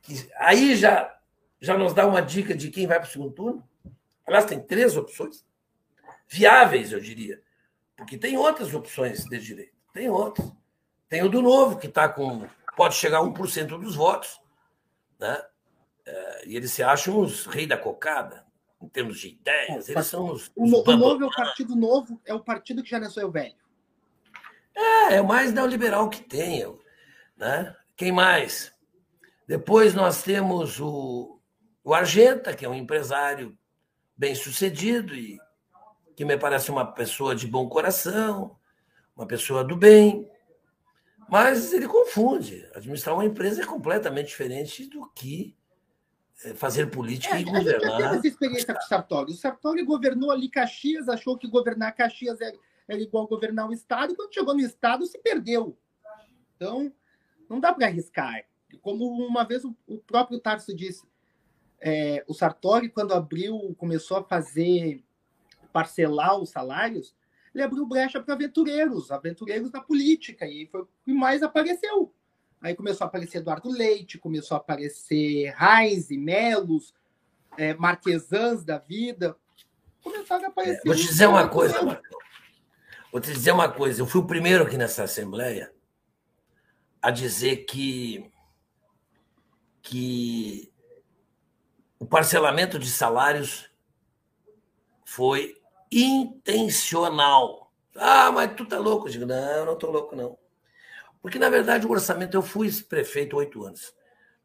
que 0.03 0.29
aí 0.37 0.75
já, 0.75 1.17
já 1.59 1.75
nos 1.77 1.93
dá 1.93 2.05
uma 2.05 2.21
dica 2.21 2.53
de 2.55 2.69
quem 2.69 2.85
vai 2.85 2.99
para 2.99 3.07
o 3.07 3.11
segundo 3.11 3.33
turno? 3.33 3.69
Aliás, 4.25 4.45
tem 4.45 4.61
três 4.61 4.95
opções 4.95 5.43
viáveis, 6.27 6.91
eu 6.91 6.99
diria. 6.99 7.41
Porque 7.95 8.17
tem 8.17 8.37
outras 8.37 8.73
opções 8.73 9.25
de 9.25 9.39
direita. 9.39 9.73
Tem 9.91 10.09
outras. 10.09 10.51
Tem 11.09 11.23
o 11.23 11.29
do 11.29 11.41
Novo, 11.41 11.77
que 11.77 11.87
está 11.87 12.07
com. 12.07 12.47
pode 12.75 12.95
chegar 12.95 13.19
a 13.19 13.23
1% 13.23 13.79
dos 13.79 13.95
votos 13.95 14.42
né? 15.19 15.43
É, 16.06 16.47
e 16.47 16.56
eles 16.56 16.71
se 16.71 16.84
acham 16.84 17.19
os 17.19 17.45
reis 17.45 17.67
da 17.67 17.78
cocada, 17.78 18.45
em 18.82 18.88
termos 18.88 19.19
de 19.19 19.30
ideias. 19.30 19.88
Eles 19.88 20.08
são 20.08 20.32
os. 20.32 20.52
O, 20.56 20.65
os 20.65 20.73
o 20.73 20.97
Novo 20.97 21.23
é 21.23 21.28
o 21.28 21.32
Partido 21.32 21.76
Novo, 21.76 22.21
é 22.26 22.34
o 22.34 22.39
partido 22.39 22.84
que 22.84 22.89
já 22.89 22.99
nasceu 22.99 23.32
velho. 23.32 23.56
É, 24.76 25.15
é 25.15 25.21
o 25.21 25.28
mais 25.28 25.54
neoliberal 25.54 26.10
que 26.10 26.21
tem. 26.21 26.65
Né? 27.38 27.76
Quem 27.95 28.12
mais? 28.12 28.73
Depois 29.47 29.93
nós 29.93 30.23
temos 30.23 30.80
o, 30.80 31.39
o 31.84 31.93
Argenta, 31.93 32.54
que 32.56 32.65
é 32.65 32.69
um 32.69 32.73
empresário 32.73 33.58
bem 34.15 34.36
sucedido 34.36 35.15
e 35.15 35.39
que 36.15 36.26
me 36.26 36.38
parece 36.38 36.71
uma 36.71 36.86
pessoa 36.86 37.36
de 37.36 37.47
bom 37.47 37.67
coração, 37.67 38.56
uma 39.15 39.26
pessoa 39.26 39.63
do 39.63 39.76
bem. 39.76 40.30
Mas 41.33 41.73
ele 41.73 41.87
confunde. 41.87 42.63
Administrar 42.75 43.15
uma 43.15 43.25
empresa 43.25 43.63
é 43.63 43.65
completamente 43.65 44.27
diferente 44.27 44.85
do 44.85 45.09
que 45.15 45.57
é, 46.43 46.53
fazer 46.53 46.91
política 46.91 47.35
é, 47.35 47.41
e 47.41 47.43
governar. 47.43 47.71
A 47.73 47.79
gente 47.79 47.81
já 47.81 47.97
teve 47.97 48.15
essa 48.17 48.27
experiência 48.27 48.73
com 48.75 48.79
o 48.79 48.83
Sartori. 48.83 49.31
O 49.31 49.35
Sartori 49.35 49.83
governou 49.83 50.29
ali 50.29 50.47
Caxias, 50.47 51.09
achou 51.09 51.35
que 51.35 51.47
governar 51.47 51.95
Caxias 51.95 52.39
era, 52.39 52.55
era 52.87 53.01
igual 53.01 53.25
governar 53.25 53.67
o 53.67 53.73
Estado, 53.73 54.13
e 54.13 54.15
quando 54.15 54.31
chegou 54.31 54.53
no 54.53 54.59
Estado 54.59 55.07
se 55.07 55.17
perdeu. 55.17 55.75
Então, 56.55 56.93
não 57.49 57.59
dá 57.59 57.73
para 57.73 57.87
arriscar. 57.87 58.45
Como 58.83 59.03
uma 59.03 59.43
vez 59.43 59.65
o, 59.65 59.75
o 59.87 59.97
próprio 59.97 60.39
Tarso 60.39 60.71
disse, 60.75 61.03
é, 61.81 62.23
o 62.27 62.35
Sartori, 62.35 62.89
quando 62.89 63.11
abriu, 63.11 63.73
começou 63.79 64.17
a 64.17 64.23
fazer, 64.23 65.03
parcelar 65.71 66.38
os 66.38 66.51
salários, 66.51 67.15
ele 67.54 67.64
abriu 67.64 67.86
brecha 67.86 68.22
para 68.22 68.34
aventureiros, 68.34 69.12
aventureiros 69.12 69.70
da 69.70 69.80
política, 69.80 70.45
e 70.47 70.68
foi 70.68 70.82
o 70.82 70.89
que 71.06 71.14
mais 71.14 71.43
apareceu. 71.43 72.14
Aí 72.62 72.74
começou 72.76 73.06
a 73.06 73.08
aparecer 73.08 73.39
Eduardo 73.39 73.70
Leite, 73.70 74.18
começou 74.18 74.56
a 74.56 74.60
aparecer 74.60 75.54
Reis 75.56 76.10
e 76.10 76.18
Melos, 76.18 76.93
é, 77.58 77.74
Marquesãs 77.74 78.64
da 78.64 78.78
vida. 78.78 79.36
Começaram 80.01 80.45
a 80.45 80.47
aparecer. 80.47 80.80
É, 80.80 80.86
vou 80.86 80.95
te 80.95 81.06
dizer 81.06 81.28
uma 81.28 81.47
coisa, 81.47 81.82
Marcão. 81.82 82.20
Vou 83.12 83.22
te 83.22 83.32
dizer 83.32 83.51
uma 83.51 83.70
coisa. 83.70 84.01
Eu 84.01 84.08
fui 84.08 84.22
o 84.22 84.26
primeiro 84.26 84.64
aqui 84.64 84.78
nessa 84.78 85.04
Assembleia 85.04 85.72
a 87.01 87.12
dizer 87.12 87.58
que, 87.66 88.32
que 89.82 90.72
o 91.99 92.06
parcelamento 92.06 92.80
de 92.80 92.89
salários 92.89 93.70
foi 95.04 95.62
intencional. 96.01 97.71
Ah, 97.95 98.31
mas 98.31 98.55
tu 98.55 98.65
tá 98.65 98.79
louco? 98.79 99.07
Eu 99.07 99.11
digo, 99.11 99.25
não, 99.25 99.65
não 99.65 99.77
tô 99.77 99.91
louco, 99.91 100.15
não. 100.15 100.37
Porque, 101.21 101.39
na 101.39 101.49
verdade, 101.49 101.85
o 101.85 101.91
orçamento, 101.91 102.35
eu 102.35 102.41
fui 102.41 102.71
prefeito 102.83 103.37
oito 103.37 103.63
anos. 103.63 103.95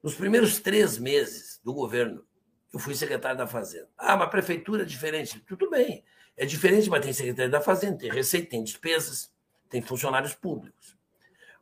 Nos 0.02 0.14
primeiros 0.14 0.60
três 0.60 0.98
meses 0.98 1.60
do 1.64 1.72
governo, 1.72 2.24
eu 2.72 2.78
fui 2.78 2.94
secretário 2.94 3.36
da 3.36 3.46
Fazenda. 3.46 3.88
Ah, 3.96 4.16
mas 4.16 4.28
a 4.28 4.30
prefeitura 4.30 4.82
é 4.82 4.86
diferente. 4.86 5.40
Tudo 5.40 5.68
bem. 5.70 6.04
É 6.36 6.46
diferente, 6.46 6.88
mas 6.88 7.04
tem 7.04 7.12
Secretaria 7.12 7.50
da 7.50 7.60
Fazenda, 7.60 7.98
tem 7.98 8.10
Receita, 8.10 8.50
tem 8.50 8.62
despesas, 8.62 9.32
tem 9.68 9.82
funcionários 9.82 10.34
públicos. 10.34 10.96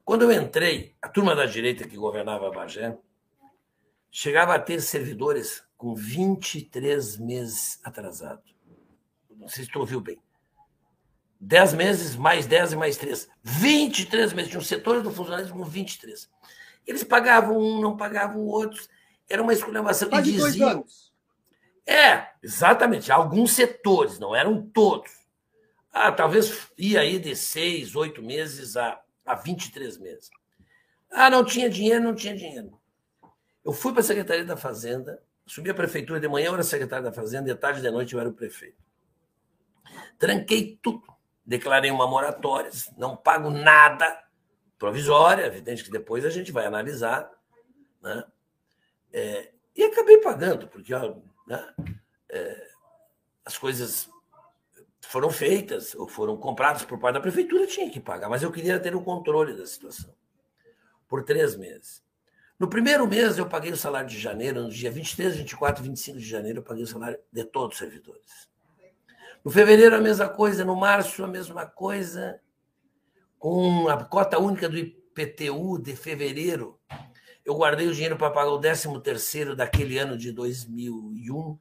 Quando 0.04 0.22
eu 0.22 0.32
entrei, 0.32 0.94
a 1.00 1.08
turma 1.08 1.34
da 1.34 1.46
direita 1.46 1.88
que 1.88 1.96
governava 1.96 2.48
a 2.48 2.50
Bagé 2.50 2.96
chegava 4.10 4.54
a 4.54 4.58
ter 4.58 4.80
servidores 4.82 5.64
com 5.76 5.94
23 5.94 7.16
meses 7.18 7.80
atrasado. 7.82 8.42
Não 9.38 9.48
sei 9.48 9.64
se 9.64 9.70
tu 9.70 9.78
ouviu 9.80 10.00
bem. 10.00 10.18
10 11.40 11.74
meses, 11.74 12.16
mais 12.16 12.46
10 12.46 12.72
e 12.72 12.76
mais 12.76 12.96
3. 12.96 13.28
23 13.42 14.32
meses. 14.32 14.50
Tinha 14.50 14.60
um 14.60 14.64
setores 14.64 15.02
do 15.02 15.10
funcionalismo 15.10 15.58
com 15.58 15.64
23. 15.64 16.28
Eles 16.86 17.04
pagavam 17.04 17.58
um, 17.58 17.80
não 17.80 17.96
pagavam 17.96 18.40
o 18.40 18.46
outro. 18.46 18.82
Era 19.28 19.42
uma 19.42 19.52
exclamação. 19.52 20.08
E 20.12 20.22
diziam. 20.22 20.84
É, 21.86 22.28
exatamente. 22.42 23.12
Alguns 23.12 23.52
setores, 23.52 24.18
não 24.18 24.34
eram 24.34 24.62
todos. 24.62 25.10
Ah, 25.92 26.12
talvez 26.12 26.68
ia 26.76 27.00
aí 27.00 27.18
de 27.18 27.34
seis, 27.34 27.94
oito 27.96 28.22
meses 28.22 28.76
a, 28.76 29.00
a 29.24 29.34
23 29.34 29.98
meses. 29.98 30.30
Ah, 31.10 31.30
não 31.30 31.44
tinha 31.44 31.70
dinheiro, 31.70 32.02
não 32.02 32.14
tinha 32.14 32.36
dinheiro. 32.36 32.78
Eu 33.64 33.72
fui 33.72 33.92
para 33.92 34.00
a 34.00 34.04
Secretaria 34.04 34.44
da 34.44 34.56
Fazenda, 34.56 35.22
subi 35.46 35.70
a 35.70 35.74
prefeitura 35.74 36.20
de 36.20 36.28
manhã, 36.28 36.48
eu 36.48 36.54
era 36.54 36.62
secretário 36.62 37.04
da 37.04 37.12
Fazenda, 37.12 37.52
de 37.52 37.58
tarde 37.58 37.80
de 37.80 37.90
noite 37.90 38.14
eu 38.14 38.20
era 38.20 38.28
o 38.28 38.32
prefeito. 38.32 38.85
Tranquei 40.18 40.78
tudo. 40.82 41.04
Declarei 41.44 41.90
uma 41.90 42.08
moratória, 42.08 42.70
não 42.96 43.16
pago 43.16 43.50
nada 43.50 44.24
provisória, 44.78 45.46
evidente 45.46 45.84
que 45.84 45.90
depois 45.90 46.24
a 46.24 46.30
gente 46.30 46.50
vai 46.50 46.66
analisar. 46.66 47.30
Né? 48.02 48.24
É, 49.12 49.52
e 49.74 49.84
acabei 49.84 50.18
pagando, 50.18 50.66
porque 50.66 50.92
né, 51.46 51.74
é, 52.28 52.68
as 53.44 53.56
coisas 53.56 54.10
foram 55.02 55.30
feitas 55.30 55.94
ou 55.94 56.08
foram 56.08 56.36
compradas 56.36 56.84
por 56.84 56.98
parte 56.98 57.14
da 57.14 57.20
prefeitura, 57.20 57.66
tinha 57.66 57.88
que 57.88 58.00
pagar, 58.00 58.28
mas 58.28 58.42
eu 58.42 58.50
queria 58.50 58.78
ter 58.80 58.94
o 58.94 59.02
controle 59.02 59.56
da 59.56 59.66
situação 59.66 60.12
por 61.08 61.22
três 61.22 61.56
meses. 61.56 62.04
No 62.58 62.68
primeiro 62.68 63.06
mês, 63.06 63.38
eu 63.38 63.46
paguei 63.46 63.70
o 63.70 63.76
salário 63.76 64.08
de 64.08 64.18
janeiro, 64.18 64.62
no 64.62 64.70
dia 64.70 64.90
23, 64.90 65.36
24, 65.36 65.84
25 65.84 66.18
de 66.18 66.26
janeiro, 66.26 66.58
eu 66.58 66.62
paguei 66.62 66.82
o 66.82 66.86
salário 66.86 67.18
de 67.30 67.44
todos 67.44 67.74
os 67.74 67.78
servidores. 67.78 68.48
No 69.44 69.50
fevereiro, 69.50 69.96
a 69.96 70.00
mesma 70.00 70.28
coisa, 70.28 70.64
no 70.64 70.76
março, 70.76 71.24
a 71.24 71.28
mesma 71.28 71.66
coisa. 71.66 72.40
Com 73.38 73.88
a 73.88 74.04
cota 74.04 74.38
única 74.38 74.68
do 74.68 74.76
IPTU 74.76 75.78
de 75.78 75.94
fevereiro, 75.94 76.80
eu 77.44 77.54
guardei 77.54 77.86
o 77.86 77.94
dinheiro 77.94 78.16
para 78.16 78.30
pagar 78.30 78.50
o 78.50 78.58
13 78.58 79.00
terceiro 79.00 79.54
daquele 79.54 79.98
ano 79.98 80.18
de 80.18 80.32
2001, 80.32 81.58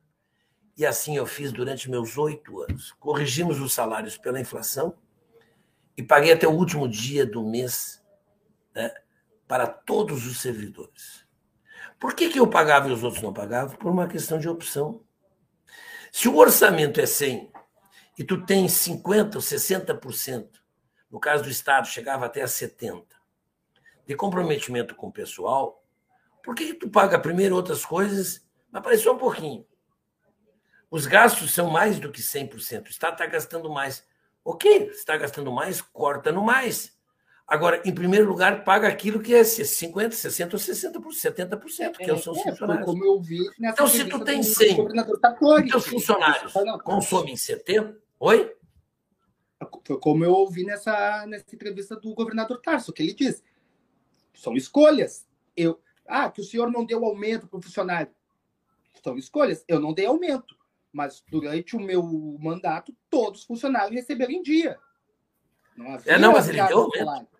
e 0.78 0.86
assim 0.86 1.16
eu 1.16 1.26
fiz 1.26 1.52
durante 1.52 1.90
meus 1.90 2.18
oito 2.18 2.60
anos. 2.62 2.92
Corrigimos 2.94 3.62
os 3.62 3.74
salários 3.74 4.18
pela 4.18 4.40
inflação 4.40 4.96
e 5.96 6.04
paguei 6.04 6.34
até 6.34 6.48
o 6.48 6.52
último 6.52 6.88
dia 6.90 7.26
do 7.26 7.48
mês 7.48 8.04
né, 8.74 8.92
para 9.48 9.68
todos 9.68 10.26
os 10.26 10.42
servidores. 10.42 11.26
Por 12.00 12.14
que, 12.14 12.30
que 12.30 12.40
eu 12.40 12.48
pagava 12.48 12.90
e 12.90 12.92
os 12.92 13.04
outros 13.04 13.22
não 13.22 13.32
pagavam? 13.32 13.78
Por 13.78 13.92
uma 13.92 14.08
questão 14.08 14.38
de 14.38 14.50
opção. 14.50 15.02
Se 16.12 16.28
o 16.28 16.36
orçamento 16.36 17.00
é 17.00 17.06
100 17.06 17.52
e 18.18 18.24
tu 18.24 18.46
tens 18.46 18.72
50% 18.74 19.36
ou 19.36 19.42
60%, 19.42 20.48
no 21.12 21.20
caso 21.20 21.44
do 21.44 21.50
Estado 21.50 21.88
chegava 21.88 22.26
até 22.26 22.42
a 22.42 22.46
70%, 22.46 23.04
de 24.08 24.16
comprometimento 24.16 24.96
com 24.96 25.08
o 25.08 25.12
pessoal, 25.12 25.84
por 26.44 26.54
que, 26.54 26.68
que 26.68 26.76
tu 26.76 26.90
paga 26.90 27.20
primeiro 27.20 27.56
outras 27.56 27.84
coisas, 27.84 28.46
mas 28.72 28.80
apareceu 28.80 29.14
um 29.14 29.18
pouquinho? 29.18 29.66
Os 30.92 31.08
gastos 31.08 31.54
são 31.54 31.70
mais 31.70 32.00
do 32.00 32.12
que 32.12 32.22
100%. 32.22 32.86
O 32.86 32.90
Estado 32.90 33.14
está 33.14 33.26
gastando 33.26 33.70
mais. 33.70 34.06
Ok, 34.44 34.90
está 34.92 35.18
gastando 35.18 35.52
mais, 35.52 35.82
corta 35.82 36.32
no 36.32 36.44
mais. 36.44 36.96
Agora, 37.48 37.82
em 37.84 37.94
primeiro 37.94 38.28
lugar, 38.28 38.64
paga 38.64 38.88
aquilo 38.88 39.20
que 39.20 39.34
é 39.34 39.42
50%, 39.42 40.10
60% 40.10 40.54
ou 40.54 40.60
60%, 40.60 41.60
70%, 41.60 41.98
que 41.98 42.10
é, 42.10 42.18
são 42.18 42.34
os 42.34 42.40
é, 42.40 42.44
funcionários. 42.50 42.86
Como 42.86 43.06
eu 43.06 43.22
vi 43.22 43.40
então, 43.60 43.88
se 43.88 44.06
tu 44.06 44.24
tem 44.24 44.42
100 44.42 44.78
e 45.60 45.70
teus 45.70 45.86
funcionários 45.86 46.54
consomem 46.84 47.36
70%, 47.36 47.96
oi? 48.20 48.56
Foi 49.84 50.00
como 50.00 50.24
eu 50.24 50.32
ouvi 50.32 50.64
nessa, 50.64 51.26
nessa 51.28 51.46
entrevista 51.54 51.96
do 51.96 52.14
governador 52.14 52.62
Tarso, 52.62 52.94
que 52.94 53.04
ele 53.04 53.14
disse: 53.14 53.44
são 54.34 54.56
escolhas. 54.56 55.28
Eu, 55.56 55.80
ah, 56.08 56.30
que 56.30 56.42
o 56.42 56.44
senhor 56.44 56.72
não 56.72 56.86
deu 56.86 57.04
aumento 57.06 57.48
para 57.48 57.60
o 57.60 57.62
funcionário. 57.62 58.14
São 59.04 59.18
escolhas. 59.18 59.64
Eu 59.68 59.80
não 59.80 59.94
dei 59.94 60.06
aumento. 60.06 60.56
Mas 60.92 61.24
durante 61.30 61.76
o 61.76 61.80
meu 61.80 62.04
mandato, 62.40 62.96
todos 63.10 63.42
os 63.42 63.46
funcionários 63.46 63.96
receberam 63.96 64.32
em 64.32 64.42
dia. 64.42 64.78
Não 65.76 65.88
é, 66.06 66.18
não, 66.18 66.32
mas 66.32 66.48
ele 66.48 66.66
deu 66.66 66.80
aumento 66.80 67.36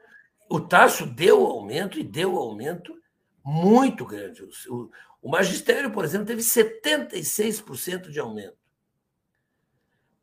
o 0.50 0.60
Tasso 0.60 1.06
deu 1.06 1.46
aumento 1.46 2.00
e 2.00 2.04
deu 2.04 2.38
aumento 2.38 2.96
muito 3.44 4.06
grande. 4.06 4.44
O, 4.70 4.90
o 5.22 5.30
magistério, 5.30 5.92
por 5.92 6.04
exemplo, 6.04 6.28
teve 6.28 6.42
76% 6.42 8.10
de 8.10 8.20
aumento. 8.20 8.58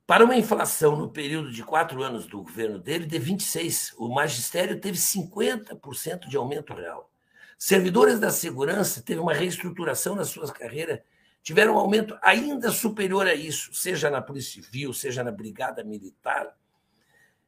Para 0.07 0.25
uma 0.25 0.37
inflação 0.37 0.97
no 0.97 1.09
período 1.09 1.51
de 1.51 1.63
quatro 1.63 2.03
anos 2.03 2.27
do 2.27 2.43
governo 2.43 2.79
dele, 2.79 3.07
de 3.07 3.19
26%, 3.19 3.95
o 3.99 4.09
magistério 4.09 4.81
teve 4.81 4.99
50% 4.99 6.29
de 6.29 6.37
aumento 6.37 6.75
real. 6.75 7.11
Servidores 7.57 8.19
da 8.19 8.31
segurança 8.31 9.01
teve 9.01 9.21
uma 9.21 9.33
reestruturação 9.33 10.17
na 10.17 10.25
sua 10.25 10.53
carreira, 10.53 11.05
tiveram 11.43 11.75
um 11.75 11.79
aumento 11.79 12.19
ainda 12.21 12.71
superior 12.73 13.27
a 13.27 13.35
isso, 13.35 13.73
seja 13.73 14.11
na 14.11 14.21
Polícia 14.21 14.61
Civil, 14.61 14.93
seja 14.93 15.23
na 15.23 15.31
Brigada 15.31 15.85
Militar, 15.85 16.57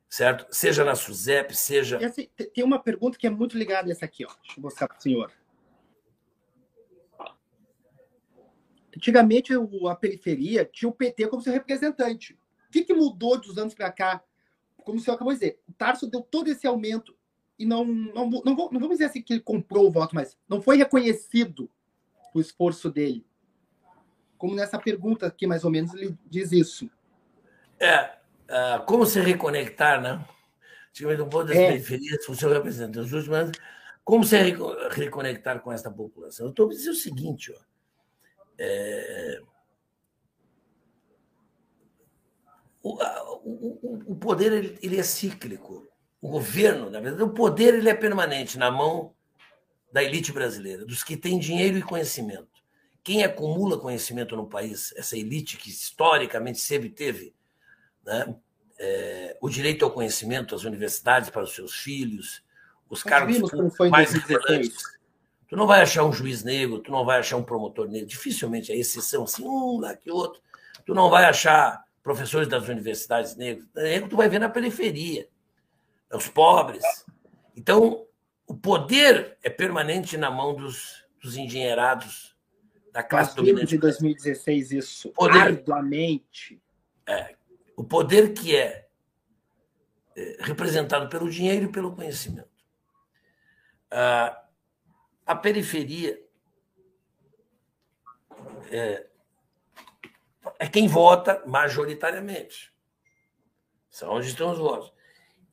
certo? 0.09 0.46
Seja 0.55 0.84
na 0.84 0.94
SUSEP, 0.94 1.57
seja. 1.57 1.98
Essa, 2.00 2.22
tem 2.55 2.62
uma 2.62 2.80
pergunta 2.80 3.18
que 3.18 3.26
é 3.26 3.30
muito 3.30 3.59
ligada 3.59 3.88
a 3.88 3.92
essa 3.92 4.05
aqui, 4.05 4.24
ó. 4.24 4.32
Deixa 4.42 4.61
eu 4.61 4.62
mostrar 4.62 4.86
para 4.86 4.98
o 4.98 5.02
senhor. 5.02 5.32
Antigamente, 8.96 9.52
a 9.52 9.96
periferia 9.96 10.64
tinha 10.64 10.88
o 10.88 10.92
PT 10.92 11.26
como 11.26 11.42
seu 11.42 11.52
representante. 11.52 12.38
O 12.75 12.79
que, 12.79 12.85
que 12.85 12.95
mudou 12.95 13.41
dos 13.41 13.57
anos 13.57 13.72
para 13.72 13.93
cá? 13.93 14.20
Como 14.79 14.99
o 14.99 15.01
senhor 15.01 15.14
acabou 15.14 15.33
de 15.33 15.39
dizer, 15.39 15.61
o 15.68 15.72
Tarso 15.72 16.09
deu 16.09 16.20
todo 16.20 16.49
esse 16.49 16.66
aumento 16.66 17.16
e 17.57 17.64
não, 17.64 17.85
não, 17.85 18.29
não, 18.29 18.43
não 18.45 18.81
vamos 18.81 18.91
dizer 18.91 19.05
assim 19.05 19.22
que 19.22 19.35
ele 19.35 19.41
comprou 19.41 19.87
o 19.87 19.91
voto, 19.93 20.14
mas 20.14 20.37
não 20.49 20.61
foi 20.61 20.77
reconhecido 20.77 21.70
o 22.35 22.41
esforço 22.41 22.91
dele. 22.91 23.25
Como 24.37 24.57
nessa 24.57 24.77
pergunta 24.77 25.27
aqui, 25.27 25.47
mais 25.47 25.64
ou 25.64 25.70
menos, 25.70 25.95
ele 25.95 26.18
diz 26.27 26.51
isso. 26.51 26.91
É, 27.79 28.07
uh, 28.49 28.85
como 28.87 29.07
se 29.07 29.20
reconectar, 29.20 30.03
né? 30.03 30.27
Antigamente, 30.91 31.22
um 31.22 31.29
pouco 31.29 31.47
das 31.47 31.57
é. 31.57 31.68
periferias, 31.68 32.29
o 32.29 32.35
senhor 32.35 32.53
representa 32.55 33.01
os 33.01 33.12
últimos 33.12 33.37
anos, 33.37 33.59
como 34.05 34.25
se 34.25 34.37
reconectar 34.91 35.61
com 35.61 35.72
essa 35.72 35.91
população? 35.91 36.47
Eu 36.47 36.51
estou 36.51 36.68
dizendo 36.68 36.93
o 36.93 36.97
seguinte, 36.97 37.53
ó, 37.57 37.61
é, 38.59 39.41
o, 42.85 43.03
o, 43.45 44.03
o, 44.12 44.16
poder 44.16 44.53
ele, 44.53 44.78
ele, 44.82 44.99
é 44.99 45.03
cíclico. 45.03 45.87
O 46.20 46.28
governo, 46.28 46.91
na 46.91 47.01
verdade, 47.01 47.22
o 47.24 47.30
poder 47.30 47.74
ele 47.74 47.89
é 47.89 47.95
permanente 47.95 48.59
na 48.59 48.70
mão 48.70 49.12
da 49.93 50.03
elite 50.03 50.32
brasileira, 50.32 50.85
dos 50.85 51.03
que 51.03 51.16
têm 51.16 51.39
dinheiro 51.39 51.78
e 51.78 51.82
conhecimento. 51.82 52.49
Quem 53.03 53.24
acumula 53.24 53.78
conhecimento 53.78 54.37
no 54.37 54.47
país, 54.47 54.93
essa 54.97 55.16
elite 55.16 55.57
que 55.57 55.70
historicamente 55.70 56.59
sempre 56.59 56.89
teve 56.89 57.35
né? 58.05 58.35
É, 58.78 59.37
o 59.41 59.49
direito 59.49 59.85
ao 59.85 59.91
conhecimento, 59.91 60.55
as 60.55 60.64
universidades 60.64 61.30
para 61.30 61.45
os 61.45 61.55
seus 61.55 61.74
filhos, 61.74 62.43
os 62.89 63.03
cargos 63.03 63.39
mais 63.91 64.14
importantes. 64.14 64.82
Tu 65.49 65.57
não 65.57 65.66
vai 65.66 65.80
achar 65.80 66.05
um 66.05 66.12
juiz 66.12 66.43
negro, 66.43 66.80
tu 66.80 66.91
não 66.91 67.05
vai 67.05 67.18
achar 67.18 67.37
um 67.37 67.45
promotor 67.45 67.89
negro, 67.89 68.09
dificilmente 68.09 68.72
é 68.72 68.76
exceção, 68.76 69.24
assim, 69.24 69.45
um 69.45 69.78
lá 69.80 69.95
que 69.95 70.11
outro. 70.11 70.43
Tu 70.85 70.93
não 70.95 71.09
vai 71.09 71.24
achar 71.24 71.84
professores 72.05 72.46
das 72.46 72.68
universidades 72.68 73.34
negros, 73.34 73.66
negro 73.74 74.11
tu 74.11 74.16
vai 74.16 74.28
ver 74.28 74.38
na 74.38 74.48
periferia, 74.50 75.26
os 76.12 76.28
pobres. 76.28 76.84
Então, 77.57 78.07
o 78.46 78.55
poder 78.55 79.38
é 79.42 79.48
permanente 79.48 80.18
na 80.18 80.30
mão 80.30 80.55
dos, 80.55 81.02
dos 81.20 81.36
engenheirados 81.36 82.36
da 82.92 83.02
classe 83.02 83.30
Nós 83.30 83.46
dominante. 83.46 83.68
de 83.68 83.78
2016 83.78 84.72
isso 84.72 85.11
poder, 85.12 85.40
arduamente. 85.40 86.62
É, 87.07 87.34
o 87.74 87.82
poder 87.82 88.34
que 88.34 88.55
é, 88.55 88.86
é 90.14 90.36
representado 90.40 91.09
pelo 91.09 91.28
dinheiro 91.30 91.64
e 91.64 91.72
pelo 91.72 91.96
conhecimento. 91.96 92.52
A 95.26 95.34
periferia 95.34 96.20
é, 98.70 99.07
é 100.64 100.66
quem 100.66 100.88
vota 100.88 101.42
majoritariamente. 101.46 102.72
São 103.90 104.10
onde 104.14 104.28
estão 104.28 104.50
os 104.50 104.58
votos. 104.58 104.90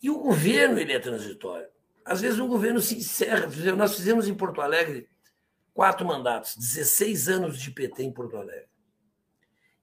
E 0.02 0.10
o 0.10 0.18
governo 0.18 0.80
ele 0.80 0.94
é 0.94 1.00
transitório. 1.00 1.68
Às 2.06 2.22
vezes 2.22 2.40
o 2.40 2.48
governo 2.48 2.80
se 2.80 2.96
encerra. 2.96 3.46
Nós 3.76 3.94
fizemos 3.94 4.30
em 4.30 4.34
Porto 4.34 4.62
Alegre 4.62 5.10
quatro 5.74 6.08
mandatos, 6.08 6.56
16 6.56 7.28
anos 7.28 7.60
de 7.60 7.72
PT 7.72 8.04
em 8.04 8.12
Porto 8.14 8.38
Alegre. 8.38 8.70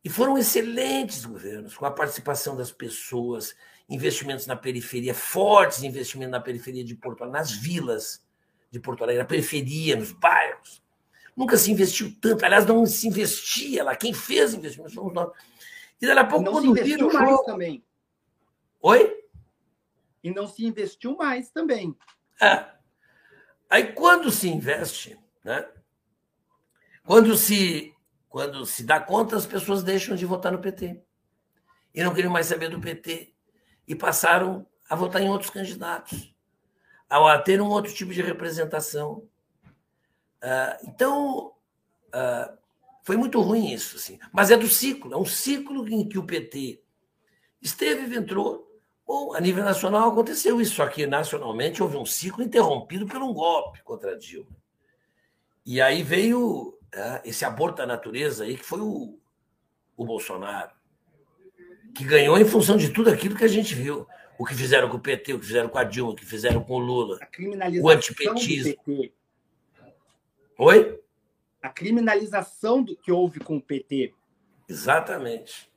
E 0.03 0.09
foram 0.09 0.39
excelentes 0.39 1.27
governos, 1.27 1.77
com 1.77 1.85
a 1.85 1.91
participação 1.91 2.57
das 2.57 2.73
pessoas, 2.73 3.55
investimentos 3.87 4.47
na 4.47 4.57
periferia, 4.57 5.13
fortes 5.13 5.83
investimentos 5.83 6.33
na 6.33 6.41
periferia 6.41 6.85
de 6.85 6.95
Porto 6.95 7.23
Alegre, 7.23 7.39
nas 7.39 7.53
vilas 7.53 8.27
de 8.71 8.81
Porto 8.81 9.05
Alegre, 9.05 9.23
na 9.23 9.29
periferia, 9.29 9.95
nos 9.95 10.11
bairros. 10.11 10.83
Nunca 11.39 11.57
se 11.57 11.71
investiu 11.71 12.13
tanto, 12.21 12.45
aliás, 12.45 12.67
não 12.67 12.85
se 12.85 13.07
investia 13.07 13.85
lá. 13.85 13.95
Quem 13.95 14.13
fez 14.13 14.55
investimentos 14.55 14.93
fomos 14.93 15.15
nós. 15.15 15.31
E 16.03 16.05
daí 16.05 16.19
a 16.19 16.25
pouco, 16.25 16.45
não 16.45 16.51
quando 16.51 16.65
se 16.65 16.71
investiu 16.71 17.13
mais 17.13 17.31
jogo... 17.31 17.45
também. 17.45 17.85
Oi? 18.83 19.25
E 20.25 20.33
não 20.33 20.49
se 20.49 20.67
investiu 20.67 21.17
mais 21.17 21.49
também. 21.49 21.97
É. 22.43 22.67
Aí 23.71 23.93
quando 23.93 24.33
se 24.33 24.49
investe, 24.49 25.17
né? 25.45 25.65
Quando 27.05 27.37
se 27.37 27.95
quando 28.29 28.67
se 28.67 28.83
dá 28.83 28.99
conta, 28.99 29.37
as 29.37 29.47
pessoas 29.47 29.85
deixam 29.85 30.17
de 30.17 30.27
votar 30.27 30.51
no 30.51 30.59
PT. 30.59 31.01
E 31.95 32.03
não 32.03 32.13
queriam 32.13 32.33
mais 32.33 32.47
saber 32.47 32.69
do 32.69 32.81
PT. 32.81 33.33
E 33.87 33.95
passaram 33.95 34.67
a 34.91 34.97
votar 34.97 35.23
em 35.23 35.29
outros 35.29 35.51
candidatos, 35.51 36.35
a 37.09 37.39
ter 37.39 37.63
um 37.63 37.69
outro 37.69 37.95
tipo 37.95 38.13
de 38.13 38.23
representação. 38.23 39.25
Uh, 40.43 40.89
então, 40.89 41.53
uh, 42.09 42.59
foi 43.03 43.17
muito 43.17 43.41
ruim 43.41 43.73
isso. 43.73 43.97
Assim. 43.97 44.19
Mas 44.33 44.51
é 44.51 44.57
do 44.57 44.69
ciclo, 44.69 45.13
é 45.13 45.17
um 45.17 45.25
ciclo 45.25 45.89
em 45.89 46.09
que 46.09 46.19
o 46.19 46.25
PT 46.25 46.83
esteve 47.61 48.15
e 48.15 48.19
entrou. 48.19 48.67
Bom, 49.07 49.35
a 49.35 49.41
nível 49.41 49.65
nacional 49.65 50.11
aconteceu 50.11 50.61
isso, 50.61 50.75
só 50.75 50.87
que 50.87 51.07
nacionalmente 51.07 51.83
houve 51.83 51.97
um 51.97 52.05
ciclo 52.05 52.45
interrompido 52.45 53.07
por 53.07 53.23
um 53.23 53.33
golpe 53.33 53.83
contra 53.83 54.19
Dilma. 54.19 54.55
E 55.65 55.81
aí 55.81 56.03
veio 56.03 56.79
né, 56.95 57.23
esse 57.25 57.45
aborto 57.45 57.79
da 57.79 57.87
natureza 57.87 58.45
aí, 58.45 58.57
que 58.57 58.65
foi 58.65 58.81
o, 58.81 59.19
o 59.97 60.05
Bolsonaro, 60.05 60.71
que 61.95 62.05
ganhou 62.05 62.39
em 62.39 62.45
função 62.45 62.77
de 62.77 62.91
tudo 62.91 63.09
aquilo 63.09 63.35
que 63.35 63.45
a 63.45 63.49
gente 63.49 63.75
viu. 63.75 64.07
O 64.39 64.45
que 64.45 64.55
fizeram 64.55 64.89
com 64.89 64.99
o 64.99 65.01
PT, 65.01 65.33
o 65.33 65.41
que 65.41 65.47
fizeram 65.47 65.69
com 65.69 65.79
a 65.79 65.85
Dilma, 65.85 66.13
o 66.13 66.15
que 66.15 66.25
fizeram 66.25 66.63
com 66.63 66.75
o 66.75 66.79
Lula, 66.79 67.19
o 67.83 67.89
antipetismo. 67.89 68.77
Oi? 70.59 71.01
A 71.63 71.69
criminalização 71.69 72.83
do 72.83 72.97
que 72.97 73.13
houve 73.13 73.39
com 73.39 73.59
o 73.59 73.63
PT. 73.63 74.13
Exatamente. 74.69 75.73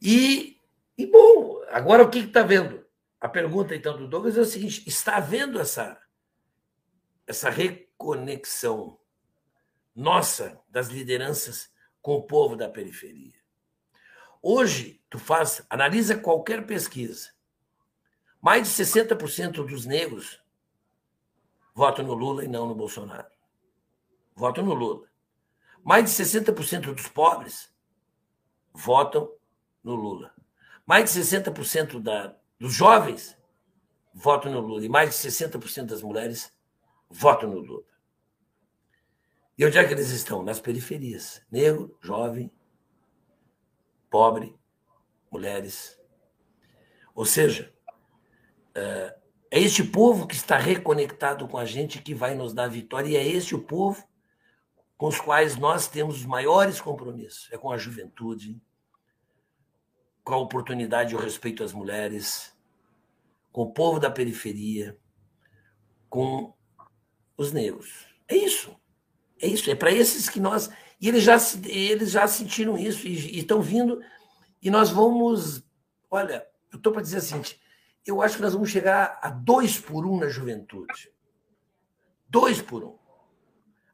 E, 0.00 0.58
e 0.96 1.06
bom, 1.06 1.62
agora 1.68 2.02
o 2.02 2.10
que 2.10 2.20
está 2.20 2.42
vendo? 2.42 2.84
A 3.20 3.28
pergunta, 3.28 3.76
então, 3.76 3.96
do 3.96 4.08
Douglas 4.08 4.38
é 4.38 4.40
o 4.40 4.46
seguinte: 4.46 4.82
está 4.88 5.16
havendo 5.16 5.60
essa, 5.60 6.00
essa 7.26 7.50
reconexão 7.50 8.98
nossa, 9.94 10.58
das 10.70 10.88
lideranças, 10.88 11.70
com 12.00 12.14
o 12.14 12.22
povo 12.22 12.56
da 12.56 12.68
periferia. 12.68 13.34
Hoje, 14.40 15.00
tu 15.10 15.18
faz, 15.18 15.64
analisa 15.68 16.16
qualquer 16.16 16.66
pesquisa. 16.66 17.30
Mais 18.40 18.66
de 18.66 18.82
60% 18.82 19.66
dos 19.66 19.84
negros 19.84 20.42
votam 21.74 22.04
no 22.04 22.14
Lula 22.14 22.44
e 22.44 22.48
não 22.48 22.66
no 22.66 22.74
Bolsonaro. 22.74 23.31
Votam 24.34 24.64
no 24.64 24.74
Lula. 24.74 25.08
Mais 25.84 26.04
de 26.04 26.10
60% 26.10 26.94
dos 26.94 27.08
pobres 27.08 27.72
votam 28.72 29.32
no 29.82 29.94
Lula. 29.94 30.32
Mais 30.86 31.12
de 31.12 31.20
60% 31.20 32.00
da, 32.00 32.36
dos 32.58 32.72
jovens 32.72 33.36
votam 34.14 34.52
no 34.52 34.60
Lula. 34.60 34.84
E 34.84 34.88
mais 34.88 35.10
de 35.10 35.28
60% 35.28 35.86
das 35.86 36.02
mulheres 36.02 36.52
votam 37.10 37.50
no 37.50 37.58
Lula. 37.58 37.92
E 39.56 39.66
onde 39.66 39.78
é 39.78 39.84
que 39.84 39.92
eles 39.92 40.10
estão? 40.10 40.42
Nas 40.42 40.60
periferias. 40.60 41.42
Negro, 41.50 41.96
jovem, 42.00 42.50
pobre, 44.10 44.54
mulheres. 45.30 45.98
Ou 47.14 47.24
seja, 47.26 47.72
é, 48.74 49.16
é 49.50 49.60
este 49.60 49.84
povo 49.84 50.26
que 50.26 50.34
está 50.34 50.56
reconectado 50.56 51.46
com 51.46 51.58
a 51.58 51.64
gente 51.64 52.00
que 52.00 52.14
vai 52.14 52.34
nos 52.34 52.54
dar 52.54 52.68
vitória, 52.68 53.10
e 53.10 53.16
é 53.16 53.26
este 53.26 53.54
o 53.54 53.62
povo 53.62 54.06
com 55.02 55.08
os 55.08 55.20
quais 55.20 55.56
nós 55.56 55.88
temos 55.88 56.18
os 56.18 56.24
maiores 56.24 56.80
compromissos. 56.80 57.48
É 57.50 57.58
com 57.58 57.72
a 57.72 57.76
juventude, 57.76 58.62
com 60.22 60.32
a 60.32 60.36
oportunidade 60.36 61.12
e 61.12 61.16
o 61.16 61.18
respeito 61.18 61.64
às 61.64 61.72
mulheres, 61.72 62.56
com 63.50 63.62
o 63.62 63.72
povo 63.72 63.98
da 63.98 64.08
periferia, 64.08 64.96
com 66.08 66.54
os 67.36 67.50
negros. 67.50 68.06
É 68.28 68.36
isso. 68.36 68.76
É 69.40 69.48
isso, 69.48 69.68
é 69.72 69.74
para 69.74 69.90
esses 69.90 70.28
que 70.28 70.38
nós. 70.38 70.70
E 71.00 71.08
eles 71.08 71.24
já, 71.24 71.36
eles 71.64 72.12
já 72.12 72.28
sentiram 72.28 72.78
isso 72.78 73.04
e, 73.04 73.40
estão 73.40 73.60
vindo, 73.60 74.00
e 74.62 74.70
nós 74.70 74.90
vamos. 74.90 75.64
Olha, 76.08 76.46
eu 76.70 76.76
estou 76.76 76.92
para 76.92 77.02
dizer 77.02 77.16
assim, 77.16 77.42
eu 78.06 78.22
acho 78.22 78.36
que 78.36 78.42
nós 78.42 78.52
vamos 78.52 78.70
chegar 78.70 79.18
a 79.20 79.30
dois 79.30 79.80
por 79.80 80.06
um 80.06 80.20
na 80.20 80.28
juventude. 80.28 81.12
Dois 82.28 82.62
por 82.62 82.84
um. 82.84 83.01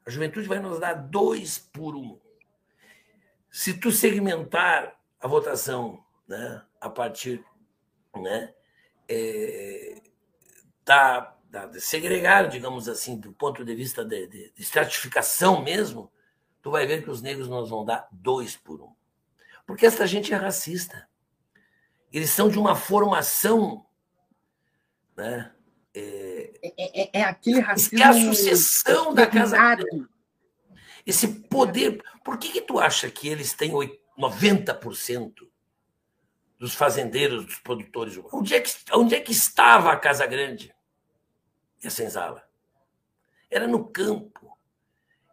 A 0.05 0.09
juventude 0.09 0.47
vai 0.47 0.59
nos 0.59 0.79
dar 0.79 0.93
dois 0.93 1.57
por 1.57 1.95
um. 1.95 2.19
Se 3.51 3.73
tu 3.73 3.91
segmentar 3.91 4.99
a 5.19 5.27
votação 5.27 6.03
né, 6.27 6.61
a 6.79 6.89
partir 6.89 7.43
né, 8.15 8.53
é, 9.07 10.01
da 10.85 11.35
segregar, 11.79 12.47
digamos 12.47 12.87
assim, 12.87 13.19
do 13.19 13.33
ponto 13.33 13.65
de 13.65 13.73
vista 13.73 14.05
de, 14.05 14.27
de, 14.27 14.51
de, 14.51 14.61
estratificação 14.61 15.63
mesmo, 15.63 16.11
tu 16.61 16.69
vai 16.69 16.85
ver 16.85 17.03
que 17.03 17.09
os 17.09 17.21
negros 17.21 17.47
nós 17.47 17.69
vão 17.69 17.83
dar 17.83 18.07
dois 18.11 18.55
por 18.55 18.81
um. 18.81 18.93
Porque 19.65 19.85
essa 19.85 20.05
gente 20.05 20.33
é 20.33 20.37
racista. 20.37 21.07
Eles 22.11 22.29
são 22.29 22.49
de 22.49 22.59
uma 22.59 22.75
formação. 22.75 23.85
Né, 25.15 25.51
é, 25.93 26.38
é, 26.61 27.01
é, 27.01 27.09
é 27.21 27.23
aquele 27.23 27.59
racismo. 27.59 27.97
Que 27.97 28.03
é 28.03 28.07
a 28.07 28.13
sucessão 28.13 29.13
da 29.13 29.27
casa. 29.27 29.57
Esse 31.05 31.27
poder. 31.27 32.03
Por 32.23 32.37
que, 32.37 32.51
que 32.51 32.61
tu 32.61 32.79
acha 32.79 33.09
que 33.09 33.27
eles 33.27 33.53
têm 33.53 33.71
90% 34.17 35.33
dos 36.57 36.75
fazendeiros, 36.75 37.45
dos 37.45 37.59
produtores? 37.59 38.19
Onde 38.31 38.55
é 38.55 38.59
que, 38.61 38.71
onde 38.93 39.15
é 39.15 39.19
que 39.19 39.31
estava 39.31 39.91
a 39.91 39.97
Casa 39.97 40.25
Grande? 40.25 40.73
e 41.83 41.87
a 41.87 41.91
senzala. 41.91 42.43
Era 43.49 43.67
no 43.67 43.85
campo, 43.85 44.57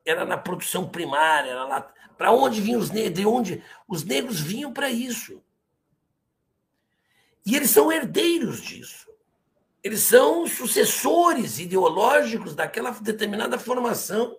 era 0.05 0.24
na 0.24 0.39
produção 0.39 0.89
primária, 0.89 1.51
era 1.51 1.64
lá. 1.64 1.93
Para 2.16 2.33
onde 2.33 2.61
vinham 2.61 2.81
os 2.81 2.91
negros? 2.91 3.14
De 3.14 3.27
onde 3.27 3.64
os 3.87 4.05
negros 4.05 4.41
vinham 4.41 4.72
para 4.72 4.91
isso? 4.91 5.43
E 7.45 7.55
eles 7.55 7.70
são 7.70 7.93
herdeiros 7.93 8.62
disso. 8.62 8.96
Eles 9.87 10.01
são 10.01 10.49
sucessores 10.49 11.61
ideológicos 11.61 12.57
daquela 12.57 12.91
determinada 12.91 13.57
formação. 13.57 14.37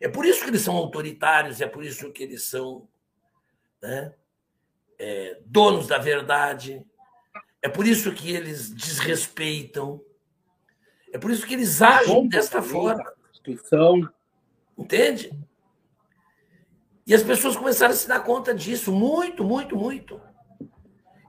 É 0.00 0.06
por 0.08 0.24
isso 0.24 0.44
que 0.44 0.50
eles 0.50 0.62
são 0.62 0.76
autoritários, 0.76 1.60
é 1.60 1.66
por 1.66 1.82
isso 1.82 2.12
que 2.12 2.22
eles 2.22 2.44
são 2.44 2.88
né, 3.82 4.14
é, 4.96 5.40
donos 5.44 5.88
da 5.88 5.98
verdade, 5.98 6.86
é 7.60 7.68
por 7.68 7.84
isso 7.84 8.12
que 8.12 8.30
eles 8.30 8.72
desrespeitam, 8.72 10.00
é 11.12 11.18
por 11.18 11.32
isso 11.32 11.44
que 11.44 11.54
eles 11.54 11.82
agem 11.82 12.28
desta 12.28 12.62
forma. 12.62 13.02
Constituição. 13.26 14.08
Entende? 14.78 15.36
E 17.04 17.12
as 17.12 17.24
pessoas 17.24 17.56
começaram 17.56 17.92
a 17.92 17.96
se 17.96 18.06
dar 18.06 18.20
conta 18.20 18.54
disso, 18.54 18.92
muito, 18.92 19.42
muito, 19.42 19.74
muito. 19.76 20.20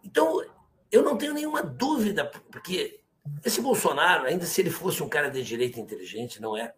Então, 0.04 0.46
eu 0.94 1.02
não 1.02 1.18
tenho 1.18 1.34
nenhuma 1.34 1.64
dúvida, 1.64 2.24
porque 2.52 3.02
esse 3.44 3.60
Bolsonaro, 3.60 4.28
ainda 4.28 4.46
se 4.46 4.62
ele 4.62 4.70
fosse 4.70 5.02
um 5.02 5.10
cara 5.10 5.28
de 5.28 5.44
direita 5.44 5.80
inteligente, 5.80 6.40
não 6.40 6.56
é. 6.56 6.72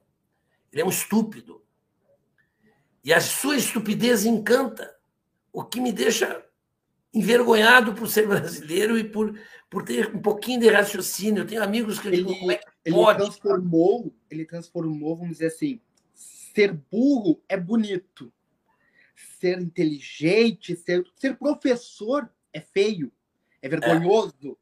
Ele 0.71 0.81
é 0.81 0.85
um 0.85 0.89
estúpido. 0.89 1.61
E 3.03 3.13
a 3.13 3.19
sua 3.19 3.57
estupidez 3.57 4.23
encanta, 4.23 4.95
o 5.51 5.65
que 5.65 5.81
me 5.81 5.91
deixa 5.91 6.45
envergonhado 7.13 7.93
por 7.93 8.07
ser 8.07 8.25
brasileiro 8.29 8.97
e 8.97 9.03
por, 9.03 9.37
por 9.69 9.83
ter 9.83 10.15
um 10.15 10.21
pouquinho 10.21 10.61
de 10.61 10.69
raciocínio. 10.69 11.41
Eu 11.41 11.47
tenho 11.47 11.61
amigos 11.61 11.99
que 11.99 12.07
eu 12.07 12.11
digo, 12.11 12.39
como 12.39 12.51
é 12.53 12.55
que 12.55 12.65
ele 12.85 12.95
pode? 12.95 13.19
transformou, 13.19 14.15
ele 14.31 14.45
transformou, 14.45 15.17
vamos 15.17 15.33
dizer 15.33 15.47
assim, 15.47 15.81
ser 16.13 16.71
burro 16.89 17.43
é 17.49 17.57
bonito. 17.57 18.31
Ser 19.41 19.59
inteligente, 19.59 20.73
ser, 20.77 21.05
ser 21.17 21.37
professor 21.37 22.29
é 22.53 22.61
feio, 22.61 23.11
é 23.65 23.69
vergonhoso. 23.69 24.57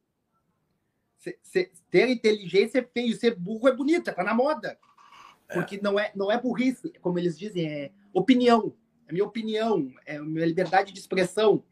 É. 1.26 1.70
Ter 1.90 2.08
inteligência 2.08 2.78
é 2.78 2.82
feio, 2.82 3.16
ser 3.16 3.34
burro 3.34 3.68
é 3.68 3.72
bonito, 3.72 4.08
é 4.08 4.12
tá 4.12 4.24
na 4.24 4.34
moda. 4.34 4.78
É. 5.48 5.54
Porque 5.54 5.78
não 5.82 5.98
é, 5.98 6.10
não 6.14 6.32
é 6.32 6.40
burrice, 6.40 6.90
como 7.00 7.18
eles 7.18 7.38
dizem, 7.38 7.70
é 7.70 7.90
opinião. 8.12 8.74
É 9.06 9.12
minha 9.12 9.24
opinião, 9.24 9.92
é 10.06 10.18
minha 10.18 10.46
liberdade 10.46 10.92
de 10.92 10.98
expressão. 10.98 11.62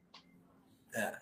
É. 0.94 1.16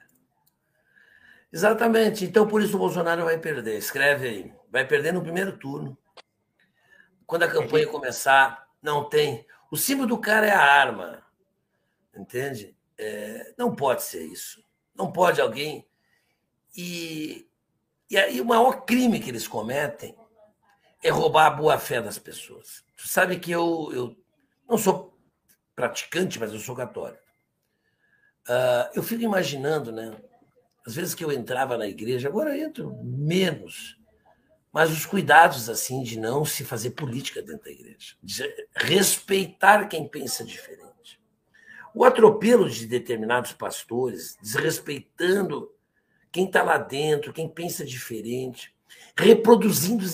Exatamente. 1.52 2.24
Então, 2.24 2.46
por 2.46 2.61
isso 2.61 2.76
o 2.76 2.80
Bolsonaro 2.80 3.24
vai 3.24 3.38
perder. 3.38 3.78
Escreve 3.78 4.28
aí. 4.28 4.54
Vai 4.68 4.86
perder 4.86 5.12
no 5.12 5.22
primeiro 5.22 5.56
turno. 5.56 5.96
Quando 7.24 7.44
a 7.44 7.48
campanha 7.48 7.86
começar, 7.86 8.68
não 8.82 9.08
tem. 9.08 9.46
O 9.70 9.76
símbolo 9.76 10.08
do 10.08 10.18
cara 10.18 10.46
é 10.46 10.52
a 10.52 10.61
arma. 10.61 11.22
Entende? 12.16 12.76
É, 12.98 13.54
não 13.56 13.74
pode 13.74 14.02
ser 14.02 14.24
isso. 14.24 14.64
Não 14.94 15.12
pode 15.12 15.40
alguém. 15.40 15.88
E, 16.77 17.49
e 18.09 18.16
aí 18.16 18.41
o 18.41 18.45
maior 18.45 18.85
crime 18.85 19.21
que 19.21 19.31
eles 19.31 19.49
cometem 19.49 20.14
é 21.03 21.11
roubar 21.11 21.47
a 21.47 21.51
boa-fé 21.51 22.01
das 22.01 22.18
pessoas. 22.18 22.85
Tu 22.97 23.09
sabe 23.09 23.39
que 23.39 23.51
eu, 23.51 23.91
eu 23.93 24.16
não 24.68 24.77
sou 24.77 25.18
praticante, 25.75 26.39
mas 26.39 26.53
eu 26.53 26.59
sou 26.59 26.77
católico. 26.77 27.23
Uh, 28.49 28.91
eu 28.95 29.03
fico 29.03 29.23
imaginando, 29.23 29.93
né? 29.93 30.16
Às 30.87 30.95
vezes 30.95 31.14
que 31.14 31.25
eu 31.25 31.33
entrava 31.33 31.77
na 31.77 31.87
igreja, 31.87 32.29
agora 32.29 32.57
entro 32.57 32.97
menos, 33.03 33.99
mas 34.73 34.91
os 34.91 35.05
cuidados 35.05 35.68
assim 35.68 36.03
de 36.03 36.18
não 36.18 36.45
se 36.45 36.64
fazer 36.64 36.91
política 36.91 37.43
dentro 37.43 37.64
da 37.64 37.71
igreja, 37.71 38.16
de 38.23 38.45
respeitar 38.75 39.87
quem 39.89 40.09
pensa 40.09 40.45
diferente. 40.45 41.21
O 41.95 42.05
atropelo 42.05 42.68
de 42.68 42.87
determinados 42.87 43.53
pastores, 43.53 44.37
desrespeitando 44.41 45.71
quem 46.33 46.47
está 46.47 46.62
lá 46.62 46.78
dentro, 46.78 47.33
quem 47.33 47.49
pensa 47.49 47.85
diferente, 47.85 48.74
reproduzindo, 49.16 50.05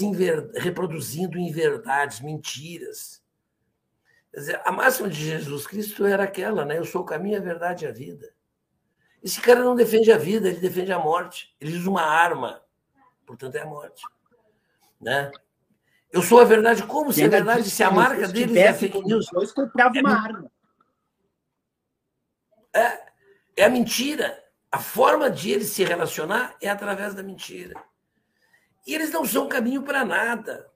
reproduzindo 0.55 1.39
inverdades, 1.39 2.21
mentiras. 2.21 3.23
Quer 4.33 4.41
dizer, 4.41 4.61
a 4.64 4.73
máxima 4.73 5.09
de 5.09 5.25
Jesus 5.25 5.67
Cristo 5.67 6.05
era 6.05 6.25
aquela, 6.25 6.64
né? 6.64 6.79
Eu 6.79 6.85
sou 6.85 7.03
o 7.03 7.07
caminho, 7.07 7.39
a 7.39 7.43
verdade 7.43 7.85
e 7.85 7.89
a 7.89 7.93
vida. 7.93 8.35
Esse 9.23 9.41
cara 9.41 9.64
não 9.64 9.75
defende 9.75 10.12
a 10.12 10.19
vida, 10.19 10.49
ele 10.49 10.61
defende 10.61 10.93
a 10.93 10.99
morte. 10.99 11.55
Ele 11.61 11.77
usa 11.77 11.89
uma 11.89 12.03
arma, 12.03 12.62
portanto 13.27 13.57
é 13.57 13.62
a 13.62 13.67
morte. 13.67 14.03
Né? 15.01 15.31
Eu 16.12 16.23
sou 16.23 16.41
a 16.41 16.45
verdade. 16.45 16.83
Como 16.85 17.12
se 17.12 17.23
é 17.23 17.29
verdade? 17.29 17.69
Se 17.71 17.83
a 17.83 17.91
marca 17.91 18.29
deles 18.29 18.57
é 18.57 18.73
fake 18.73 19.03
news. 19.03 19.27
Eu 19.33 19.55
comprava 19.55 19.99
é, 19.99 20.01
uma 20.01 20.14
arma. 20.14 20.51
É, 22.73 23.12
é 23.57 23.64
a 23.64 23.71
mentira. 23.71 24.45
A 24.77 24.79
forma 24.79 25.31
de 25.31 25.53
eles 25.53 25.68
se 25.68 25.83
relacionar 25.85 26.55
é 26.61 26.68
através 26.68 27.14
da 27.14 27.22
mentira. 27.22 27.83
E 28.87 28.95
eles 28.95 29.11
não 29.11 29.24
são 29.24 29.49
caminho 29.49 29.83
para 29.83 30.05
nada. 30.05 30.70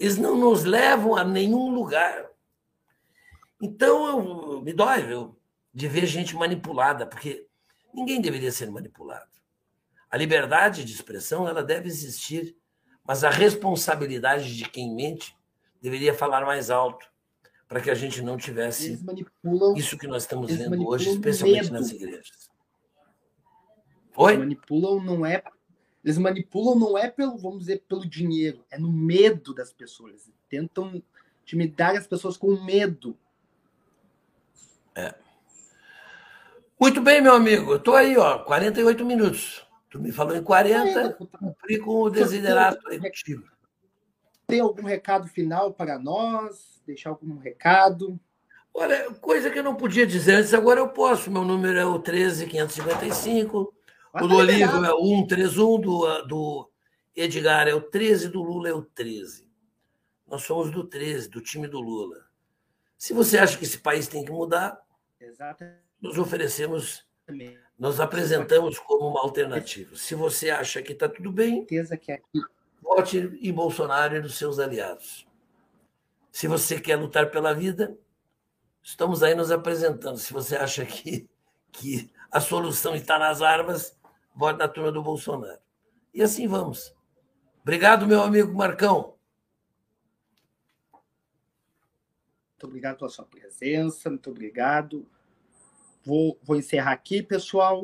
Eles 0.00 0.18
não 0.18 0.36
nos 0.36 0.64
levam 0.64 1.14
a 1.14 1.22
nenhum 1.22 1.70
lugar. 1.70 2.28
Então, 3.62 4.04
eu, 4.08 4.62
me 4.62 4.72
dói 4.72 5.00
viu, 5.00 5.38
de 5.72 5.86
ver 5.86 6.06
gente 6.06 6.34
manipulada, 6.34 7.06
porque 7.06 7.46
ninguém 7.94 8.20
deveria 8.20 8.50
ser 8.50 8.68
manipulado. 8.68 9.30
A 10.10 10.16
liberdade 10.16 10.82
de 10.82 10.92
expressão 10.92 11.46
ela 11.46 11.62
deve 11.62 11.86
existir, 11.86 12.56
mas 13.04 13.22
a 13.22 13.30
responsabilidade 13.30 14.56
de 14.56 14.68
quem 14.68 14.92
mente 14.92 15.36
deveria 15.80 16.12
falar 16.12 16.44
mais 16.44 16.68
alto, 16.68 17.06
para 17.68 17.80
que 17.80 17.92
a 17.92 17.94
gente 17.94 18.20
não 18.22 18.36
tivesse 18.36 18.98
isso 19.76 19.96
que 19.96 20.08
nós 20.08 20.24
estamos 20.24 20.52
vendo 20.52 20.84
hoje, 20.84 21.10
especialmente 21.10 21.70
nas 21.70 21.92
igrejas. 21.92 22.45
Oi? 24.16 24.32
Eles 24.32 24.44
manipulam 24.44 25.02
não 25.02 25.26
é 25.26 25.42
eles 26.06 26.18
manipulam 26.18 26.78
não 26.78 26.96
é 26.96 27.10
pelo, 27.10 27.36
vamos 27.36 27.58
dizer, 27.58 27.82
pelo 27.88 28.08
dinheiro, 28.08 28.64
é 28.70 28.78
no 28.78 28.92
medo 28.92 29.52
das 29.52 29.72
pessoas. 29.72 30.12
Eles 30.12 30.32
tentam 30.48 31.02
intimidar 31.42 31.96
as 31.96 32.06
pessoas 32.06 32.36
com 32.36 32.62
medo. 32.64 33.18
É. 34.94 35.12
Muito 36.78 37.00
bem, 37.00 37.20
meu 37.20 37.34
amigo. 37.34 37.72
Eu 37.72 37.78
estou 37.78 37.96
aí, 37.96 38.16
ó, 38.16 38.38
48 38.38 39.04
minutos. 39.04 39.66
Tu 39.90 39.98
me 39.98 40.12
falou 40.12 40.36
em 40.36 40.44
40, 40.44 41.14
cumpri 41.40 41.80
com 41.80 42.02
o 42.02 42.10
desiderato 42.10 42.80
contigo. 42.84 43.42
Tem 44.46 44.60
algum 44.60 44.84
recado 44.84 45.26
final 45.26 45.72
para 45.72 45.98
nós? 45.98 46.80
Deixar 46.86 47.10
algum 47.10 47.36
recado? 47.36 48.16
Olha, 48.72 49.10
coisa 49.14 49.50
que 49.50 49.58
eu 49.58 49.64
não 49.64 49.74
podia 49.74 50.06
dizer 50.06 50.36
antes, 50.36 50.54
agora 50.54 50.78
eu 50.78 50.88
posso. 50.88 51.32
Meu 51.32 51.44
número 51.44 51.76
é 51.76 51.84
o 51.84 51.98
13555 51.98 53.74
o 54.22 54.28
do 54.28 54.36
Olívio 54.36 54.84
é 54.84 54.92
o 54.92 55.06
131, 55.20 55.80
do, 55.80 56.22
do 56.22 56.70
Edgar 57.14 57.68
é 57.68 57.74
o 57.74 57.80
13, 57.80 58.28
do 58.28 58.42
Lula 58.42 58.68
é 58.68 58.72
o 58.72 58.82
13. 58.82 59.46
Nós 60.26 60.42
somos 60.42 60.70
do 60.70 60.84
13, 60.84 61.28
do 61.28 61.40
time 61.40 61.68
do 61.68 61.80
Lula. 61.80 62.26
Se 62.98 63.12
você 63.12 63.38
acha 63.38 63.56
que 63.56 63.64
esse 63.64 63.78
país 63.78 64.08
tem 64.08 64.24
que 64.24 64.30
mudar, 64.30 64.80
Exatamente. 65.20 65.78
nos 66.00 66.18
oferecemos, 66.18 67.06
nós 67.78 68.00
apresentamos 68.00 68.78
como 68.78 69.08
uma 69.08 69.20
alternativa. 69.20 69.94
Se 69.96 70.14
você 70.14 70.50
acha 70.50 70.82
que 70.82 70.92
está 70.92 71.08
tudo 71.08 71.30
bem, 71.30 71.66
vote 72.82 73.18
em 73.18 73.52
Bolsonaro 73.52 74.16
e 74.16 74.20
nos 74.20 74.36
seus 74.36 74.58
aliados. 74.58 75.26
Se 76.30 76.46
você 76.48 76.80
quer 76.80 76.96
lutar 76.96 77.30
pela 77.30 77.54
vida, 77.54 77.96
estamos 78.82 79.22
aí 79.22 79.34
nos 79.34 79.50
apresentando. 79.50 80.18
Se 80.18 80.32
você 80.32 80.56
acha 80.56 80.84
que, 80.84 81.28
que 81.72 82.10
a 82.30 82.40
solução 82.40 82.94
está 82.94 83.18
nas 83.18 83.40
armas, 83.40 83.95
vote 84.36 84.58
na 84.58 84.68
turma 84.68 84.92
do 84.92 85.02
Bolsonaro. 85.02 85.58
E 86.12 86.22
assim 86.22 86.46
vamos. 86.46 86.94
Obrigado, 87.62 88.06
meu 88.06 88.22
amigo 88.22 88.54
Marcão. 88.54 89.16
Muito 92.52 92.64
obrigado 92.64 92.98
pela 92.98 93.10
sua 93.10 93.24
presença, 93.24 94.10
muito 94.10 94.30
obrigado. 94.30 95.06
Vou, 96.04 96.38
vou 96.42 96.56
encerrar 96.56 96.92
aqui, 96.92 97.22
pessoal. 97.22 97.82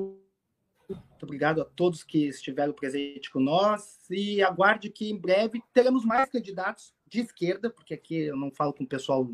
Muito 0.88 1.22
obrigado 1.22 1.62
a 1.62 1.64
todos 1.64 2.04
que 2.04 2.28
estiveram 2.28 2.72
presentes 2.72 3.30
com 3.30 3.40
nós 3.40 4.08
e 4.10 4.42
aguarde 4.42 4.90
que 4.90 5.10
em 5.10 5.18
breve 5.18 5.62
teremos 5.72 6.04
mais 6.04 6.30
candidatos 6.30 6.94
de 7.08 7.20
esquerda, 7.20 7.70
porque 7.70 7.94
aqui 7.94 8.16
eu 8.16 8.36
não 8.36 8.50
falo 8.50 8.72
com 8.72 8.84
o 8.84 8.88
pessoal 8.88 9.28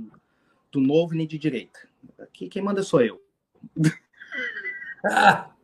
do 0.71 0.81
novo 0.81 1.15
nem 1.15 1.27
de 1.27 1.39
direita. 1.39 1.89
Aqui 2.19 2.49
quem 2.49 2.63
manda 2.63 2.83
sou 2.83 3.03
eu. 3.03 3.21
Ah, 5.05 5.55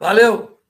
valeu! 0.00 0.61